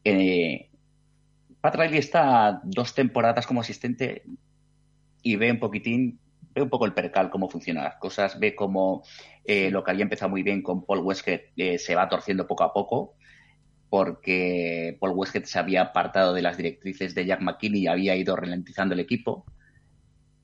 [0.03, 0.69] Eh,
[1.59, 4.23] Pat Riley está dos temporadas como asistente
[5.21, 6.19] y ve un poquitín,
[6.53, 9.03] ve un poco el percal, cómo funcionan las cosas, ve cómo
[9.43, 12.63] eh, lo que había empezado muy bien con Paul Westhead eh, se va torciendo poco
[12.63, 13.15] a poco,
[13.89, 18.35] porque Paul Westhead se había apartado de las directrices de Jack McKinney y había ido
[18.35, 19.45] ralentizando el equipo.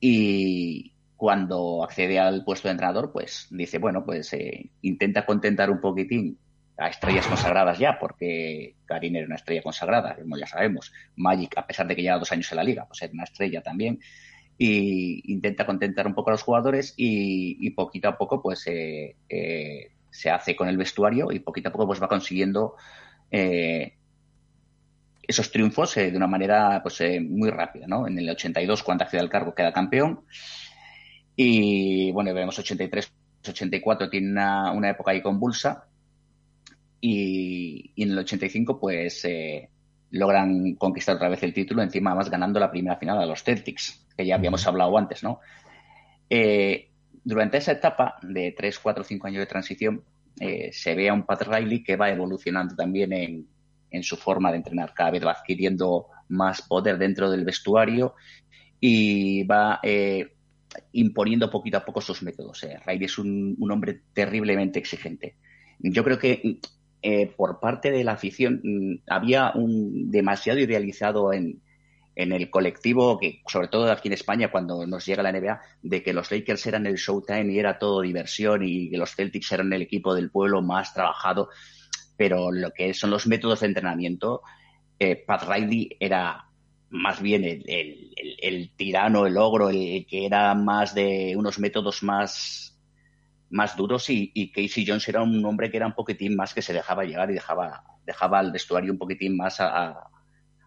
[0.00, 5.80] Y cuando accede al puesto de entrenador, pues dice, bueno, pues eh, intenta contentar un
[5.80, 6.38] poquitín
[6.78, 10.92] a estrellas consagradas ya, porque Karim era una estrella consagrada, como ya sabemos.
[11.16, 13.62] Magic, a pesar de que lleva dos años en la liga, pues era una estrella
[13.62, 14.00] también.
[14.58, 19.16] Y intenta contentar un poco a los jugadores y, y poquito a poco, pues eh,
[19.28, 22.76] eh, se hace con el vestuario y poquito a poco pues va consiguiendo
[23.32, 23.94] eh,
[25.22, 28.06] esos triunfos eh, de una manera pues eh, muy rápida, ¿no?
[28.06, 30.20] En el 82, cuando accede al cargo, queda campeón.
[31.34, 33.12] Y bueno, vemos 83,
[33.48, 35.86] 84, tiene una, una época ahí convulsa.
[37.00, 39.70] Y, y en el 85, pues eh,
[40.10, 44.06] logran conquistar otra vez el título, encima más ganando la primera final a los Celtics,
[44.16, 45.40] que ya habíamos hablado antes, ¿no?
[47.24, 50.04] Durante esa etapa de 3, 4, 5 años de transición,
[50.40, 53.46] eh, se ve a un Pat Riley que va evolucionando también en,
[53.90, 54.92] en su forma de entrenar.
[54.94, 58.14] Cada vez va adquiriendo más poder dentro del vestuario
[58.80, 60.32] y va eh,
[60.92, 62.64] imponiendo poquito a poco sus métodos.
[62.64, 62.78] Eh.
[62.86, 65.36] Riley es un, un, hombre terriblemente exigente.
[65.78, 66.60] Yo creo que
[67.02, 71.60] eh, por parte de la afición mm, había un demasiado idealizado en,
[72.14, 76.02] en el colectivo, que sobre todo aquí en España, cuando nos llega la NBA, de
[76.02, 79.72] que los Lakers eran el Showtime y era todo diversión y que los Celtics eran
[79.72, 81.48] el equipo del pueblo más trabajado.
[82.16, 84.42] Pero lo que son los métodos de entrenamiento,
[84.98, 86.46] eh, Pat Riley era
[86.90, 92.68] más bien el, el, tirano, el ogro, el, que era más de unos métodos más
[93.52, 96.72] más duros y, Casey Jones era un hombre que era un poquitín más que se
[96.72, 100.08] dejaba llegar y dejaba, dejaba al vestuario un poquitín más a,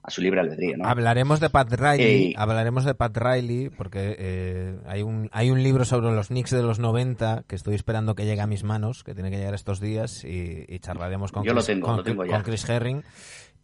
[0.08, 0.78] a su libre albedrío.
[0.78, 0.88] ¿no?
[0.88, 5.64] Hablaremos de Pat Riley, eh, hablaremos de Pat Riley porque eh, hay, un, hay un
[5.64, 9.04] libro sobre los Knicks de los 90 que estoy esperando que llegue a mis manos,
[9.04, 11.98] que tiene que llegar estos días y, y charlaremos con, Yo Chris, lo tengo, con,
[11.98, 13.04] lo tengo con Chris Herring.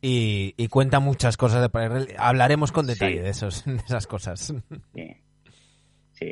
[0.01, 2.15] y, y cuenta muchas cosas de Pat Riley.
[2.18, 3.19] Hablaremos con detalle Sí.
[3.23, 4.39] de, esos, de esas cosas.
[4.95, 5.18] Sí.
[6.13, 6.31] Sí.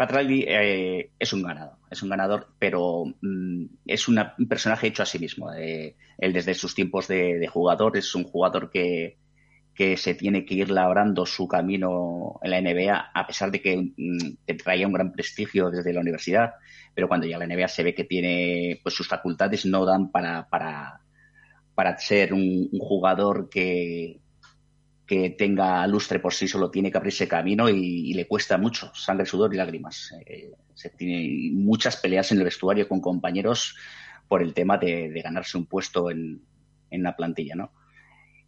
[0.00, 4.18] Pat Riley eh, es un ganador, es un ganador, pero mm, es un
[4.48, 5.52] personaje hecho a sí mismo.
[5.52, 9.18] Eh, él desde sus tiempos de, jugador es un jugador que,
[9.74, 13.76] que se tiene que ir labrando su camino en la NBA, a pesar de que
[13.76, 16.54] mm, que traía un gran prestigio desde la universidad,
[16.94, 20.10] pero cuando llega a la NBA se ve que tiene, pues sus facultades no dan
[20.10, 21.02] para, para,
[21.74, 24.18] para ser un jugador que,
[25.10, 29.26] que tenga lustre por sí solo tiene que abrirse camino y, le cuesta mucho, sangre,
[29.26, 30.14] sudor y lágrimas.
[30.24, 33.74] Eh, se tiene muchas peleas en el vestuario con compañeros
[34.28, 36.40] por el tema de, de ganarse un puesto en,
[36.90, 37.72] en la plantilla, ¿no?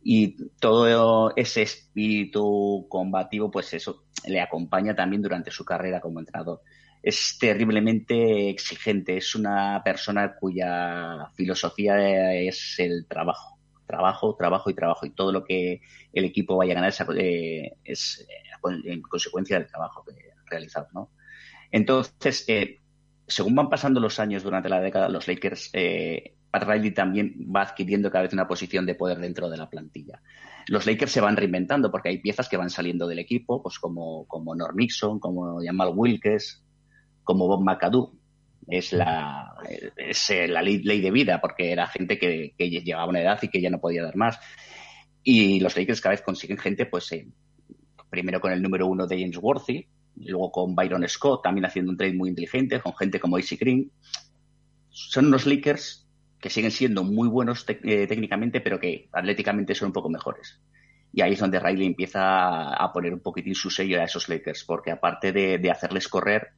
[0.04, 6.60] Y todo ese espíritu combativo, pues eso le acompaña también durante su carrera como entrenador.
[7.02, 13.58] Es terriblemente exigente, es una persona cuya filosofía es el trabajo,
[13.92, 15.06] trabajo, trabajo y trabajo.
[15.06, 15.82] Y todo lo que
[16.12, 20.88] el equipo vaya a ganar es, eh, es eh, en consecuencia del trabajo que realizado,
[20.92, 21.10] ¿no?
[21.70, 22.80] Entonces, eh,
[23.26, 27.62] según van pasando los años durante la década, los Lakers, eh, Pat Riley también va
[27.62, 30.20] adquiriendo cada vez una posición de poder dentro de la plantilla.
[30.68, 34.26] Los Lakers se van reinventando porque hay piezas que van saliendo del equipo, pues como,
[34.28, 36.62] como Norm Nixon, como Jamal Wilkes,
[37.24, 38.12] como Bob McAdoo.
[38.68, 43.20] Es la, eh, la ley, de vida porque era gente que, que llegaba a una
[43.20, 44.38] edad y que ya no podía dar más.
[45.22, 47.28] Y los Lakers cada vez consiguen gente, pues eh,
[48.10, 49.86] primero con el número uno de James Worthy,
[50.16, 53.90] luego con Byron Scott, también haciendo un trade muy inteligente, con gente como AC Green.
[54.90, 56.08] Son unos Lakers
[56.40, 60.60] que siguen siendo muy buenos eh, técnicamente, pero que atléticamente son un poco mejores.
[61.12, 64.64] Y ahí es donde Riley empieza a poner un poquitín su sello a esos Lakers,
[64.64, 66.54] porque aparte de hacerles correr,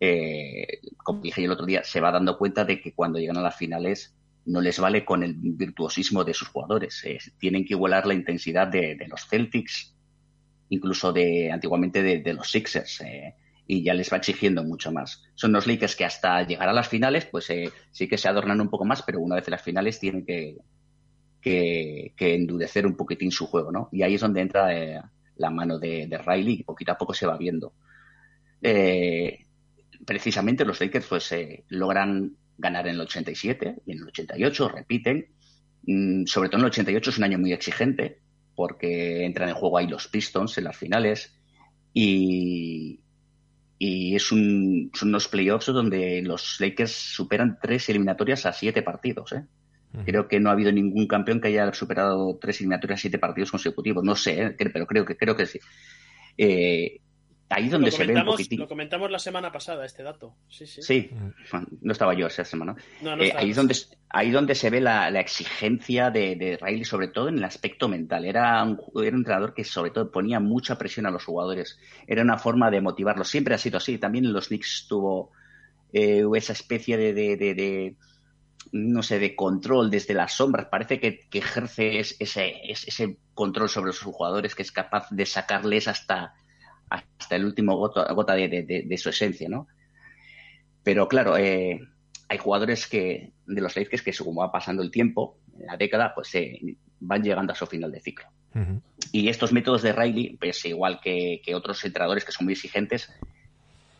[0.00, 3.38] eh, como dije yo el otro día, se va dando cuenta de que cuando llegan
[3.38, 4.14] a las finales
[4.46, 7.02] no les vale con el virtuosismo de sus jugadores.
[7.04, 9.94] Eh, tienen que igualar la intensidad de, los Celtics,
[10.68, 13.00] incluso de antiguamente de, los Sixers.
[13.02, 13.34] Eh,
[13.66, 15.22] y ya les va exigiendo mucho más.
[15.34, 18.60] Son los Lakers que hasta llegar a las finales, pues eh, sí que se adornan
[18.60, 20.58] un poco más, pero una vez en las finales tienen que,
[21.40, 23.88] que, endurecer un poquitín su juego, ¿no?
[23.90, 24.68] Y ahí es donde entra
[25.36, 27.72] la mano de, de, Riley y poquito a poco se va viendo.
[28.60, 29.43] Eh,
[30.06, 35.26] precisamente los Lakers pues eh, logran ganar en el 87 y en el 88, repiten.
[35.86, 38.20] Mm, sobre todo en el 88 es un año muy exigente
[38.54, 41.34] porque entran en juego ahí los Pistons en las finales
[41.92, 43.00] y,
[43.78, 49.32] y es un, son unos playoffs donde los Lakers superan tres eliminatorias a siete partidos.
[49.32, 49.44] ¿eh?
[49.92, 50.04] Uh -huh.
[50.04, 53.50] Creo que no ha habido ningún campeón que haya superado tres eliminatorias a siete partidos
[53.50, 54.04] consecutivos.
[54.04, 54.56] No sé, ¿eh?
[54.72, 55.58] pero creo que creo que sí.
[56.38, 57.00] Eh,
[57.48, 58.60] ahí donde se ve un poquitín.
[58.60, 60.34] Lo comentamos la semana pasada, este dato.
[60.48, 60.82] Sí, sí.
[60.82, 61.10] Sí,
[61.80, 62.74] no estaba yo esa semana.
[63.02, 63.76] No, no eh, ahí, es donde,
[64.08, 67.88] ahí donde se ve la, la exigencia de, de, Riley, sobre todo en el aspecto
[67.88, 68.24] mental.
[68.24, 71.78] Era un, era un entrenador que sobre todo ponía mucha presión a los jugadores.
[72.06, 73.28] Era una forma de motivarlos.
[73.28, 73.98] Siempre ha sido así.
[73.98, 75.30] También en los Knicks tuvo
[75.92, 77.96] eh, esa especie de, de, de,
[78.72, 80.66] no sé, de control desde las sombras.
[80.66, 85.88] Parece que, que ejerce ese, ese control sobre sus jugadores, que es capaz de sacarles
[85.88, 86.34] hasta
[86.88, 89.66] hasta el último gota, gota de, de, de, su esencia, ¿no?
[90.82, 91.80] Pero claro, eh,
[92.28, 96.12] hay jugadores que de los Lakers que según va pasando el tiempo, en la década,
[96.14, 98.26] pues eh, van llegando a su final de ciclo.
[98.54, 98.80] Uh -huh.
[99.12, 103.12] Y estos métodos de Riley, pues igual que, que otros entrenadores que son muy exigentes,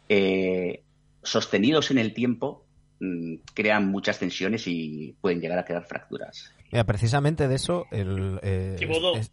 [0.08, 0.82] eh,
[1.22, 2.64] sostenidos en el tiempo,
[3.00, 6.52] mmm, crean muchas tensiones y pueden llegar a crear fracturas.
[6.74, 8.74] Mira, precisamente de eso, el, eh,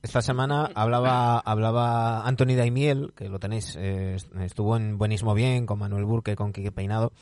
[0.04, 5.80] esta semana hablaba hablaba Anthony Daimiel, que lo tenéis, eh, estuvo en Buenísimo Bien con
[5.80, 7.14] Manuel Burke, con Quique Peinado,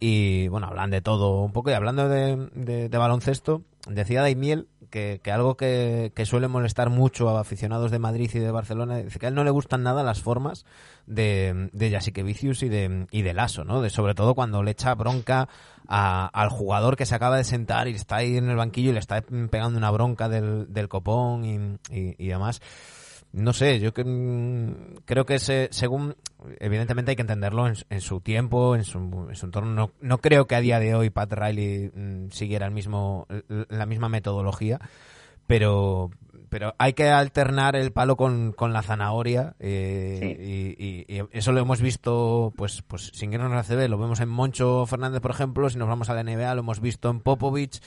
[0.00, 4.66] y bueno, hablan de todo un poco, y hablando de, de, de baloncesto, decía Daimiel
[4.90, 9.26] que, algo que, suele molestar mucho a aficionados de Madrid y de Barcelona, dice que
[9.26, 10.66] a él no le gustan nada las formas
[11.06, 13.80] de, de Jasikevicius y de, y de Lasso, ¿no?
[13.80, 15.48] De, sobre todo cuando le echa bronca
[15.88, 18.94] a, al jugador que se acaba de sentar y está ahí en el banquillo y
[18.94, 22.60] le está pegando una bronca del, del copón y, y demás.
[23.32, 24.04] No sé, yo que,
[25.04, 26.16] creo que se, según,
[26.58, 28.98] evidentemente hay que entenderlo en, en su tiempo, en su,
[29.28, 29.72] en su, entorno.
[29.72, 33.28] No, no, creo que a día de hoy Pat Riley mm, siguiera el mismo,
[33.68, 34.80] la misma metodología,
[35.46, 36.10] pero,
[36.48, 40.76] pero hay que alternar el palo con, con la zanahoria eh, sí.
[40.76, 43.98] y, y, y, eso lo hemos visto, pues, pues sin irnos a la CB, lo
[43.98, 47.08] vemos en Moncho Fernández, por ejemplo, si nos vamos a la NBA, lo hemos visto
[47.10, 47.80] en Popovich.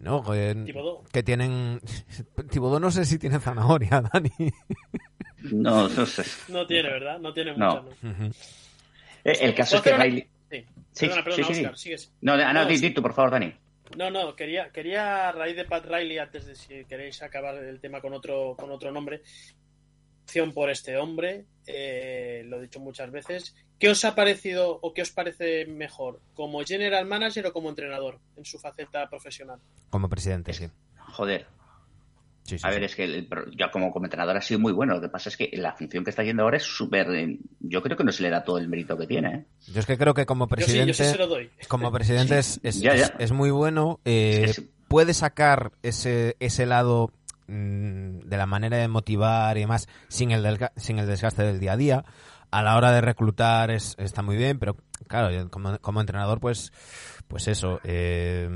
[0.00, 1.80] No, que, que tienen.
[2.50, 4.30] Tibodó no sé si tiene zanahoria, Dani.
[5.52, 6.24] No, no sé.
[6.48, 7.18] No tiene, ¿verdad?
[7.18, 7.64] No tiene mucha.
[7.66, 7.80] No.
[7.80, 8.34] Uh -huh.
[9.24, 10.28] el, el, caso es que Riley.
[10.50, 10.64] Sí.
[10.92, 12.12] Sí, perdona, perdona, sí, sí, Oscar, sigues.
[12.20, 13.52] No, no, di, di tú, por favor, Dani.
[13.96, 17.80] No, no, quería, quería a raíz de Pat Riley, antes de si queréis acabar el
[17.80, 19.22] tema con otro, con otro nombre,
[20.54, 23.54] por este hombre, eh, lo he dicho muchas veces.
[23.78, 28.18] ¿Qué os ha parecido o qué os parece mejor, como general manager o como entrenador
[28.36, 29.58] en su faceta profesional?
[29.90, 30.68] Como presidente, sí.
[31.12, 31.46] Joder.
[32.44, 33.28] Sí, sí, A ver, es que el-
[33.58, 34.94] ya como, como entrenador ha sido muy bueno.
[34.94, 37.08] Lo que pasa es que la función que está yendo ahora es súper.
[37.14, 39.34] eh, Yo creo que no se le da todo el mérito que tiene.
[39.34, 39.44] ¿eh?
[39.72, 41.50] Yo es que creo que como Yo sí, presidente, yo sí se lo doy.
[41.68, 43.04] como presidente es, es, Ya, ya.
[43.04, 44.00] es- es muy bueno.
[44.04, 47.10] eh, Es que es- puede sacar ese, ese lado
[47.46, 51.72] de la manera de motivar y demás sin el, delga- sin el desgaste del día
[51.72, 52.04] a día.
[52.50, 54.76] A la hora de reclutar es, está muy bien, pero
[55.08, 56.72] claro, como, como entrenador, pues,
[57.26, 57.80] pues eso.
[57.82, 58.48] eh,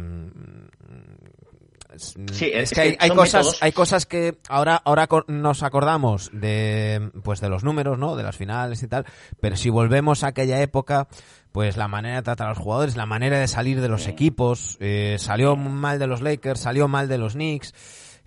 [1.95, 3.63] es, Sí, es es que hay, cosas, métodos.
[3.63, 8.15] hay cosas que ahora, ahora nos acordamos de, pues de los números, ¿no?
[8.15, 9.07] De las finales y tal.
[9.41, 11.09] Pero si volvemos a aquella época,
[11.51, 14.77] pues la manera de tratar a los jugadores, la manera de salir de los equipos,
[14.81, 17.73] eh, salió mal de los Lakers, salió mal de los Knicks.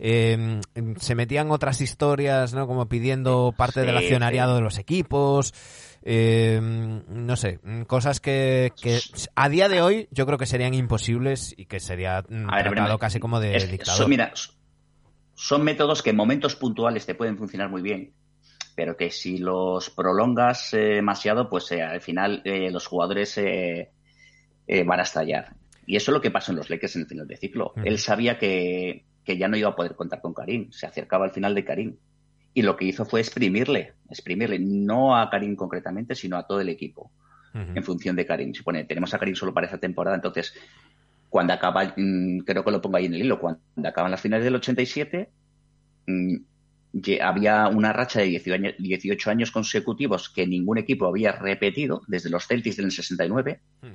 [0.03, 0.59] Eh,
[0.97, 2.65] se metían otras historias, ¿no?
[2.65, 4.55] Como pidiendo parte del accionariado sí.
[4.55, 5.53] de los equipos.
[6.03, 8.99] eh, no sé, cosas que, que
[9.35, 12.97] a día de hoy yo creo que serían imposibles y que sería mm, A tratado
[12.97, 13.97] casi como de es dictador.
[13.97, 14.33] son, mira,
[15.35, 18.13] son métodos que en momentos puntuales te pueden funcionar muy bien,
[18.75, 23.39] pero que si los prolongas eh, demasiado, pues eh, al final eh, los jugadores
[24.85, 25.55] van a estallar.
[25.85, 27.73] Y eso es lo que pasó en los Lakers en el final de ciclo.
[27.83, 31.31] Él sabía que, que ya no iba a poder contar con Karim, se acercaba al
[31.31, 31.95] final de Karim.
[32.53, 36.67] Y lo que hizo fue exprimirle, exprimirle, no a Karim concretamente, sino a todo el
[36.69, 37.11] equipo
[37.53, 38.53] en función de Karim.
[38.53, 40.53] Se pone, tenemos a Karim solo para esta temporada, entonces,
[41.29, 44.43] cuando acaba, mm, creo que lo pongo ahí en el hilo, cuando acaban las finales
[44.43, 45.29] del 87,
[46.07, 46.35] mm,
[47.21, 52.29] había una racha de 18 años, 18 años consecutivos que ningún equipo había repetido desde
[52.29, 53.87] los Celtics del 69, Mm.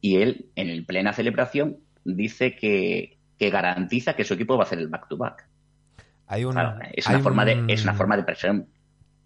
[0.00, 4.66] y él, en el plena celebración, dice que, que garantiza que su equipo va a
[4.66, 5.48] hacer el back-to-back.
[6.26, 8.68] Hay un, Claro, es, hay una forma de, es una forma de presión.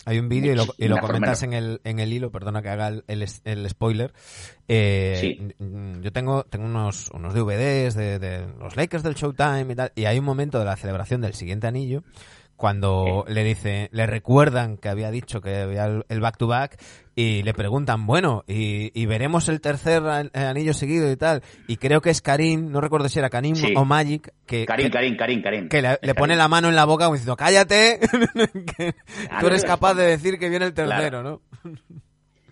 [0.07, 2.89] Hay un vídeo y lo, y comentas en el, en el hilo, perdona que haga
[2.89, 4.13] el, el, el spoiler.
[4.67, 5.55] Eh, Sí.
[5.59, 9.93] mm, Yo tengo, tengo unos, unos DVDs de, de los Lakers del Showtime y tal,
[9.95, 12.03] y hay un momento de la celebración del siguiente anillo
[12.61, 16.77] cuando le dice, le recuerdan que había dicho que había el- back to back
[17.15, 21.43] y le preguntan, bueno, y, y veremos el tercer an- eh, anillo seguido y tal.
[21.69, 23.73] Y creo que es Karim, no recuerdo si era Karim Sí.
[23.75, 25.69] o Magic, que, Karim, que- Karim, Karim, Karim.
[25.71, 27.99] que le, pone la mano en la boca como diciendo, cállate,
[28.77, 28.95] que
[29.41, 31.41] tú eres capaz de decir que viene el tercero, ¿no?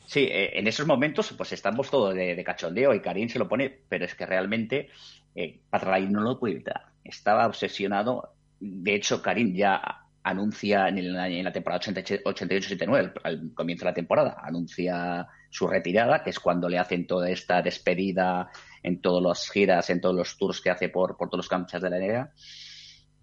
[0.07, 3.47] Sí, eh, en esos momentos pues estamos todos de, de cachondeo y Karim se lo
[3.47, 4.89] pone, pero es que realmente
[5.35, 6.87] eh, Pat Riley no lo puede evitar.
[7.05, 8.33] Estaba obsesionado.
[8.61, 9.81] De hecho, Karim ya
[10.23, 15.67] anuncia en, el- en la temporada 88-79, al, al comienzo de la temporada, anuncia su
[15.67, 18.51] retirada, que es cuando le hacen toda esta despedida
[18.83, 21.81] en todas las giras, en todos los tours que hace por, por todos los canchas
[21.81, 22.33] de la NBA.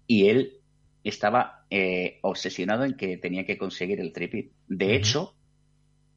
[0.08, 0.54] Y él
[1.04, 4.54] estaba eh, obsesionado en que tenía que conseguir el tripit.
[4.68, 5.36] De hecho,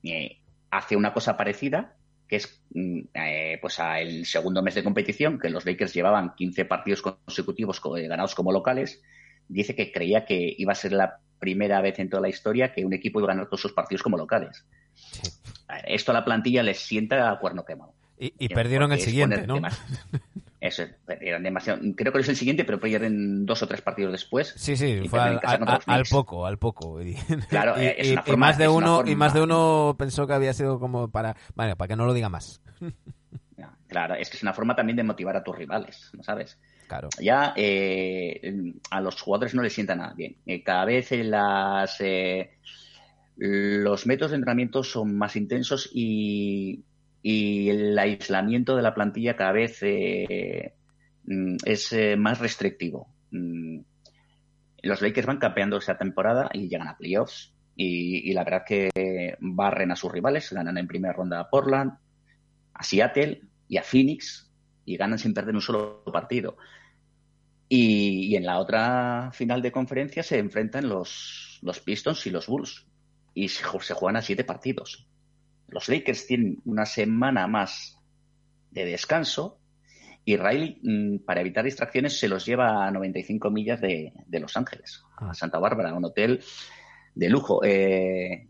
[0.03, 0.39] eh,
[0.71, 1.98] hace una cosa parecida,
[2.29, 6.35] que es mm, eh, pues a el segundo mes de competición, que los Lakers llevaban
[6.37, 9.03] 15 partidos consecutivos co- eh, ganados como locales,
[9.49, 12.85] dice que creía que iba a ser la primera vez en toda la historia que
[12.85, 14.65] un equipo iba a ganar todos sus partidos como locales.
[15.87, 17.93] Esto a la plantilla les sienta a cuerno quemado.
[18.19, 19.55] Y, y perdieron el siguiente, ¿no?
[20.61, 21.81] Eso, perdieron demasiado.
[21.97, 24.53] Creo que no es el siguiente, pero pierden dos o tres partidos después.
[24.57, 25.39] Sí, sí, fue al,
[26.11, 27.01] poco, al poco.
[27.03, 27.15] Y,
[27.49, 30.33] Claro, y- eh, es más de es uno forma- y más de uno pensó que
[30.33, 32.61] había sido como para, vale, para que no lo diga más.
[33.87, 36.59] Claro, es que es una forma también de motivar a tus rivales, ¿no sabes?
[36.89, 37.09] Claro.
[37.21, 40.37] Ya eh, a los jugadores no les sienta nada bien.
[40.45, 42.51] Eh, cada vez en las eh,
[43.37, 46.83] los métodos de entrenamiento son más intensos y,
[47.23, 50.75] y el aislamiento de la plantilla cada vez eh,
[51.25, 53.15] mm, es eh, más restrictivo.
[53.31, 53.81] Mm,
[54.83, 57.55] Los Lakers van campeando esa temporada y llegan a playoffs.
[57.81, 58.91] Y, y la verdad que
[59.39, 61.93] barren a sus rivales, ganan en primera ronda a Portland,
[62.75, 64.51] a Seattle y a Phoenix
[64.85, 66.57] y ganan sin perder un solo partido.
[67.69, 72.87] Y, en la otra final de conferencia se enfrentan los, los Pistons y los Bulls
[73.35, 75.07] y se, se juegan a siete partidos.
[75.69, 77.99] Los Lakers tienen una semana más
[78.71, 79.59] de descanso
[80.29, 84.59] y Riley, mm, para evitar distracciones, se los lleva a 95 millas de, de Los
[84.59, 86.41] Ángeles, a Santa Bárbara, a un hotel
[87.15, 87.63] de lujo.
[87.65, 88.47] Eh,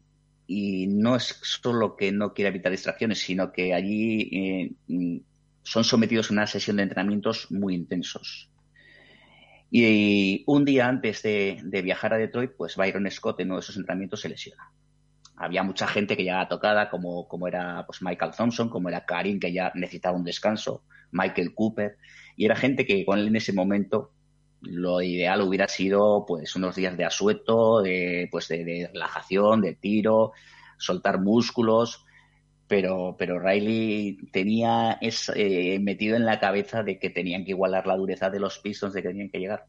[0.48, 5.18] y no es solo que no quiera evitar distracciones, sino que allí eh, mm,
[5.62, 8.50] son sometidos a una sesión de entrenamientos muy intensos.
[9.70, 13.60] Y un día antes de, de viajar a Detroit, pues Byron Scott en uno de
[13.60, 14.72] esos entrenamientos se lesiona.
[15.38, 19.38] Había mucha gente que ya tocada, como, como era pues Michael Thompson, como era Karim,
[19.38, 20.82] que ya necesitaba un descanso,
[21.12, 21.96] Michael Cooper,
[22.36, 24.12] y era gente que con él en ese momento
[24.60, 30.32] lo ideal hubiera sido pues unos días de asueto, de, pues de, relajación, de tiro,
[30.76, 32.04] soltar músculos,
[32.66, 37.86] pero, pero Riley tenía es, eh, metido en la cabeza de que tenían que igualar
[37.86, 39.66] la dureza de los Pistons, de que tenían que llegar.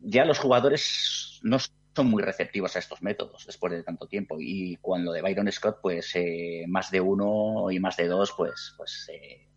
[0.00, 1.58] Ya los jugadores no
[1.98, 5.78] son muy receptivos a estos métodos después de tanto tiempo y cuando de Byron Scott,
[5.82, 9.48] pues eh, más de uno y más de dos, pues, pues eh,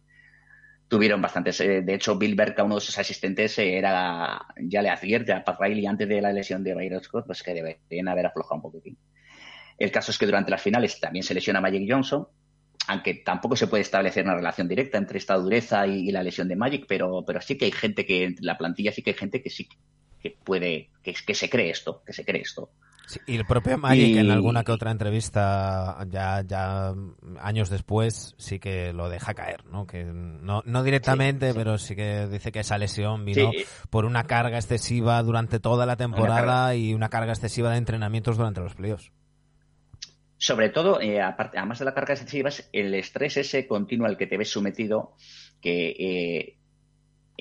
[0.88, 1.62] tuvieron bastantes.
[1.62, 5.60] eh, de hecho, Bill Berka, uno de sus asistentes, era ya le advierte a Pat
[5.62, 8.98] Riley antes de la lesión de Byron Scott, pues que deberían haber aflojado un poquitín.
[9.78, 12.28] El caso es que durante las finales también se lesiona Magic Johnson,
[12.88, 16.48] aunque tampoco se puede establecer una relación directa entre esta dureza y, y la lesión
[16.48, 19.18] de Magic, pero, pero sí que hay gente que, entre la plantilla sí que hay
[19.18, 19.70] gente que sí
[20.22, 22.70] que puede, que, que se cree esto, que se cree esto.
[23.08, 26.94] Sí, y el propio Magic Y- en alguna que otra entrevista ya ya
[27.42, 29.86] años después sí que lo deja caer, ¿no?
[29.86, 31.58] Que no, no directamente, Sí, sí.
[31.58, 33.52] pero sí que dice que esa lesión vino
[33.90, 38.62] por una carga excesiva durante toda la temporada y una carga excesiva de entrenamientos durante
[38.62, 39.12] los playoffs.
[40.38, 44.18] Sobre todo, eh, aparte, además de la carga excesiva, es el estrés ese continuo al
[44.18, 45.16] que te ves sometido,
[45.62, 46.58] que eh,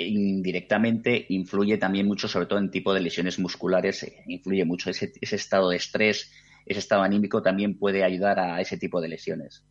[0.07, 4.91] indirectamente influye también mucho, sobre todo en tipo de lesiones musculares, eh, influye mucho.
[4.91, 6.33] Ese, ese estado de estrés,
[6.67, 9.65] ese estado anímico también puede ayudar a ese tipo de lesiones.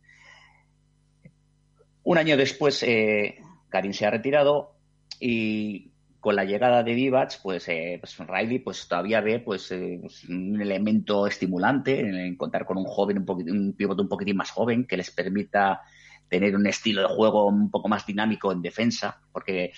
[2.02, 3.38] Un año después, eh,
[3.68, 4.76] Karim se ha retirado
[5.20, 5.90] y
[6.20, 10.24] con la llegada de Divac, pues, eh, pues Riley pues, todavía ve pues, eh, pues,
[10.24, 14.86] un elemento estimulante en, contar con un joven, un, un pivote un poquitín más joven
[14.86, 15.80] que les permita
[16.28, 19.72] tener un estilo de juego un poco más dinámico en defensa, porque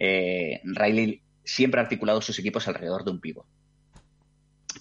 [0.00, 3.46] eh, Riley siempre ha articulado sus equipos alrededor de un pivot.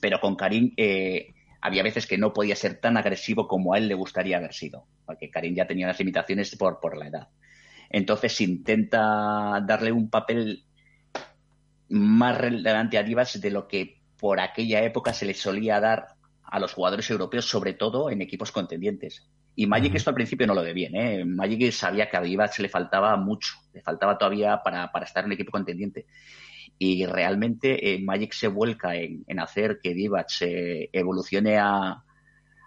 [0.01, 3.87] Pero con Karim eh, había veces que no podía ser tan agresivo como a él
[3.87, 7.27] le gustaría haber sido, porque Karim ya tenía unas limitaciones por, por la edad.
[7.89, 10.63] Entonces intenta darle un papel
[11.89, 16.59] más relevante a Divas de lo que por aquella época se le solía dar a
[16.59, 19.27] los jugadores europeos, sobre todo en equipos contendientes.
[19.59, 20.95] Y Magic esto al principio no lo ve bien.
[20.95, 21.25] ¿eh?
[21.25, 25.27] Magic sabía que a Divas le faltaba mucho, le faltaba todavía para, para estar en
[25.27, 26.05] un equipo contendiente.
[26.77, 32.05] Y realmente eh, Magic se vuelca en, en hacer que Divac eh, evolucione a,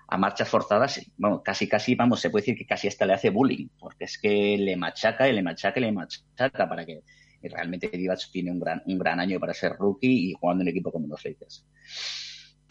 [0.06, 1.00] a marchas forzadas.
[1.16, 4.18] Bueno, casi, casi, vamos, se puede decir que casi hasta le hace bullying, porque es
[4.18, 7.00] que le machaca y le machaca y le machaca para que
[7.42, 10.68] y realmente Divac tiene un gran, un gran año para ser rookie y jugando en
[10.68, 11.64] equipo como los Lakers.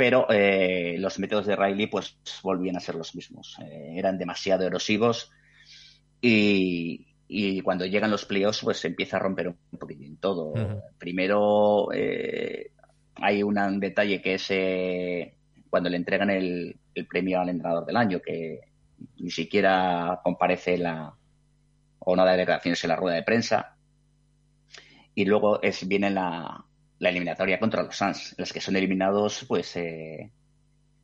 [0.01, 3.55] Pero eh, los métodos de Riley pues volvían a ser los mismos.
[3.63, 5.29] Eh, eran demasiado erosivos
[6.19, 10.53] y, y cuando llegan los playoffs pues se empieza a romper un poquitín todo.
[10.97, 12.71] Primero eh,
[13.13, 14.51] hay una- un detalle que es
[15.69, 18.59] cuando le entregan el, el premio al entrenador del año, que
[19.19, 21.13] ni siquiera comparece la,
[21.99, 23.75] o no da declaraciones en la rueda de prensa.
[25.13, 26.65] Y luego es, viene la,
[27.01, 30.31] la eliminatoria contra los Suns, los que son eliminados, pues, eh,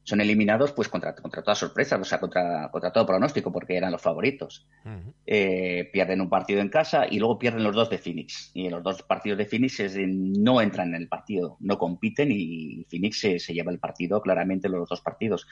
[0.03, 3.91] son eliminados, pues, contra, contra toda sorpresa, o sea, contra, contra todo pronóstico, porque eran
[3.91, 4.68] los favoritos.
[5.26, 8.52] Eh, pierden un partido en casa y luego pierden los dos de Phoenix.
[8.53, 12.30] Y en los dos partidos de Phoenix es no entran en el partido, no compiten
[12.32, 15.48] y Phoenix se, se lleva el partido claramente los dos partidos.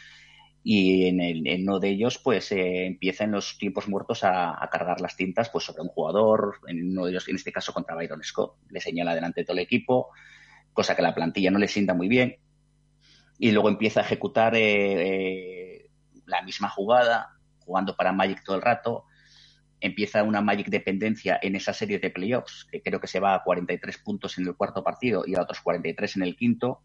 [0.68, 4.68] Y en, el, en uno de ellos, pues eh, empieza en los tiempos muertos a,
[4.72, 7.94] cargar las tintas pues sobre un jugador, en uno de ellos, en este caso contra
[7.94, 8.56] Byron Scott.
[8.72, 10.10] Le señala delante de todo el equipo,
[10.74, 12.38] cosa que la plantilla no le sienta muy bien.
[13.38, 15.92] Y luego empieza a ejecutar eh, eh,
[16.26, 19.06] la misma jugada, jugando para Magic todo el rato.
[19.80, 23.44] Empieza una Magic dependencia en esa serie de playoffs, que creo que se va a
[23.44, 26.82] 43 puntos en el cuarto partido y a otros 43 en el quinto.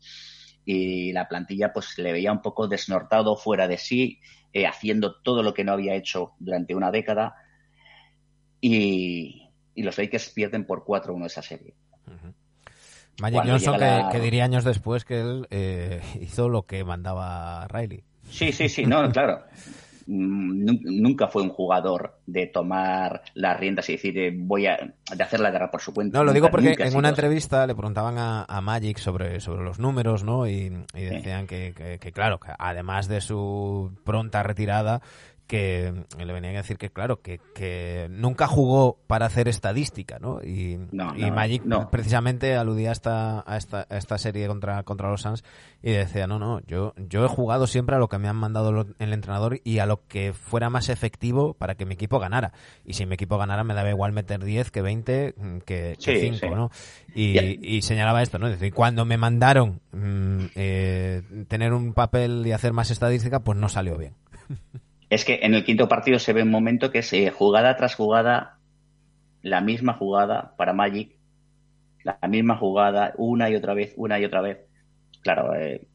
[0.64, 4.20] Y la plantilla pues le veía un poco desnortado, fuera de sí,
[4.52, 7.34] eh, haciendo todo lo que no había hecho durante una década.
[8.60, 11.74] Y, y los Lakers pierden por 4-1 esa serie.
[12.06, 12.34] Ujú.
[13.20, 13.76] Magic Johnson,
[14.10, 18.04] que diría años después que él eh, hizo lo que mandaba Riley.
[18.30, 19.44] Sí, sí, sí, no, claro.
[20.10, 24.76] Nun- Nunca fue un jugador de tomar las riendas y decir eh, voy a
[25.14, 26.18] de hacer la guerra por su cuenta.
[26.18, 29.78] No, lo digo porque en una entrevista le preguntaban a, a Magic sobre, sobre los
[29.78, 30.46] números, ¿no?
[30.48, 35.00] Y, y decían que, que- que, claro, que además de su pronta retirada,
[35.50, 40.40] que le venían a decir que, claro, que, que nunca jugó para hacer estadística, ¿no?
[40.44, 41.90] Y, No, y no, Magic no.
[41.90, 45.42] precisamente aludía a esta, a esta, a esta serie contra, contra los Suns
[45.82, 48.70] y decía, no, no, yo, yo he jugado siempre a lo que me han mandado
[48.70, 52.52] lo- el entrenador y a lo que fuera más efectivo para que mi equipo ganara.
[52.84, 56.16] Y si mi equipo ganara me daba igual meter 10 que 20 mm, que, Sí,
[56.20, 56.46] 5, sí.
[56.54, 56.70] ¿no?
[57.12, 58.46] Y, y señalaba esto, ¿no?
[58.46, 63.58] Es decir, cuando me mandaron mm, eh, tener un papel y hacer más estadística, pues
[63.58, 64.14] no salió bien.
[65.10, 67.94] Es que en el quinto partido se ve un momento que es eh, jugada tras
[67.94, 68.58] jugada
[69.42, 71.16] la misma jugada para Magic,
[72.04, 74.58] la misma jugada una y otra vez, una y otra vez.
[75.22, 75.86] Claro, eh,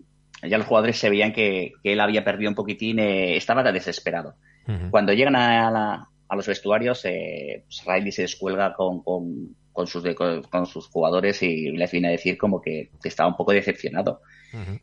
[0.47, 4.35] ya los jugadores se veían que, que él había perdido un poquitín, eh, estaba desesperado.
[4.91, 9.87] Cuando llegan a, la- a los vestuarios, eh, pues Riley se descuelga con, con, con
[9.87, 14.21] sus, con jugadores y les viene a decir como que, que estaba un poco decepcionado.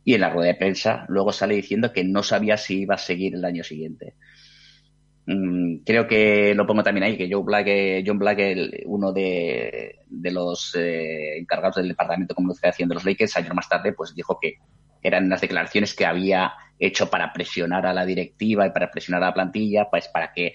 [0.05, 2.99] Y en la rueda de prensa luego sale diciendo que no sabía si iba a
[2.99, 4.15] seguir el año siguiente.
[5.27, 8.39] Mm, creo que lo pongo también ahí, que Joe Black, eh, John Black,
[8.87, 13.69] uno de, de los eh, encargados del departamento de comunicación de los Lakers, años más
[13.69, 14.57] tarde, pues dijo que
[15.03, 19.27] eran las declaraciones que había hecho para presionar a la directiva y para presionar a
[19.27, 20.55] la plantilla, pues para que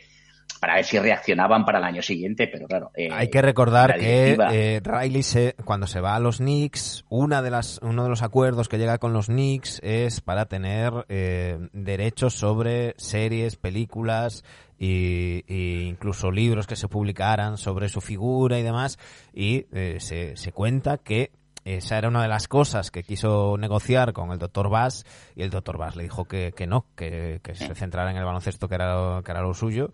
[0.59, 2.91] para ver si reaccionaban para el año siguiente, pero claro.
[2.95, 7.41] eh, Hay que recordar que eh, Riley se, cuando se va a los Knicks, una
[7.41, 11.57] de las, uno de los acuerdos que llega con los Knicks es para tener eh,
[11.73, 14.43] derechos sobre series, películas
[14.79, 18.97] y, y incluso libros que se publicaran sobre su figura y demás.
[19.33, 21.31] Y eh, se, se cuenta que
[21.65, 25.05] esa era una de las cosas que quiso negociar con el doctor Bass
[25.35, 28.23] y el doctor Bass le dijo que, que no, que, que se centrara en el
[28.23, 29.91] baloncesto que era, que era lo suyo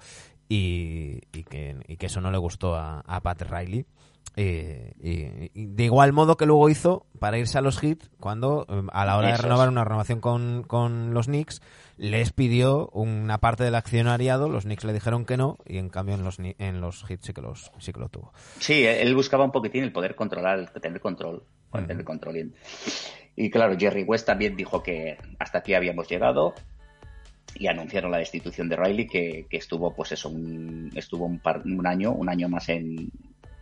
[0.53, 3.85] y, y que, y que eso no le gustó a, a Pat Riley.
[4.35, 9.05] Eh, de igual modo que luego hizo para irse a los Heat cuando eh, a
[9.05, 11.61] la hora de renovar una renovación con, con los Knicks
[11.97, 16.15] les pidió una parte del accionariado, los Knicks le dijeron que no y en cambio
[16.15, 18.33] en los, en los Heat sí que, los, sí que lo tuvo.
[18.57, 21.43] Sí, él buscaba un poquitín el poder controlar, el tener control,
[21.73, 22.53] el tener control.
[23.35, 26.55] Y claro, Jerry West también dijo que hasta aquí habíamos llegado
[27.55, 31.61] y anunciaron la destitución de Riley que, que estuvo, pues eso, un, estuvo un, par-
[31.65, 33.09] un año, un año más en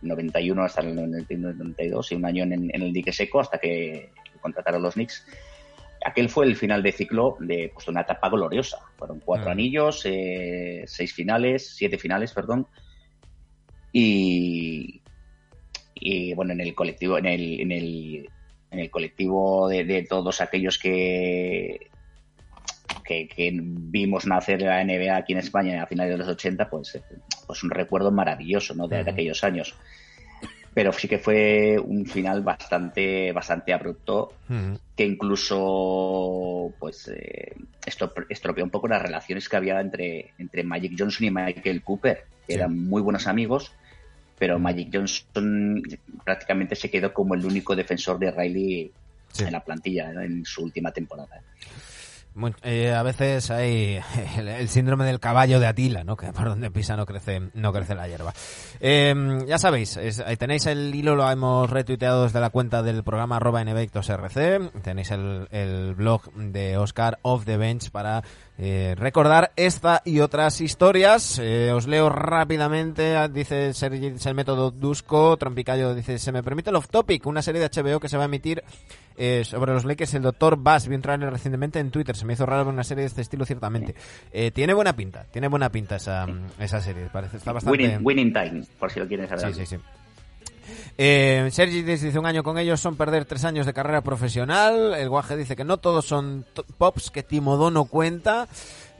[0.00, 4.10] 91 hasta el 91, 92 y un año en, en el dique seco hasta que
[4.40, 5.26] contrataron los Knicks.
[6.04, 8.78] Aquel fue el final de ciclo de pues, una etapa gloriosa.
[8.96, 9.52] Fueron cuatro Mm.
[9.52, 12.66] anillos, eh, seis finales, siete finales, perdón.
[13.92, 15.00] Y,
[15.94, 18.28] y bueno, en el colectivo, en el, en el,
[18.70, 21.90] en el colectivo de, de todos aquellos que,
[23.02, 26.94] que, que vimos nacer la NBA aquí en España a finales de los 80, pues,
[26.94, 27.02] eh,
[27.46, 28.88] pues un recuerdo maravilloso ¿no?
[28.88, 29.74] de, aquellos años.
[30.74, 34.32] Pero sí que fue un final bastante, bastante abrupto
[34.96, 37.54] que incluso pues eh,
[38.28, 42.54] estropeó un poco las relaciones que había entre, entre Magic Johnson y Michael Cooper, que
[42.54, 42.58] Sí.
[42.58, 43.72] eran muy buenos amigos,
[44.38, 45.82] pero Magic Johnson
[46.24, 48.90] prácticamente se quedó como el único defensor de Riley
[49.30, 49.44] Sí.
[49.44, 50.20] en la plantilla ¿no?
[50.20, 51.40] en su última temporada.
[52.62, 54.00] Eh, a veces hay
[54.38, 56.16] el, síndrome del caballo de Atila, ¿no?
[56.16, 58.32] Que por donde pisa no crece, no crece la hierba.
[58.80, 63.36] Eh, ya sabéis, es- tenéis el hilo, lo hemos retuiteado desde la cuenta del programa
[63.36, 63.62] arroba.
[63.62, 68.22] Tenéis el, el blog de Oscar of the Bench para
[68.64, 71.40] eh, recordar esta y otras historias.
[71.42, 76.44] Eh, os leo rápidamente, ah, dice Sergi, es el método Dusko, Trompicayo dice, se me
[76.44, 78.62] permite el off topic, una serie de HBO que se va a emitir
[79.16, 82.34] eh, sobre los Lakers, el doctor Bass, vi un trailer recientemente en Twitter, se me
[82.34, 83.96] hizo raro ver una serie de este estilo ciertamente.
[84.30, 86.28] Eh, tiene buena pinta, tiene buena pinta esa,
[86.60, 87.82] esa serie, parece, está bastante...
[87.82, 89.52] Winning, winning Time, por si lo quieres saber.
[89.52, 89.82] Sí, sí, sí.
[90.98, 94.94] Eh, Sergi dice un año con ellos son perder tres años de carrera profesional.
[94.94, 96.44] El guaje dice que no todos son
[96.78, 98.48] pops, que Timodó no cuenta.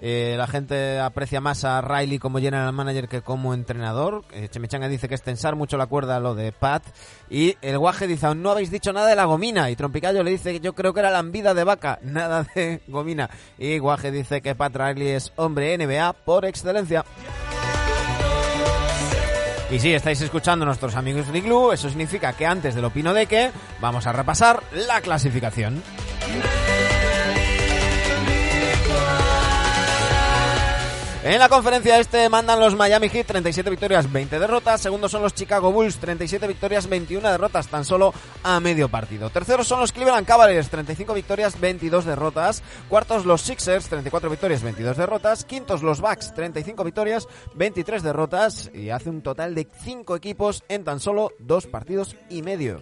[0.04, 4.24] Eh, la gente aprecia más a Riley como general manager que como entrenador.
[4.32, 4.48] Eh,
[4.90, 6.82] dice que es tensar mucho la cuerda lo de Pat.
[7.30, 9.70] Y el guaje dice, aún no habéis dicho nada de la gomina.
[9.70, 13.30] Y Trompicayo le dice que yo creo que era lambida de vaca, nada de gomina.
[13.58, 17.04] Y guaje dice que Pat Riley es hombre NBA por excelencia.
[19.72, 23.14] Y si estáis escuchando a nuestros amigos de Igloo, eso significa que antes del opino
[23.14, 23.50] de que
[23.80, 25.82] vamos a repasar la clasificación.
[31.24, 34.80] En la conferencia este mandan los Miami Heat 37 victorias, 20 derrotas.
[34.80, 38.12] Segundos son los Chicago Bulls 37 victorias, 21 derrotas, tan solo
[38.42, 39.30] a medio partido.
[39.30, 42.64] Terceros son los Cleveland Cavaliers 35 victorias, 22 derrotas.
[42.88, 45.44] Cuartos los Sixers 34 victorias, 22 derrotas.
[45.44, 48.72] Quintos los Bucks 35 victorias, 23 derrotas.
[48.74, 52.80] Y hace un total de 5 equipos en tan solo dos partidos y medio.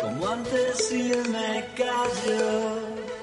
[0.00, 3.17] como antes y me.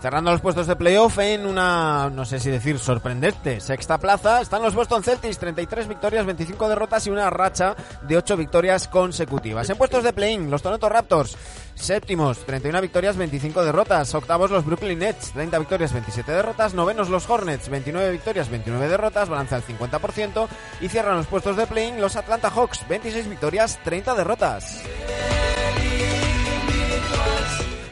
[0.00, 4.62] Cerrando los puestos de playoff en una, no sé si decir sorprendente, sexta plaza, están
[4.62, 9.68] los Boston Celtics, 33 victorias, 25 derrotas y una racha de 8 victorias consecutivas.
[9.68, 11.36] En puestos de play-in, los Toronto Raptors,
[11.74, 14.14] séptimos, 31 victorias, 25 derrotas.
[14.14, 16.72] Octavos, los Brooklyn Nets, 30 victorias, 27 derrotas.
[16.72, 20.48] Novenos, los Hornets, 29 victorias, 29 derrotas, balance al 50%.
[20.80, 24.82] Y cierran los puestos de play-in los Atlanta Hawks, 26 victorias, 30 derrotas.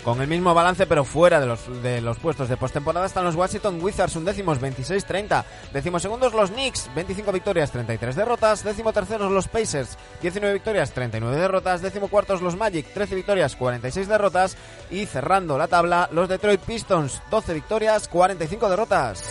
[0.08, 3.34] Con el mismo balance, pero fuera de los, de los puestos de postemporada, están los
[3.34, 5.44] Washington Wizards, undécimos 26-30.
[5.70, 8.64] Décimos segundos los Knicks, 25 victorias, 33 derrotas.
[8.64, 11.82] Décimo terceros los Pacers, 19 victorias, 39 derrotas.
[11.82, 14.56] Décimo cuartos los Magic, 13 victorias, 46 derrotas.
[14.90, 19.22] Y cerrando la tabla, los Detroit Pistons, 12 victorias, 45 derrotas.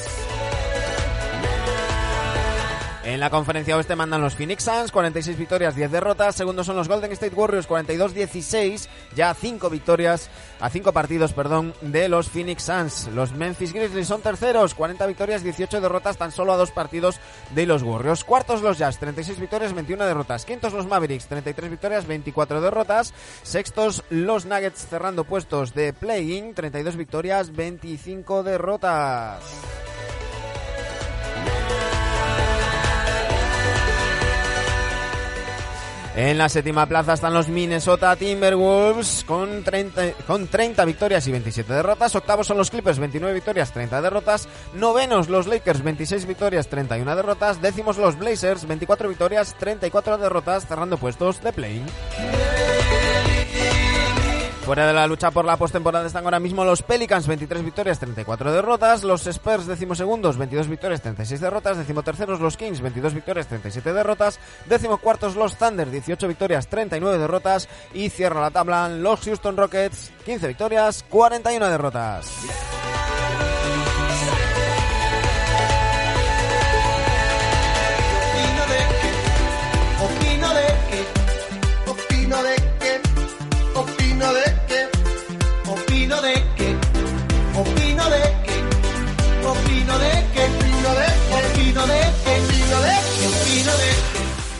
[3.07, 6.35] En la conferencia oeste mandan los Phoenix Suns, 46 victorias, 10 derrotas.
[6.35, 10.29] Segundos son los Golden State Warriors, 42-16, ya 5 victorias,
[10.59, 13.07] a 5 partidos, perdón, de los Phoenix Suns.
[13.15, 17.21] Los Memphis Grizzlies son terceros, 40 victorias, 18 derrotas, tan solo a 2 partidos
[17.55, 18.25] de los Warriors.
[18.25, 20.43] Cuartos los Jazz, 36 victorias, 21 derrotas.
[20.43, 23.13] Quintos los Mavericks, 33 victorias, 24 derrotas.
[23.41, 29.39] Sextos los Nuggets cerrando puestos de play-in, 32 victorias, 25 derrotas.
[36.17, 41.71] En la séptima plaza están los Minnesota Timberwolves con 30, con 30 victorias y 27
[41.71, 42.15] derrotas.
[42.15, 44.49] Octavos son los Clippers, 29 victorias, 30 derrotas.
[44.73, 47.61] Novenos los Lakers, 26 victorias, 31 derrotas.
[47.61, 51.83] Décimos los Blazers, 24 victorias, 34 derrotas, cerrando puestos de play.
[54.67, 58.51] Fuera de la lucha por la postemporada están ahora mismo los Pelicans, 23 victorias, 34
[58.51, 59.01] derrotas.
[59.05, 61.77] Los Spurs, decimosegundos, 22 victorias, 36 derrotas.
[61.77, 64.41] Decimoterceros los Kings, 22 victorias, 37 derrotas.
[64.65, 67.69] Decimocuartos los Thunder, 18 victorias, 39 derrotas.
[67.93, 72.29] Y cierra la tabla los Houston Rockets, 15 victorias, 41 derrotas.
[86.07, 86.69] Opino de que,
[87.59, 88.57] opino de que,
[89.45, 92.26] opino de que, opino de que, opino de que,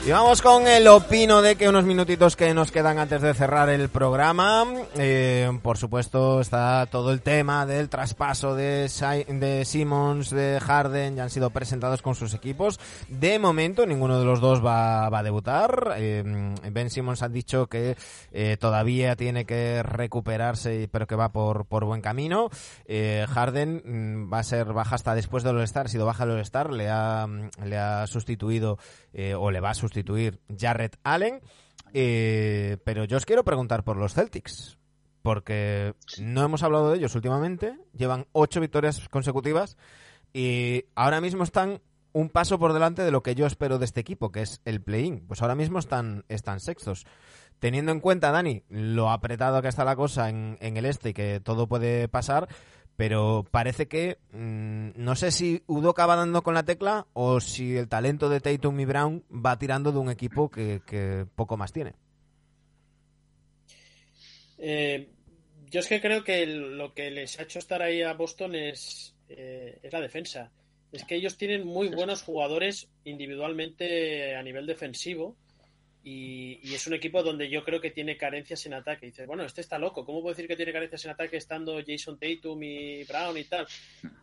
[0.08, 3.68] Y vamos con el opino de que unos minutitos que nos quedan antes de cerrar
[3.68, 4.64] el programa.
[4.96, 8.90] Eh, por supuesto está todo el tema del traspaso de,
[9.28, 12.80] de Simmons, de Harden, ya han sido presentados con sus equipos.
[13.10, 15.96] De momento ninguno de los dos va, va a debutar.
[15.98, 16.24] Eh,
[16.72, 17.98] ben Simmons ha dicho que
[18.32, 22.50] eh, todavía tiene que recuperarse, pero que va por, por buen camino.
[22.88, 26.72] Harden mm, va a ser baja hasta después del All-Star, ha sido baja del All-Star,
[26.72, 27.28] le ha,
[27.62, 28.78] le ha sustituido
[29.36, 29.97] o le va a sustituir
[30.58, 31.42] Jarrett Allen.
[31.94, 34.78] Eh, pero yo os quiero preguntar por los Celtics,
[35.22, 39.78] porque no hemos hablado de ellos últimamente, llevan ocho victorias consecutivas
[40.34, 41.82] y ahora mismo están
[42.14, 44.82] un paso por delante de lo que yo espero de este equipo, que es el
[44.82, 45.28] play-in.
[45.28, 47.06] Pues ahora mismo están, están sextos.
[47.60, 51.14] Teniendo en cuenta, Dani, lo apretado que está la cosa en, en el este y
[51.14, 52.48] que todo puede pasar,
[52.98, 57.78] pero parece que mm, no sé si Udoka va dando con la tecla o si
[57.78, 61.72] el talento de Tatum y Brown va tirando de un equipo que, que poco más
[61.72, 61.94] tiene.
[64.58, 65.08] Eh,
[65.70, 69.16] yo es que creo que lo que les ha hecho estar ahí a Boston es,
[69.30, 70.52] eh, es la defensa.
[70.92, 75.36] Es que ellos tienen muy buenos jugadores individualmente a nivel defensivo
[76.10, 79.08] y, es un equipo donde yo creo que tiene carencias en ataque.
[79.08, 80.06] Dices, bueno, este está loco.
[80.06, 83.68] ¿Cómo puedo decir que tiene carencias en ataque estando Jason Tatum y Brown y tal?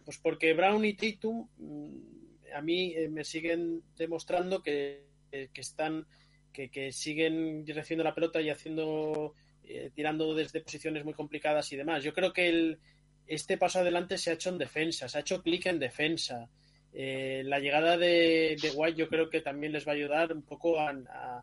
[0.05, 5.61] Pues porque Brown y Tatum mm, a mí eh, me siguen demostrando que, que- que
[5.61, 6.06] están
[6.52, 9.35] que, que siguen recibiendo la pelota y haciendo
[9.65, 12.05] eh, tirando desde posiciones muy complicadas y demás.
[12.05, 12.78] Yo creo que el,
[13.27, 16.48] este paso adelante se ha hecho en defensa, se ha hecho clic en defensa.
[16.93, 20.43] Eh, la llegada de, de White yo creo que también les va a ayudar un
[20.43, 21.43] poco a-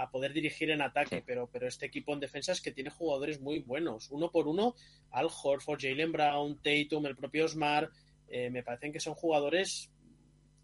[0.00, 3.40] a poder dirigir en ataque, pero, pero este equipo en defensa es que tiene jugadores
[3.40, 4.10] muy buenos.
[4.12, 4.74] Uno por uno,
[5.10, 7.90] Al Horford, Jalen Brown, Tatum, el propio Osmar,
[8.28, 9.90] eh, me parecen que son jugadores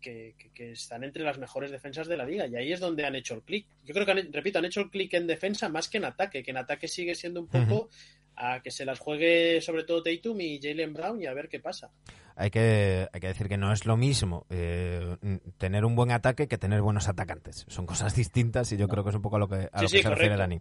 [0.01, 3.05] que, que- que están entre las mejores defensas de la liga y ahí es donde
[3.07, 3.67] han hecho el clic.
[3.85, 6.43] Yo creo que, han- repito, han hecho el clic en defensa más que en ataque,
[6.43, 7.89] que en ataque sigue siendo un poco
[8.37, 11.59] a que se las juegue sobre todo Tatum y Jalen Brown y a ver qué
[11.59, 11.91] pasa.
[12.37, 15.17] Hay que, hay que decir que no es lo mismo eh,
[15.59, 17.65] tener un buen ataque que tener buenos atacantes.
[17.69, 19.83] Son cosas distintas y yo creo que es un poco a lo que, a Sí,
[19.85, 20.61] lo sí, que se refiere Dani.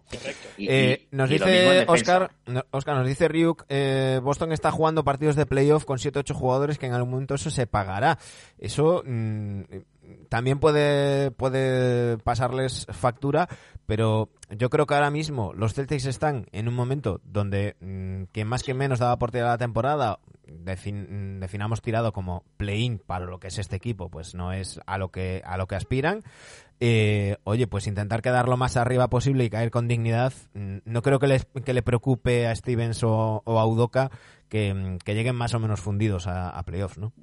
[0.57, 1.85] Y- Eh, y- nos y dice.
[1.87, 6.33] Oscar, no- Oscar, nos dice Ryuk, eh, Boston está jugando partidos de playoff con 7-8
[6.33, 8.17] jugadores que en algún momento eso se pagará.
[8.59, 9.61] Eso mm,
[10.29, 13.47] también puede, puede pasarles factura,
[13.85, 18.47] pero yo creo que ahora mismo los Celtics están en un momento donde mm, quien
[18.47, 23.39] más que menos daba por tirada la temporada, defin- definamos tirado como play-in para lo
[23.39, 26.23] que es este equipo, pues no es a lo que, a lo que aspiran.
[26.79, 31.01] Eh, oye, pues intentar quedar lo más arriba posible y caer con dignidad, mm, no
[31.01, 34.11] creo que, les, que le preocupe a Stevens o, a Udoka
[34.49, 37.13] que, mm, que lleguen más o menos fundidos a, a playoffs, ¿no?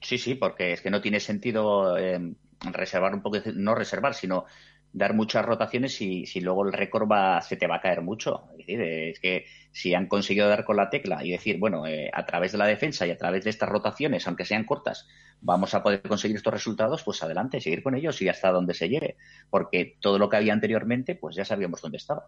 [0.00, 2.34] Sí, sí, porque es que no tiene sentido eh,
[2.72, 4.44] reservar un poco, no reservar, sino
[4.92, 8.44] dar muchas rotaciones si, si luego el récord va, se te va a caer mucho.
[8.52, 12.10] Es decir, es que si han conseguido dar con la tecla y decir, bueno, eh,
[12.12, 15.08] a través de la defensa y a través de estas rotaciones, aunque sean cortas,
[15.40, 18.88] vamos a poder conseguir estos resultados, pues adelante, seguir con ellos y hasta donde se
[18.88, 19.16] llegue.
[19.48, 22.26] Porque todo lo que había anteriormente, pues ya sabíamos dónde estaba.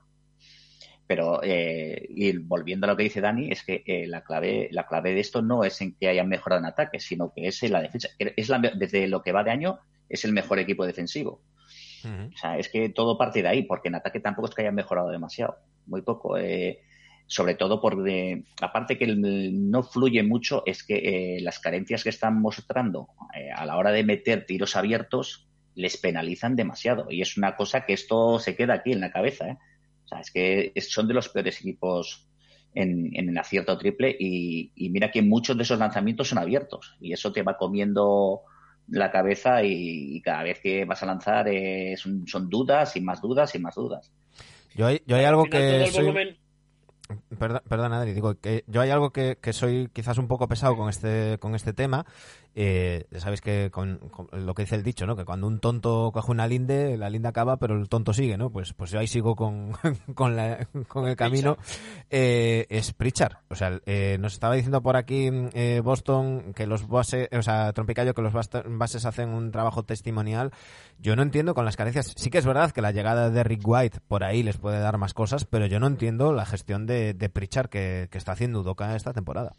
[1.07, 4.87] Pero, eh, y volviendo a lo que dice Dani, es que eh, la, clave, la
[4.87, 7.73] clave de esto no es en que hayan mejorado en ataque, sino que es en
[7.73, 8.09] la defensa.
[8.19, 11.43] Es la, desde lo que va de año, es el mejor equipo defensivo.
[12.05, 14.75] O sea, es que todo parte de ahí, porque en ataque tampoco es que hayan
[14.75, 15.57] mejorado demasiado,
[15.87, 16.37] muy poco.
[16.37, 16.81] Eh,
[17.27, 22.41] sobre todo porque, aparte que no fluye mucho, es que eh, las carencias que están
[22.41, 27.07] mostrando eh, a la hora de meter tiros abiertos les penalizan demasiado.
[27.11, 29.49] Y es una cosa que esto se queda aquí en la cabeza.
[29.49, 29.59] ¿eh?
[30.05, 32.29] O sea, es que son de los peores equipos
[32.75, 36.97] en, en el acierto triple y, y mira que muchos de esos lanzamientos son abiertos
[37.01, 38.43] y eso te va comiendo
[38.89, 43.01] la cabeza y, y cada vez que vas a lanzar eh, son, son dudas y
[43.01, 44.13] más dudas y más dudas.
[44.75, 46.37] Yo hay, yo hay Al algo que soy...
[47.39, 50.75] Perdón, perdona, Adri, digo que yo hay algo que, que soy quizás un poco pesado
[50.75, 52.07] con este con este tema.
[52.57, 55.17] Eh, ya sabéis que con, con lo que dice el dicho, ¿no?
[55.17, 58.51] Que cuando un tonto coge una linde, la linde acaba, pero el tonto sigue, ¿no?
[58.51, 59.73] Pues, pues yo ahí sigo con,
[60.15, 61.57] con, la- con el camino.
[62.11, 63.39] Eh, es Pritchard.
[63.49, 67.73] O sea, eh, nos estaba diciendo por aquí eh, Boston que los bases, o sea,
[67.73, 70.53] Trompicayo, que los bases hacen un trabajo testimonial.
[70.99, 72.13] Yo no entiendo con las carencias.
[72.17, 74.97] Sí que es verdad que la llegada de Rick White por ahí les puede dar
[74.99, 78.61] más cosas, pero yo no entiendo la gestión de, de Pritchard que, que está haciendo
[78.61, 79.53] Udoka esta temporada.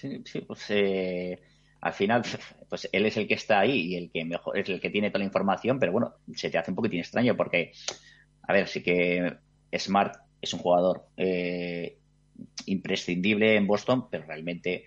[0.00, 1.38] Sí, sí, pues eh,
[1.82, 2.22] al final,
[2.68, 5.10] pues él es el que está ahí y el que mejor es el que tiene
[5.10, 7.72] toda la información, pero bueno, se te hace un poquitín extraño porque,
[8.42, 9.36] a ver, sí que
[9.76, 11.98] Smart es un jugador eh,
[12.64, 14.86] imprescindible en Boston, pero realmente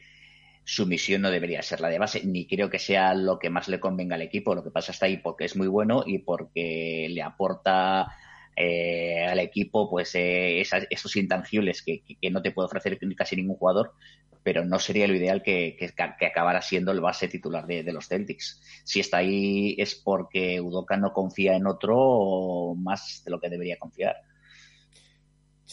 [0.66, 3.68] su misión no debería ser la de base, ni creo que sea lo que más
[3.68, 4.56] le convenga al equipo.
[4.56, 8.08] Lo que pasa está ahí porque es muy bueno y porque le aporta
[8.56, 13.58] eh, al equipo pues eh, esas- esos intangibles que, no te puede ofrecer casi ningún
[13.58, 13.94] jugador,
[14.44, 15.78] pero no sería lo ideal que,
[16.26, 18.62] acabara siendo el base titular de, de los Celtics.
[18.84, 23.78] Si está ahí es porque Udoka no confía en otro más de lo que debería
[23.80, 24.18] confiar.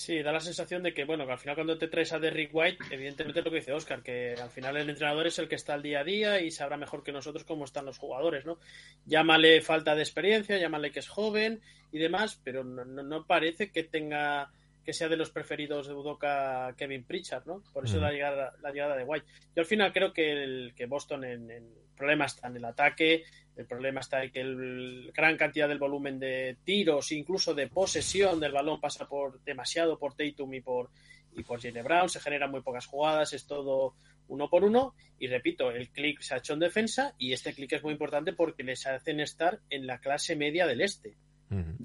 [0.01, 2.55] Sí, da la sensación de que, bueno, que al final cuando te traes a Derrick
[2.55, 5.57] White, evidentemente es lo que dice Oscar, que al final el entrenador es el que
[5.57, 8.59] está al día a día y sabrá mejor que nosotros cómo están los jugadores, ¿no?
[9.05, 11.61] Llámale falta de experiencia, llámale que es joven
[11.93, 14.51] y demás, pero no, no- no parece que tenga
[14.87, 17.63] que sea de los preferidos de Udoka Kevin Pritchard, ¿no?
[17.75, 18.01] Por eso Mm.
[18.01, 19.27] la, llegada, la llegada de White.
[19.55, 21.69] Yo al final creo que, el, que Boston en, en
[22.01, 23.23] problema está en el ataque,
[23.57, 28.41] el problema está en que el gran cantidad del volumen de tiros, incluso de posesión
[28.41, 30.91] del balón pasa por demasiado por Tatum y por
[31.33, 33.95] y por Jaylen Brown, se generan muy pocas jugadas, es todo
[34.27, 37.73] uno por uno y repito, el clic se ha hecho en defensa y este clic
[37.75, 41.15] es muy importante porque les hacen estar en la clase media del este,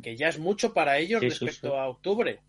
[0.02, 1.76] que ya es mucho para ellos Sí, respecto sí.
[1.78, 2.40] a octubre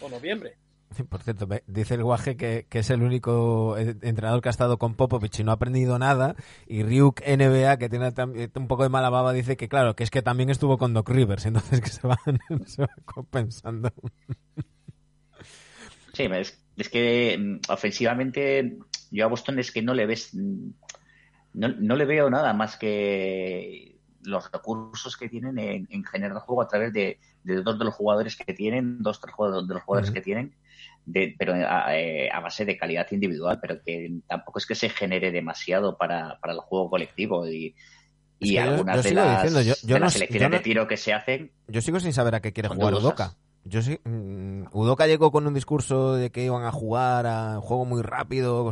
[0.00, 0.56] o noviembre.
[1.08, 4.78] Por cierto, dice el guaje que, que es el único eh, entrenador que ha estado
[4.78, 6.34] con Popovich y no ha aprendido nada.
[6.66, 10.04] Y Ryuk NBA, que tiene eh, un poco de mala baba, dice que claro, que
[10.04, 12.18] es que también estuvo con Doc Rivers, entonces que se van,
[12.66, 13.92] se van compensando.
[16.12, 18.78] Sí, es, es que mm, ofensivamente
[19.10, 20.70] yo a Boston es que no le ves, mm,
[21.54, 26.62] no, no le veo nada más que los recursos que tienen en, en generar juego
[26.62, 29.82] a través de, de dos de los jugadores que tienen, dos tres jugadores de los
[29.82, 30.52] jugadores que tienen,
[31.06, 34.88] de, pero a, eh, a base de calidad individual, pero que tampoco es que se
[34.88, 37.74] genere demasiado para, para el juego colectivo y,
[38.40, 40.56] Es y que algunas yo de las, diciendo, yo- de no las sé- selecciones no-
[40.56, 43.04] de tiro que se hacen Yo sigo sin saber a qué quiere jugar dudosas.
[43.04, 43.36] Udoka.
[43.64, 47.60] Yo sí, mm, Udoka llegó con un discurso de que iban a jugar a un
[47.60, 48.64] juego muy rápido,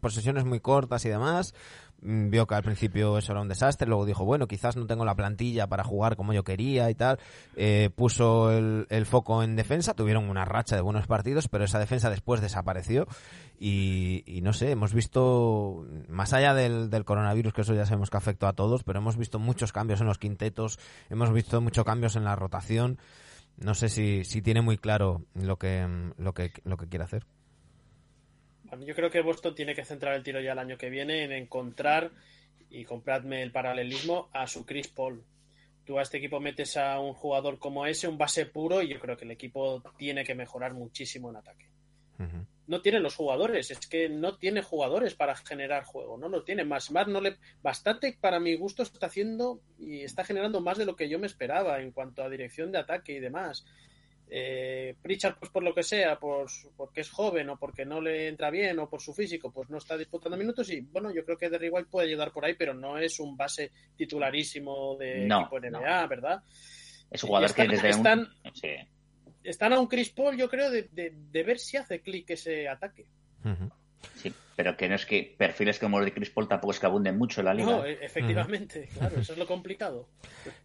[0.00, 1.54] posesiones muy cortas y demás.
[2.02, 5.04] Mm, Vio que al principio eso era un desastre, luego dijo, bueno, quizás no tengo
[5.04, 7.18] la plantilla para jugar como yo quería y tal.
[7.56, 12.10] Eh, puso el, foco en defensa, tuvieron una racha de buenos partidos, pero esa defensa
[12.10, 13.06] después desapareció.
[13.58, 18.10] Y, y no sé, hemos visto, más allá del, del coronavirus, que eso ya sabemos
[18.10, 20.78] que afectó a todos, pero hemos visto muchos cambios en los quintetos,
[21.10, 22.98] hemos visto muchos cambios en la rotación.
[23.58, 27.24] No sé si, si tiene muy claro lo que, lo que, lo que quiere hacer.
[28.80, 31.32] Yo creo que Boston tiene que centrar el tiro ya el año que viene en
[31.32, 32.10] encontrar,
[32.70, 35.22] y compradme el paralelismo, a su Chris Paul.
[35.84, 38.98] Tú a este equipo metes a un jugador como ese, un base puro, y yo
[38.98, 41.66] creo que el equipo tiene que mejorar muchísimo en ataque.
[42.68, 46.64] No tiene los jugadores, es que no tiene jugadores para generar juego, no lo tiene.
[46.64, 47.36] Más Smart no le.
[47.60, 51.26] Bastante para mi gusto está haciendo y está generando más de lo que yo me
[51.26, 53.66] esperaba en cuanto a dirección de ataque y demás.
[54.34, 58.00] Eh, Pritchard, pues por lo que sea, por, su- porque es joven o porque no
[58.00, 61.22] le entra bien o por su físico, pues no está disputando minutos y bueno, yo
[61.24, 65.26] creo que Derry White puede ayudar por ahí, pero no es un base titularísimo de
[65.26, 66.42] No, equipo NBA, ¿verdad?
[67.10, 68.54] Es un jugador están- que desde están- un...
[68.54, 68.68] Sí.
[69.44, 72.68] Están a un Chris Paul, yo creo, de, de- de ver si hace clic ese
[72.68, 73.06] ataque.
[74.16, 76.86] Sí, pero que no es que perfiles como los de Chris Paul tampoco es que
[76.86, 77.70] abunden mucho en la liga.
[77.70, 80.08] No, e- efectivamente, claro, eso es lo complicado.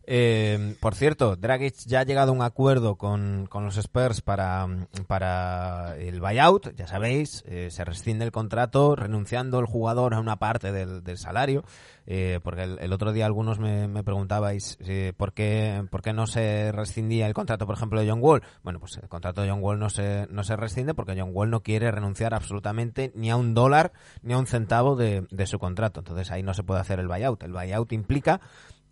[0.05, 4.67] Eh, por cierto, Dragic ya ha llegado a un acuerdo con, con los Spurs para,
[5.07, 10.37] para el buyout, ya sabéis, eh, se rescinde el contrato renunciando el jugador a una
[10.37, 11.63] parte del, del salario,
[12.07, 16.13] eh, porque el, el otro día algunos me, me preguntabais eh, por, qué, por qué
[16.13, 18.41] no se rescindía el contrato, por ejemplo, de John Wall.
[18.63, 21.49] Bueno, pues el contrato de John Wall no se, no se rescinde porque John Wall
[21.49, 23.91] no quiere renunciar absolutamente ni a un dólar
[24.23, 25.99] ni a un centavo de, de su contrato.
[25.99, 27.43] Entonces ahí no se puede hacer el buyout.
[27.43, 28.39] El buyout implica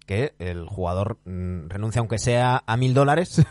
[0.06, 3.42] que el jugador mm, renuncia aunque sea a mil dólares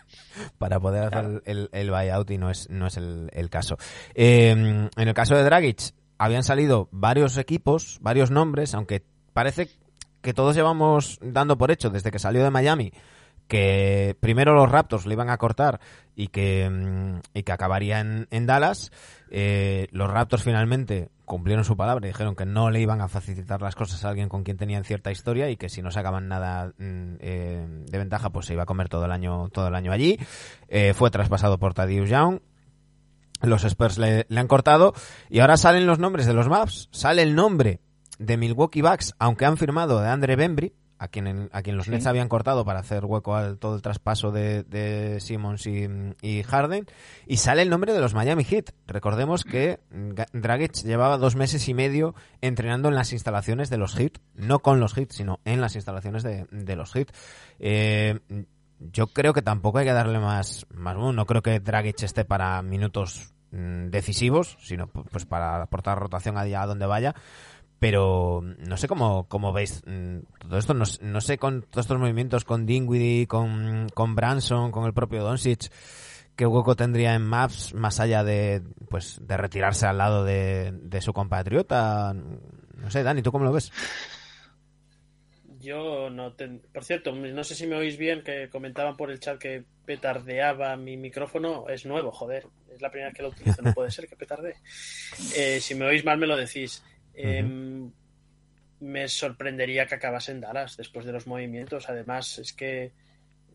[0.58, 3.76] para poder hacer el, el- el buyout y no es, no es el, el caso.
[4.14, 9.68] Eh, en el caso de Dragic habían salido varios equipos, varios nombres, aunque parece
[10.20, 12.92] que todos llevamos dando por hecho desde que salió de Miami
[13.50, 15.80] que primero los Raptors le iban a cortar
[16.14, 18.92] y que, mm, y que acabaría en, en Dallas.
[19.28, 23.60] Eh, los Raptors finalmente cumplieron su palabra y dijeron que no le iban a facilitar
[23.60, 26.72] las cosas a alguien con quien tenían cierta historia y que si no sacaban nada
[26.78, 29.90] mm, eh, de ventaja pues se iba a comer todo el año todo el año
[29.90, 30.16] allí.
[30.68, 32.38] Eh, fue traspasado por Thaddeus Young.
[33.42, 34.94] Los Spurs le han cortado
[35.28, 36.88] y ahora salen los nombres de los Maps.
[36.92, 37.80] Sale el nombre
[38.20, 41.92] de Milwaukee Bucks, aunque han firmado de Andre Bembry, a quien, a quien los Sí.
[41.92, 45.88] Nets habían cortado para hacer hueco al todo el traspaso de, de Simmons y,
[46.20, 46.84] y Harden.
[47.26, 48.72] Y sale el nombre de los Miami Heat.
[48.86, 49.80] Recordemos que
[50.34, 54.18] Dragic llevaba dos meses y medio entrenando en las instalaciones de los Heat.
[54.34, 57.08] No con los Heat, sino en las instalaciones de, de los Heat.
[57.58, 58.20] Eh,
[58.78, 61.16] yo creo que tampoco hay que darle más, más boom.
[61.16, 66.36] No creo que Dragic esté para minutos mm, decisivos, sino pu- pues para aportar rotación
[66.38, 67.14] allá a donde vaya.
[67.80, 70.74] Pero no sé cómo, cómo veis mm, todo esto.
[70.74, 75.24] No, no sé con todos estos movimientos, con Dinwiddie, con, con Branson, con el propio
[75.24, 75.72] Doncic,
[76.36, 81.00] qué hueco tendría en Maps más allá de pues de retirarse al lado de, de
[81.00, 82.14] su compatriota.
[82.14, 83.72] No sé, Dani, ¿tú cómo lo ves?
[85.60, 89.20] Yo no ten- Por cierto, no sé si me oís bien que comentaban por el
[89.20, 91.68] chat que petardeaba mi micrófono.
[91.68, 92.46] Es nuevo, joder.
[92.74, 93.60] Es la primera vez que lo utilizo.
[93.62, 94.54] No puede ser que petardee.
[95.36, 96.82] Eh, si me oís mal, me lo decís.
[97.14, 97.88] Eh,
[98.80, 101.88] Me sorprendería que acabase en Dallas después de los movimientos.
[101.90, 102.92] Además, es que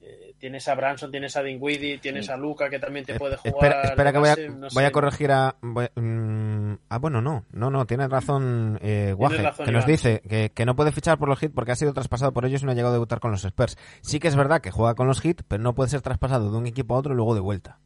[0.03, 3.35] eh, tienes a Branson, tienes a Dinwiddie, tienes a Luca que también te Eh, puede
[3.37, 3.55] jugar.
[3.55, 5.55] espera, espera que voy a, no voy a corregir a...
[5.63, 7.43] voy- mm, ah, bueno, no.
[7.51, 11.17] No, no, tienes razón eh, Guaje, razón, que nos dice que, que no puede fichar
[11.17, 13.19] por los Heat porque ha sido traspasado por ellos y no ha llegado a debutar
[13.19, 13.79] con los Spurs.
[14.01, 16.57] Sí que es verdad que juega con los Heat, pero no puede ser traspasado de
[16.59, 17.79] un equipo a otro y luego de vuelta.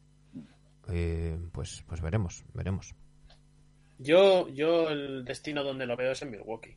[0.92, 2.94] Eh, pues, pues veremos, veremos.
[4.02, 6.74] Yo, yo el destino donde lo veo es en Milwaukee.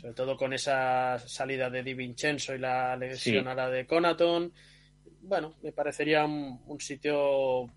[0.00, 3.48] Sobre todo con esa salida de Di Vincenzo y la lesión Sí.
[3.48, 4.52] ahora de Conaton.
[5.22, 7.70] Bueno, me parecería un, un sitio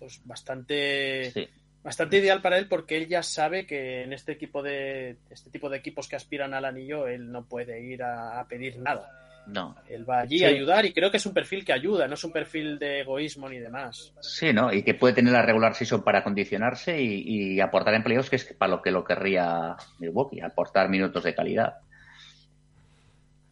[0.00, 1.48] pues bastante Sí.
[1.82, 5.70] bastante ideal para él porque él ya sabe que en este equipo de este tipo
[5.70, 9.29] de equipos que aspiran al anillo él no puede ir a, a pedir nada.
[9.52, 9.74] No.
[9.88, 10.44] Él va allí Sí.
[10.44, 13.00] a ayudar y creo que es un perfil que ayuda, no es un perfil de
[13.00, 14.12] egoísmo ni demás.
[14.20, 14.72] Sí, ¿no?
[14.72, 18.44] Y que puede tener la regular season para condicionarse y, y aportar empleos, que es
[18.54, 21.78] para lo que lo querría Milwaukee, aportar minutos de calidad.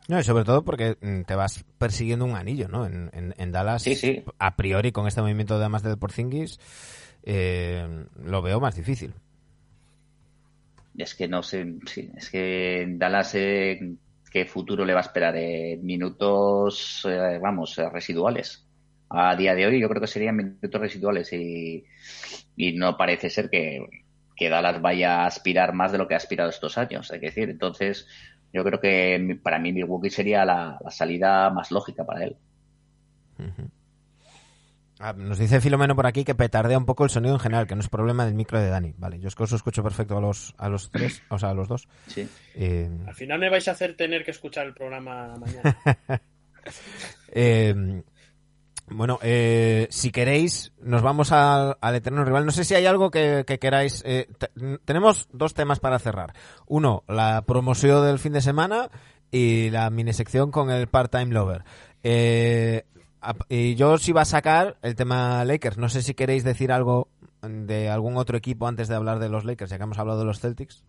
[0.08, 2.86] No, y sobre todo porque mm, te vas persiguiendo un anillo, ¿no?
[2.86, 4.22] En, en, en Dallas, Sí, sí.
[4.38, 6.58] a priori, con este movimiento de más del Porzingis,
[7.24, 9.12] eh, lo veo más difícil.
[10.96, 13.78] Es que no sé, sí, es que en Dallas eh,
[14.30, 15.34] qué futuro le va a esperar
[15.82, 18.66] minutos, eh, vamos, eh, residuales.
[19.10, 21.84] A día de hoy yo creo que serían minutos residuales y,
[22.56, 23.86] y no parece ser que,
[24.36, 27.26] que Dallas vaya a aspirar más de lo que ha aspirado estos años, hay que
[27.26, 27.48] decir.
[27.48, 28.06] Entonces,
[28.52, 32.36] yo creo que para mí Milwaukee sería la salida más lógica para él.
[35.00, 37.74] Ah, nos dice Filomeno por aquí que petardea un poco el sonido en general, que
[37.76, 38.94] no es problema del micro de Dani.
[38.98, 41.54] Vale, yo es que os escucho perfecto a los, a los tres, o sea, a
[41.54, 41.86] los dos.
[42.08, 42.28] Sí.
[42.56, 45.78] Eh, Al final me vais a hacer tener que escuchar el programa mañana.
[47.28, 48.02] eh,
[48.90, 52.46] bueno, eh, si queréis, nos vamos al, al eterno rival.
[52.46, 54.02] No sé si hay algo que, que queráis.
[54.06, 54.50] eh, te-
[54.84, 56.32] tenemos dos temas para cerrar.
[56.66, 58.90] Uno, la promoción del fin de semana
[59.30, 61.64] y la mini sección con el part-time lover.
[62.02, 62.84] Eh,
[63.48, 65.78] y yo os iba a sacar el tema Lakers.
[65.78, 67.08] No sé si queréis decir algo
[67.42, 70.24] de algún otro equipo antes de hablar de los Lakers, ya que hemos hablado de
[70.26, 70.84] los Celtics.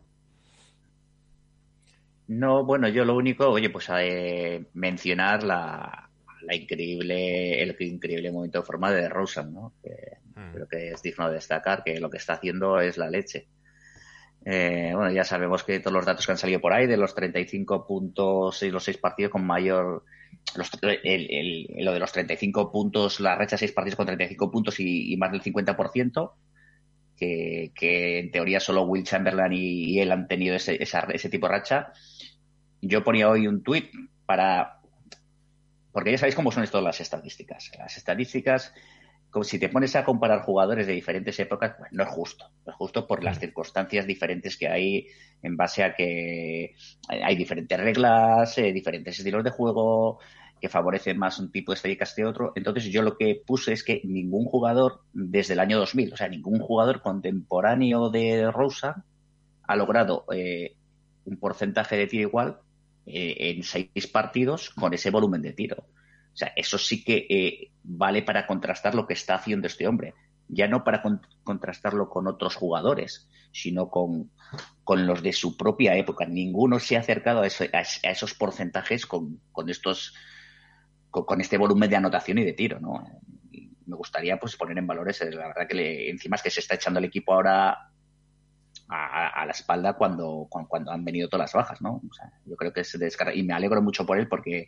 [2.27, 6.10] No, bueno, yo lo único, oye, pues eh, mencionar la,
[6.41, 9.73] la increíble, el increíble momento de forma de Rosen, ¿no?
[9.81, 10.53] Que Mm.
[10.53, 13.47] creo que es digno de destacar que lo que está haciendo es la leche.
[14.45, 17.14] Eh, bueno, ya sabemos que todos los datos que han salido por ahí, de los
[17.14, 20.06] 35 puntos y los 6 partidos con mayor.
[20.56, 20.99] Los, el-
[21.31, 25.31] el- lo de los 35 puntos, la racha 6 partidos con 35 puntos y, más
[25.31, 26.34] del 50%,
[27.18, 31.30] que, que en teoría solo Will Chamberlain y, y él han tenido ese, esa- ese
[31.30, 31.93] tipo de racha.
[32.81, 33.91] Yo ponía hoy un tuit
[34.26, 34.80] para.
[35.91, 37.72] Porque ya sabéis cómo son esto las estadísticas.
[37.77, 38.73] Las estadísticas
[39.30, 42.45] como si te pones a comparar jugadores de diferentes épocas, pues no es justo.
[42.65, 45.07] No es justo por las circunstancias diferentes que hay
[45.41, 46.76] en base a que
[47.07, 50.19] hay diferentes reglas, eh, diferentes estilos de juego
[50.60, 52.53] que favorecen más un tipo de estadísticas que otro.
[52.56, 56.27] Entonces yo lo que puse es que ningún jugador desde el año 2000, o sea,
[56.27, 59.06] ningún jugador contemporáneo de Rosa
[59.64, 60.76] ha logrado eh,
[61.26, 62.60] un porcentaje de tiro igual
[63.06, 65.85] eh, en seis partidos con ese volumen de tiro.
[66.39, 70.13] Sea, eso sí que eh, vale para contrastar lo que está haciendo este hombre.
[70.47, 74.31] Ya no para con- contrastarlo con otros jugadores, sino con,
[74.83, 76.25] con los de su propia época.
[76.25, 80.13] Ninguno se ha acercado a, ese- a es- a esos porcentajes con, con estos
[81.11, 83.03] con, este volumen de anotación y de tiro, ¿no?
[83.51, 86.51] Y me gustaría pues poner en valores, eh, la verdad que le- encima es que
[86.51, 87.91] se está echando el equipo ahora
[88.87, 92.01] a, a la espalda cuando, cuando, cuando han venido todas las bajas, ¿no?
[92.09, 94.67] O sea, yo creo que es descarga y me alegro mucho por él porque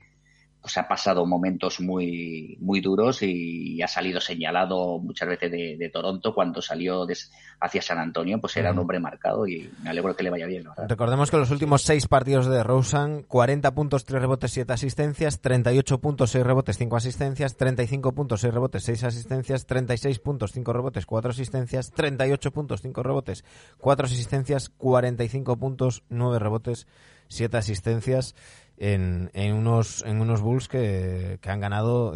[0.62, 5.90] pues ha pasado momentos muy, muy duros y ha salido señalado muchas veces de, de
[5.90, 10.16] Toronto cuando salió des- hacia San Antonio, pues era un hombre marcado y me alegro
[10.16, 10.88] que le vaya bien, verdad.
[10.88, 15.98] Recordemos que los últimos seis partidos de Rosen, 40 puntos, 3 rebotes, 7 asistencias, 38
[16.00, 21.06] puntos, 6 rebotes, 5 asistencias, 35 puntos, 6 rebotes, 6 asistencias, 36 puntos, 5 rebotes,
[21.08, 23.44] 4 asistencias, 38 puntos, 5 rebotes,
[23.80, 26.86] 4 asistencias, 45 puntos, 9 rebotes,
[27.30, 28.36] 7 asistencias
[28.82, 32.14] en, en unos en unos Bulls que, que han ganado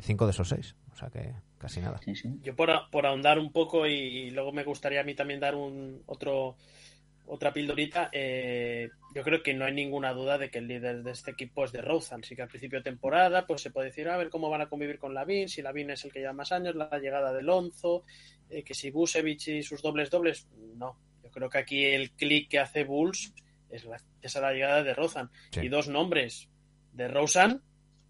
[0.00, 0.74] 5 de esos 6.
[0.92, 2.00] O sea que casi nada.
[2.04, 2.30] Sí, sí.
[2.42, 5.38] Yo por, a- por ahondar un poco y, y luego me gustaría a mí también
[5.40, 6.56] dar un otro
[7.24, 11.12] otra pildorita, eh, yo creo que no hay ninguna duda de que el líder de
[11.12, 12.24] este equipo es de Rosen.
[12.24, 14.68] Sí que al principio de temporada pues se puede decir a ver cómo van a
[14.68, 18.02] convivir con Lavin, si Lavin es el que lleva más años, la llegada de Lonzo,
[18.50, 20.96] eh, que si Busevich y sus dobles dobles, no.
[21.22, 23.32] Yo creo que aquí el clic que hace Bulls
[23.72, 24.94] es la, esa la llegada de.
[25.50, 25.60] Sí.
[25.62, 26.48] Y dos nombres,
[26.92, 27.60] de Rosen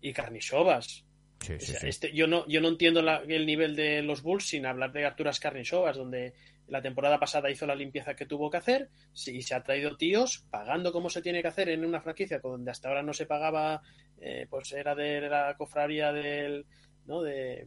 [0.01, 1.05] y Karnisovas.
[1.41, 1.89] Sí, O sí, sea, sí.
[1.89, 5.05] este- yo no yo no entiendo la- el nivel de los Bulls sin hablar de
[5.07, 6.35] Arturas Karnisovas, donde
[6.69, 8.89] la temporada pasada hizo la limpieza que tuvo que hacer
[9.27, 12.71] y se ha traído tíos pagando como se tiene que hacer en una franquicia donde
[12.71, 13.83] hasta ahora no se pagaba,
[14.21, 16.65] eh, pues era de la cofradía del,
[17.07, 17.23] ¿no?
[17.23, 17.67] De,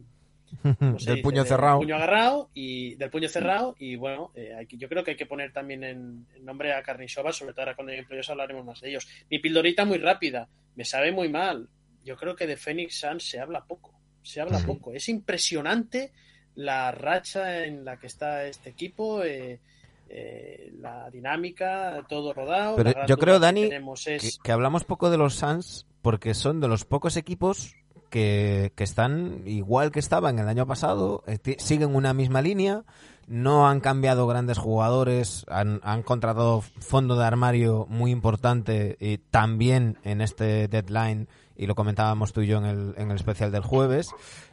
[0.78, 1.22] ¿cómo se Del dice?
[1.22, 1.78] puño Del cerrado.
[1.78, 5.16] puño agarrado y del puño cerrado y bueno, eh, hay que- yo creo que hay
[5.16, 8.64] que poner también en, en nombre a Karnisovas, sobre todo ahora cuando en playoffs hablaremos
[8.64, 9.06] más de ellos.
[9.30, 11.68] Mi pildorita muy rápida, me sabe muy mal.
[12.04, 14.66] Yo creo que de Phoenix Suns se habla poco, se habla Sí.
[14.66, 14.92] poco.
[14.92, 16.12] Es impresionante
[16.54, 19.60] la racha en la que está este equipo, eh,
[20.08, 22.76] eh, la dinámica, todo rodado.
[22.76, 24.38] Pero yo creo, Dani, que, es...
[24.42, 27.74] que hablamos poco de los Suns porque son de los pocos equipos
[28.10, 32.84] que, que están igual que estaban el año pasado, eh, siguen una misma línea,
[33.26, 39.98] no han cambiado grandes jugadores, han, han contratado fondo de armario muy importante y también
[40.04, 43.62] en este deadline, y lo comentábamos tú y yo en el, en el especial del
[43.62, 44.10] jueves,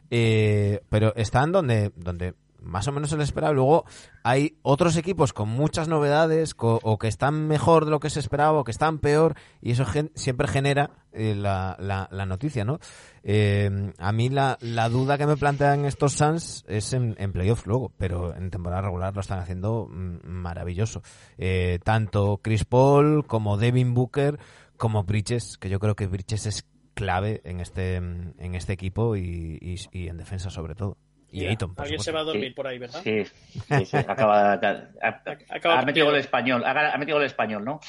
[0.10, 2.34] eh, pero están donde, donde
[2.64, 3.54] más o menos se les esperaba.
[3.54, 3.86] Luego
[4.24, 8.20] hay otros equipos con muchas novedades co- o que están mejor de lo que se
[8.20, 12.80] esperaba o que están peor y eso gen- siempre genera eh, la, la, noticia, ¿no?
[13.24, 17.92] Eh, a mí la, la duda que me plantean estos Suns es en, playoffs luego,
[17.98, 21.02] pero en temporada regular lo están haciendo mm, maravilloso.
[21.38, 24.40] Eh, tanto Chris Paul como Devin Booker
[24.78, 26.66] como Bridges, que yo creo que Bridges es
[26.96, 29.60] clave en este en este equipo y-
[29.92, 30.98] y en defensa sobre todo.
[31.34, 32.54] Y alguien se va a dormir Sí.
[32.54, 33.02] por ahí, ¿verdad?
[33.04, 34.58] Sí, sí, sí, acaba, ha,
[35.50, 37.80] Acaba ha metido el español, ha, ha metido el español, ¿no?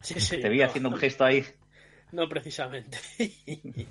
[0.00, 1.44] Sí, sí, Te vi no, haciendo un gesto ahí.
[2.12, 2.98] No, precisamente.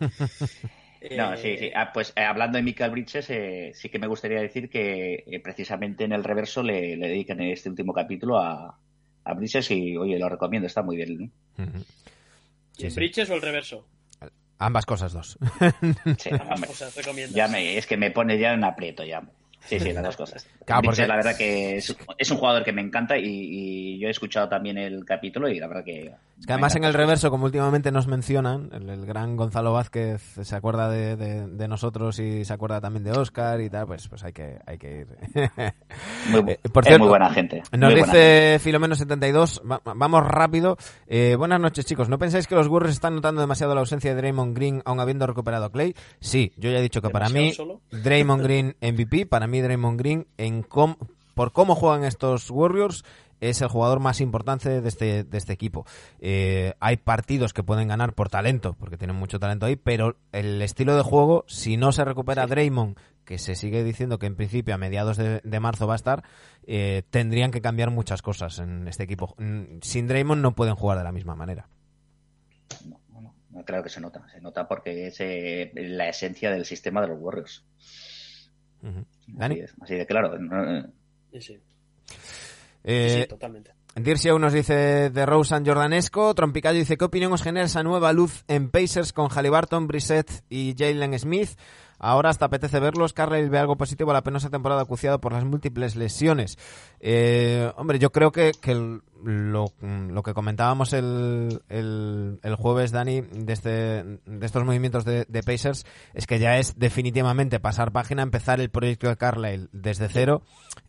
[1.17, 1.71] No, Eh, sí, sí.
[1.75, 5.39] Ah, pues eh, hablando de Michael Bridges, eh, sí que me gustaría decir que eh,
[5.41, 8.79] precisamente en el reverso le, le dedican este último capítulo a,
[9.25, 11.17] a Bridges y, oye, lo recomiendo, está muy bien.
[11.57, 11.63] ¿no?
[11.65, 11.77] Ujú.
[12.77, 12.95] ¿Y Sí, el sí.
[12.95, 13.85] Bridges o el reverso?
[14.59, 15.37] Ambas cosas dos.
[16.17, 16.95] Sí, Ambas cosas
[17.33, 19.21] ya me, es que me pone ya en aprieto ya.
[19.65, 20.47] Sí, sí, las dos cosas.
[20.65, 24.07] Claro, porque- la verdad que es, es un jugador que me encanta y, y yo
[24.07, 26.11] he escuchado también el capítulo y la verdad que
[26.43, 30.21] Es que además en el reverso, como últimamente nos mencionan, el, el gran Gonzalo Vázquez
[30.41, 34.09] se acuerda de, de- de nosotros y se acuerda también de Oscar y tal, pues,
[34.09, 35.07] pues hay que, hay que ir.
[36.31, 37.63] Muy, Eh, es muy buena gente.
[37.71, 40.75] Nos muy dice Filomeno72, va- vamos rápido.
[41.07, 42.09] Eh, buenas noches, chicos.
[42.09, 45.25] ¿No pensáis que los Warriors están notando demasiado la ausencia de Draymond Green, aun habiendo
[45.25, 45.95] recuperado a Clay?
[46.19, 47.79] Sí, yo ya he dicho que para mí, solo.
[47.91, 50.97] Draymond Green MVP, para mí Draymond Green, en com-
[51.35, 53.03] por cómo juegan estos Warriors,
[53.49, 55.85] es el jugador más importante de este, de este equipo.
[56.19, 60.61] Eh, hay partidos que pueden ganar por talento, porque tienen mucho talento ahí, pero el
[60.61, 64.73] estilo de juego, si no se recupera Draymond, que se sigue diciendo que en principio
[64.73, 66.23] a mediados de, de marzo va a estar,
[66.65, 69.35] eh, tendrían que cambiar muchas cosas en este equipo.
[69.37, 71.67] Mm, Sin Draymond no pueden jugar de la misma manera.
[72.85, 74.25] No, no, no, claro que se nota.
[74.29, 77.65] Se nota porque es eh, la esencia del sistema de los Warriors.
[79.27, 80.37] Dani, Así, es, así de claro.
[81.31, 81.59] Sí, sí.
[82.83, 83.71] Eh, sí, totalmente.
[84.39, 88.69] Nos dice de Rosen Jordanesco, Trompicayo dice, ¿qué opinión os genera esa nueva luz en
[88.69, 91.51] Pacers con Halliburton, Brissett y Jalen Smith?
[91.99, 93.13] Ahora hasta apetece verlos.
[93.13, 96.57] Carlisle ve algo positivo a la penosa temporada acuciada por las múltiples lesiones.
[96.99, 102.91] Eh, hombre, yo creo que, que el- lo, lo que comentábamos el, el, el jueves,
[102.91, 107.93] Dani, de, este, de estos movimientos de, de Pacers, es que ya es definitivamente pasar
[107.93, 110.41] página, empezar el proyecto de Carlisle desde cero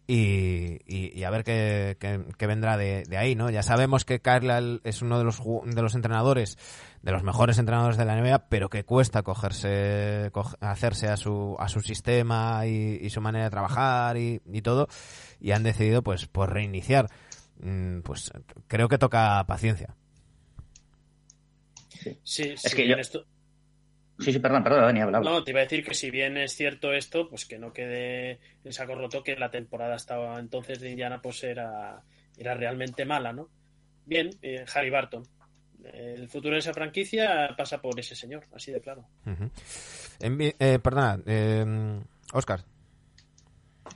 [0.07, 3.49] y, y- y a ver qué, qué- qué vendrá de, de ahí, ¿no?
[3.51, 6.59] Ya sabemos que Carlisle es uno de los, de los entrenadores,
[7.03, 11.57] de los mejores entrenadores de la NBA, pero que cuesta cogerse, co- hacerse a su,
[11.59, 14.89] a su sistema y, y su manera de trabajar y, y todo,
[15.41, 17.09] y han decidido, pues, pues reiniciar.
[17.61, 18.31] Mm, Pues
[18.69, 19.95] creo que toca paciencia.
[22.23, 23.25] Sí, Es si que yo- esto-
[24.21, 25.19] Sí, sí, perdón, perdón, Dani, habla.
[25.19, 25.31] habla.
[25.31, 28.39] No, te iba a decir que si bien es cierto esto, pues que no quede
[28.63, 32.03] en saco roto que la temporada estaba entonces de Indiana pues era,
[32.39, 33.49] era realmente mala, ¿no?
[34.07, 35.25] Bien, eh, Harry Barton.
[35.93, 39.05] El futuro de esa franquicia pasa por ese señor, así de claro.
[39.27, 39.51] Ujú.
[40.21, 42.01] Envi- eh, perdona, eh,
[42.33, 42.61] Oscar.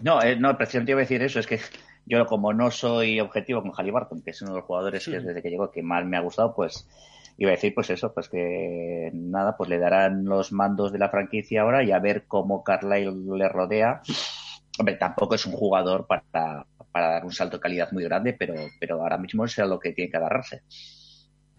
[0.02, 1.40] No, eh, no, precisamente iba a decir eso.
[1.40, 1.60] Es que
[2.06, 5.42] yo, como no soy objetivo con Halliburton, que es uno de los jugadores que desde
[5.42, 6.86] que llegó que más me ha gustado, pues
[7.38, 11.08] iba a decir pues eso, pues que nada, pues le darán los mandos de la
[11.08, 14.02] franquicia ahora y a ver cómo Carlisle le rodea.
[14.78, 18.54] Hombre, tampoco es un jugador para, para dar un salto de calidad muy grande, pero,
[18.80, 20.62] pero ahora mismo es a lo que tiene que agarrarse.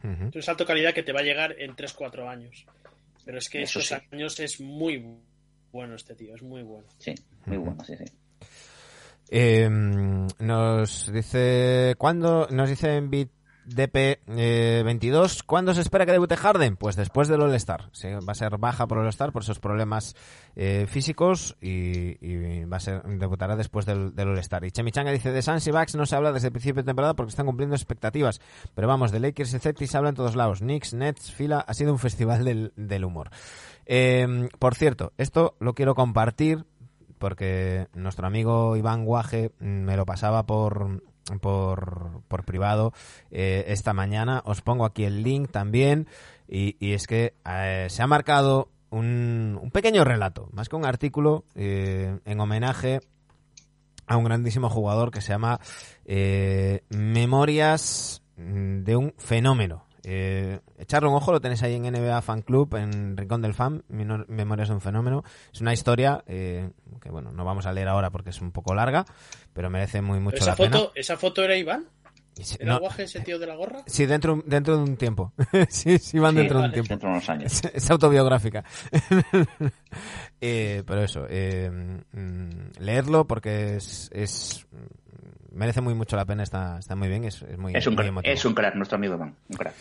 [0.03, 0.35] Uh -huh.
[0.35, 2.65] Un salto de calidad que te va a llegar en 3-4 años.
[3.25, 5.17] Pero es que esos años es muy
[5.71, 6.87] bueno este tío, es muy bueno.
[6.97, 7.13] Sí,
[7.45, 8.05] muy bueno, sí, sí.
[9.31, 13.29] Em, nos dice cuando nos dicen Bit
[13.69, 15.37] DP22.
[15.37, 16.75] Eh, ¿Cuándo se espera que debute Harden?
[16.77, 17.89] Pues después del All-Star.
[18.05, 20.15] Va a ser baja por All-Star por sus problemas
[20.55, 24.65] eh, físicos y, va a ser debutará después del, All-Star.
[24.65, 27.13] Y Chemichanga dice: de Suns y Bucks no se habla desde el principio de temporada
[27.13, 28.41] porque están cumpliendo expectativas.
[28.75, 30.59] Pero vamos, de Lakers y Celtics se habla en todos lados.
[30.59, 31.59] Knicks, Nets, fila.
[31.67, 33.29] Ha sido un festival del, humor.
[33.85, 36.65] Em, por cierto, esto lo quiero compartir
[37.19, 41.01] porque nuestro amigo Iván Guaje mm, me lo pasaba por,
[41.37, 42.93] por, por privado
[43.29, 44.41] eh, esta mañana.
[44.45, 46.07] Os pongo aquí el link también.
[46.47, 51.45] Y, es que eh, se ha marcado un, un pequeño relato, más que un artículo,
[51.53, 53.01] eh, en homenaje
[54.07, 55.59] a un grandísimo jugador que se llama
[56.89, 59.88] Memorias mm, de un fenómeno.
[60.03, 63.83] Eh, echarle un ojo, lo tenéis ahí en NBA Fan Club, en Rincón del Fan,
[63.89, 65.23] Memorias de un fenómeno.
[65.53, 66.69] Es una historia eh,
[67.01, 69.05] que, bueno, no vamos a leer ahora porque es un poco larga,
[69.53, 70.77] pero merece muy mucho esa la pena.
[70.77, 71.85] foto, ¿Esa foto era Iván?
[72.57, 73.83] ¿Era no, guaje ese tío de la gorra?
[73.85, 75.33] sí, dentro, dentro de un tiempo.
[75.69, 76.89] sí, sí, van Sí, dentro de un tiempo.
[76.89, 77.51] Dentro de unos años.
[77.51, 78.63] Es, es autobiográfica.
[80.41, 84.65] Eh, pero eso, eh, mm, leerlo porque es, es
[85.51, 87.97] merece muy mucho la pena, está, está muy bien, es, es muy, Es un, muy
[88.03, 88.33] crack, emotivo.
[88.33, 89.35] es un crack, nuestro amigo Iván.
[89.49, 89.73] Un crack.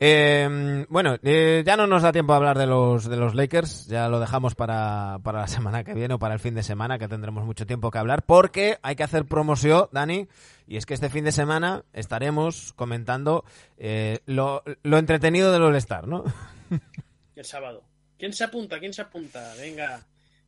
[0.00, 3.86] Eh, bueno, eh, ya no nos da tiempo a hablar de los de los Lakers,
[3.86, 6.98] ya lo dejamos para, para la semana que viene o para el fin de semana,
[6.98, 10.26] que tendremos mucho tiempo que hablar, porque hay que hacer promoción, Dani,
[10.66, 13.44] y es que este fin de semana estaremos comentando
[13.78, 16.24] eh, lo, lo entretenido del All-Star, ¿no?
[17.36, 17.84] El sábado.
[18.18, 18.78] ¿Quién se apunta?
[18.78, 19.52] ¿Quién se apunta?
[19.58, 20.00] Venga,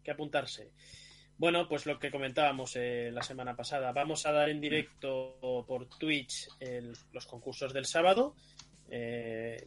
[0.03, 0.71] que apuntarse.
[1.37, 3.93] Bueno, pues lo que comentábamos eh, la semana pasada.
[3.93, 5.37] Vamos a dar en directo
[5.67, 8.35] por Twitch el- los concursos del sábado.
[8.89, 9.67] Eh,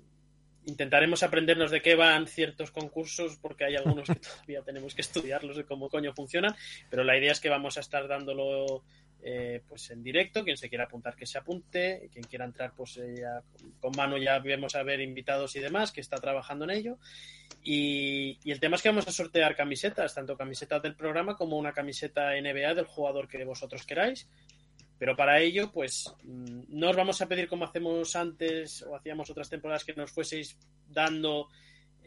[0.66, 4.16] intentaremos aprendernos de qué van ciertos concursos, porque hay algunos que
[4.48, 6.56] todavía tenemos que estudiarlos de cómo coño funcionan.
[6.90, 8.84] Pero la idea es que vamos a estar dándolo
[9.22, 10.44] eh, pues en directo.
[10.44, 12.10] Quien se quiera apuntar, que se apunte.
[12.12, 13.42] Quien quiera entrar, pues eh, ya
[13.80, 16.98] con mano ya vemos a ver invitados y demás, que está trabajando en ello.
[17.64, 21.58] Y, y el tema es que vamos a sortear camisetas, tanto camisetas del programa como
[21.58, 24.28] una camiseta NBA del jugador que vosotros queráis.
[25.00, 29.30] Pero para ello, pues mm, no os vamos a pedir como hacemos antes o hacíamos
[29.30, 30.58] otras temporadas que nos fueseis
[30.90, 31.50] dando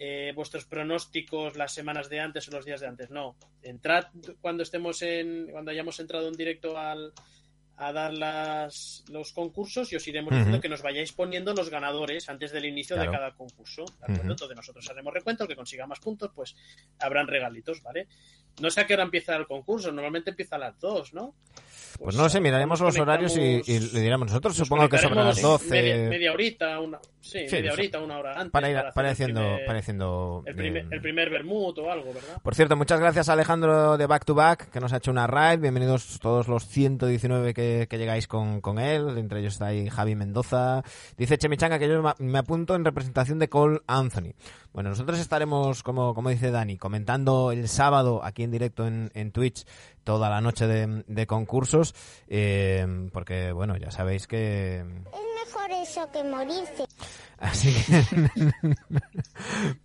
[0.02, 3.10] eh, vuestros pronósticos las semanas de antes o los días de antes.
[3.10, 4.06] No, entrad
[4.40, 7.12] cuando estemos en, cuando hayamos entrado en directo al,
[7.82, 12.28] a dar las, los concursos y os iremos diciendo que nos vayáis poniendo los ganadores
[12.28, 13.10] antes del inicio Claro.
[13.10, 13.84] de cada concurso.
[13.86, 14.22] ¿de acuerdo?
[14.22, 14.30] Ujú.
[14.32, 16.54] Entonces nosotros haremos recuento, el que consiga más puntos, pues
[16.98, 18.06] habrán regalitos, ¿vale?
[18.60, 21.34] No sé a qué hora empieza el concurso, normalmente empieza a las 2, ¿no?
[21.98, 24.28] Pues no lo sé, miraremos los horarios y, y le diremos.
[24.28, 25.70] Nosotros supongo que sobre las conectaremos 12.
[25.70, 28.50] Media, media horita, una, sí, Sí, media horita, una hora antes.
[28.50, 32.12] para ir para el primer- para haciendo, el primer, eh, el primer vermut o algo,
[32.14, 32.40] ¿verdad?
[32.42, 35.26] Por cierto, muchas gracias a Alejandro de Back to Back, que nos ha hecho una
[35.26, 35.60] raid.
[35.60, 39.18] Bienvenidos todos los 119 que, que llegáis con, con él.
[39.18, 40.82] Entre ellos está ahí Javi Mendoza.
[41.16, 44.34] Dice Chemichanga que yo me apunto en representación de Cole Anthony.
[44.72, 49.32] Bueno, nosotros estaremos, como, como dice Dani, comentando el sábado aquí en directo en, en
[49.32, 49.64] Twitch
[50.04, 51.94] toda la noche de, de concursos.
[52.28, 54.78] eh, porque, bueno, ya sabéis que...
[54.78, 54.84] Es
[55.46, 56.84] mejor eso que morirse.
[57.38, 58.04] Así que...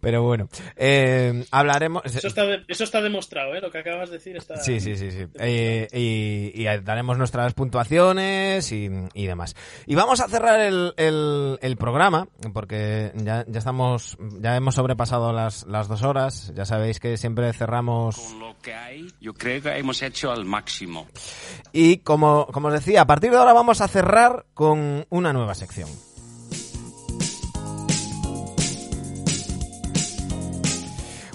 [0.02, 2.03] Pero bueno, eh, hablaremos...
[2.06, 3.62] Eso está, de- eso está demostrado, ¿eh?
[3.62, 4.57] Lo que acabas de decir está...
[4.57, 5.26] Sí, sí, sí, sí.
[5.40, 9.56] Eh, y, y daremos nuestras puntuaciones y, y demás.
[9.86, 15.34] Y vamos a cerrar el, el, el programa, porque ya, ya estamos, ya hemos sobrepasado
[15.34, 16.52] las, las dos horas.
[16.56, 18.18] Ya sabéis que siempre cerramos.
[18.18, 21.07] Con lo que hay, yo creo que hemos hecho al máximo.
[21.72, 25.56] Y como, como os decía, a partir de ahora vamos a cerrar con una nueva
[25.56, 25.89] sección.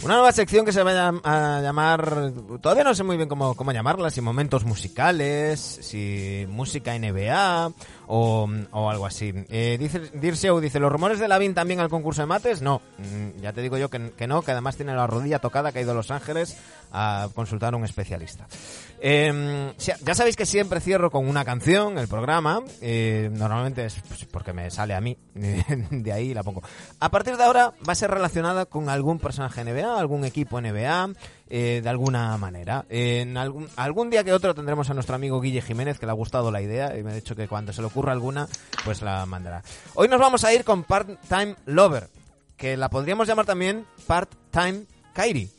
[0.03, 3.29] Una nueva sección que se va a llam- a llamar, todavía no sé muy bien
[3.29, 7.71] cómo, cómo llamarla, si momentos musicales, si música NBA
[8.13, 9.33] o, o algo así.
[9.49, 12.61] Eh, dice Dirceu, dice, ¿los rumores de Lavin también al concurso de mates?
[12.61, 15.73] No, Mm, ya te digo yo que, que no, que además tiene la rodilla tocada,
[15.73, 16.57] que ha ido a Los Ángeles
[16.93, 18.47] a consultar a un especialista.
[19.01, 22.61] Eh, ya sabéis que siempre cierro con una canción el programa.
[22.81, 25.17] eh, normalmente es pues, porque me sale a mí.
[25.91, 26.63] De ahí la pongo.
[26.99, 31.11] A partir de ahora va a ser relacionada con algún personaje NBA, algún equipo NBA,
[31.51, 32.85] eh, de alguna manera.
[32.89, 36.15] En algún, algún día que otro tendremos a nuestro amigo Guille Jiménez, que le ha
[36.15, 38.47] gustado la idea y me ha dicho que cuando se le ocurra alguna,
[38.85, 39.63] pues la mandará.
[39.95, 42.09] Hoy nos vamos a ir con Part-Time Lover,
[42.57, 45.51] que la podríamos llamar también Part-Time Kairi.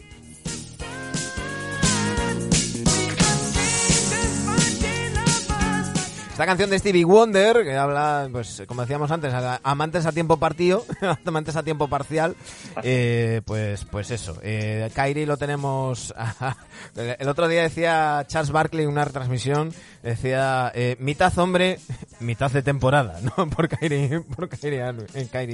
[6.32, 9.34] Esta canción de Stevie Wonder, que habla, pues como decíamos antes,
[9.64, 10.86] amantes a tiempo partido,
[11.26, 12.38] amantes a tiempo parcial,
[12.84, 14.40] eh, pues pues eso.
[14.42, 16.14] Eh, Kyrie lo tenemos...
[16.96, 19.74] el otro día decía Charles Barkley en una retransmisión,
[20.04, 21.80] decía eh, mitad hombre,
[22.20, 23.50] mitad de temporada, ¿no?
[23.56, 24.82] Por Kyrie, por Kyrie,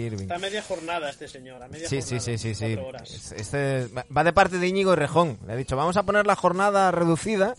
[0.07, 0.21] Irving-.
[0.23, 2.37] Está a media jornada este señor, a media Sí, sí, jornada.
[2.37, 2.77] sí, sí, sí.
[3.03, 5.37] Es- Este va- de parte de Íñigo y Rejón.
[5.47, 7.55] Le ha dicho, vamos a poner la jornada reducida.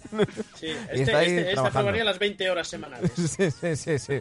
[0.59, 1.79] Sí, este, está ahí este, este trabajando.
[1.81, 3.11] aprobaría las 20 horas semanales.
[3.15, 4.21] Sí, sí, sí, sí.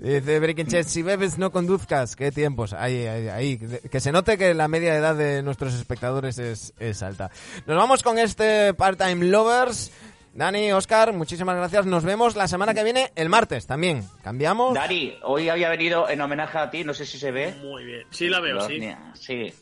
[0.00, 2.72] Dice Breaking Chat, si bebes no conduzcas, qué tiempos.
[2.72, 3.58] Ahí, ahí, ahí.
[3.90, 7.30] Que se note que la media edad de nuestros espectadores es, es alta.
[7.66, 9.90] Nos vamos con este Part-Time Lovers.
[10.38, 11.84] Dani, Oscar, muchísimas gracias.
[11.84, 14.04] Nos vemos la semana que viene, el martes también.
[14.22, 14.72] Cambiamos.
[14.72, 17.52] Dani, hoy había venido en homenaje a ti, no sé si se ve.
[17.60, 18.06] Muy bien.
[18.10, 18.78] Sí la veo, Los sí.
[18.78, 19.52] ni- Sí.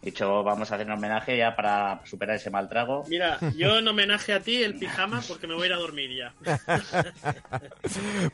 [0.00, 3.04] Dicho, vamos a hacer un homenaje ya para superar ese mal trago.
[3.06, 6.10] Mira, yo en homenaje a ti el pijama porque me voy a ir a dormir
[6.16, 6.32] ya.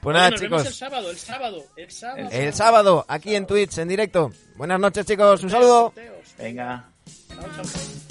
[0.01, 2.29] Pues Oye, nada, nos vemos el sábado, el sábado, el sábado.
[2.31, 4.31] El sábado, aquí en Twitch, en directo.
[4.55, 5.43] Buenas noches, chicos.
[5.43, 5.93] Un saludo.
[6.39, 6.85] Venga.
[7.29, 8.10] Chao, chao.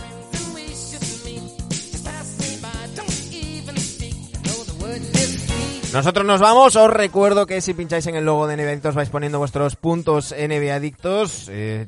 [5.94, 6.76] Nosotros nos vamos.
[6.76, 10.36] Os recuerdo que si pincháis en el logo de NBA Adictos vais poniendo vuestros puntos
[10.38, 11.48] NBA Adictos.
[11.50, 11.88] Eh,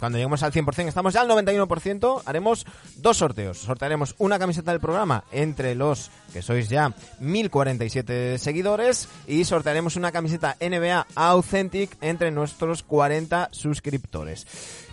[0.00, 2.64] cuando lleguemos al 100%, estamos ya al 91%, haremos
[2.96, 3.58] dos sorteos.
[3.58, 10.10] Sortearemos una camiseta del programa entre los que sois ya 1047 seguidores y sortearemos una
[10.10, 14.46] camiseta NBA Authentic entre nuestros 40 suscriptores.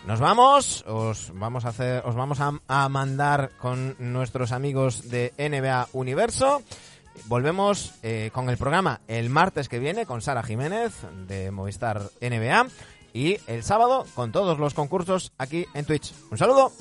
[0.06, 5.88] Nos vamos, os vamos a hacer, os vamos a mandar con nuestros amigos de NBA
[5.94, 6.62] Universo.
[7.26, 10.94] Volvemos eh, con el programa el martes que viene con Sara Jiménez
[11.28, 12.68] de Movistar NBA
[13.14, 16.14] y el sábado con todos los concursos aquí en Twitch.
[16.32, 16.72] Un saludo.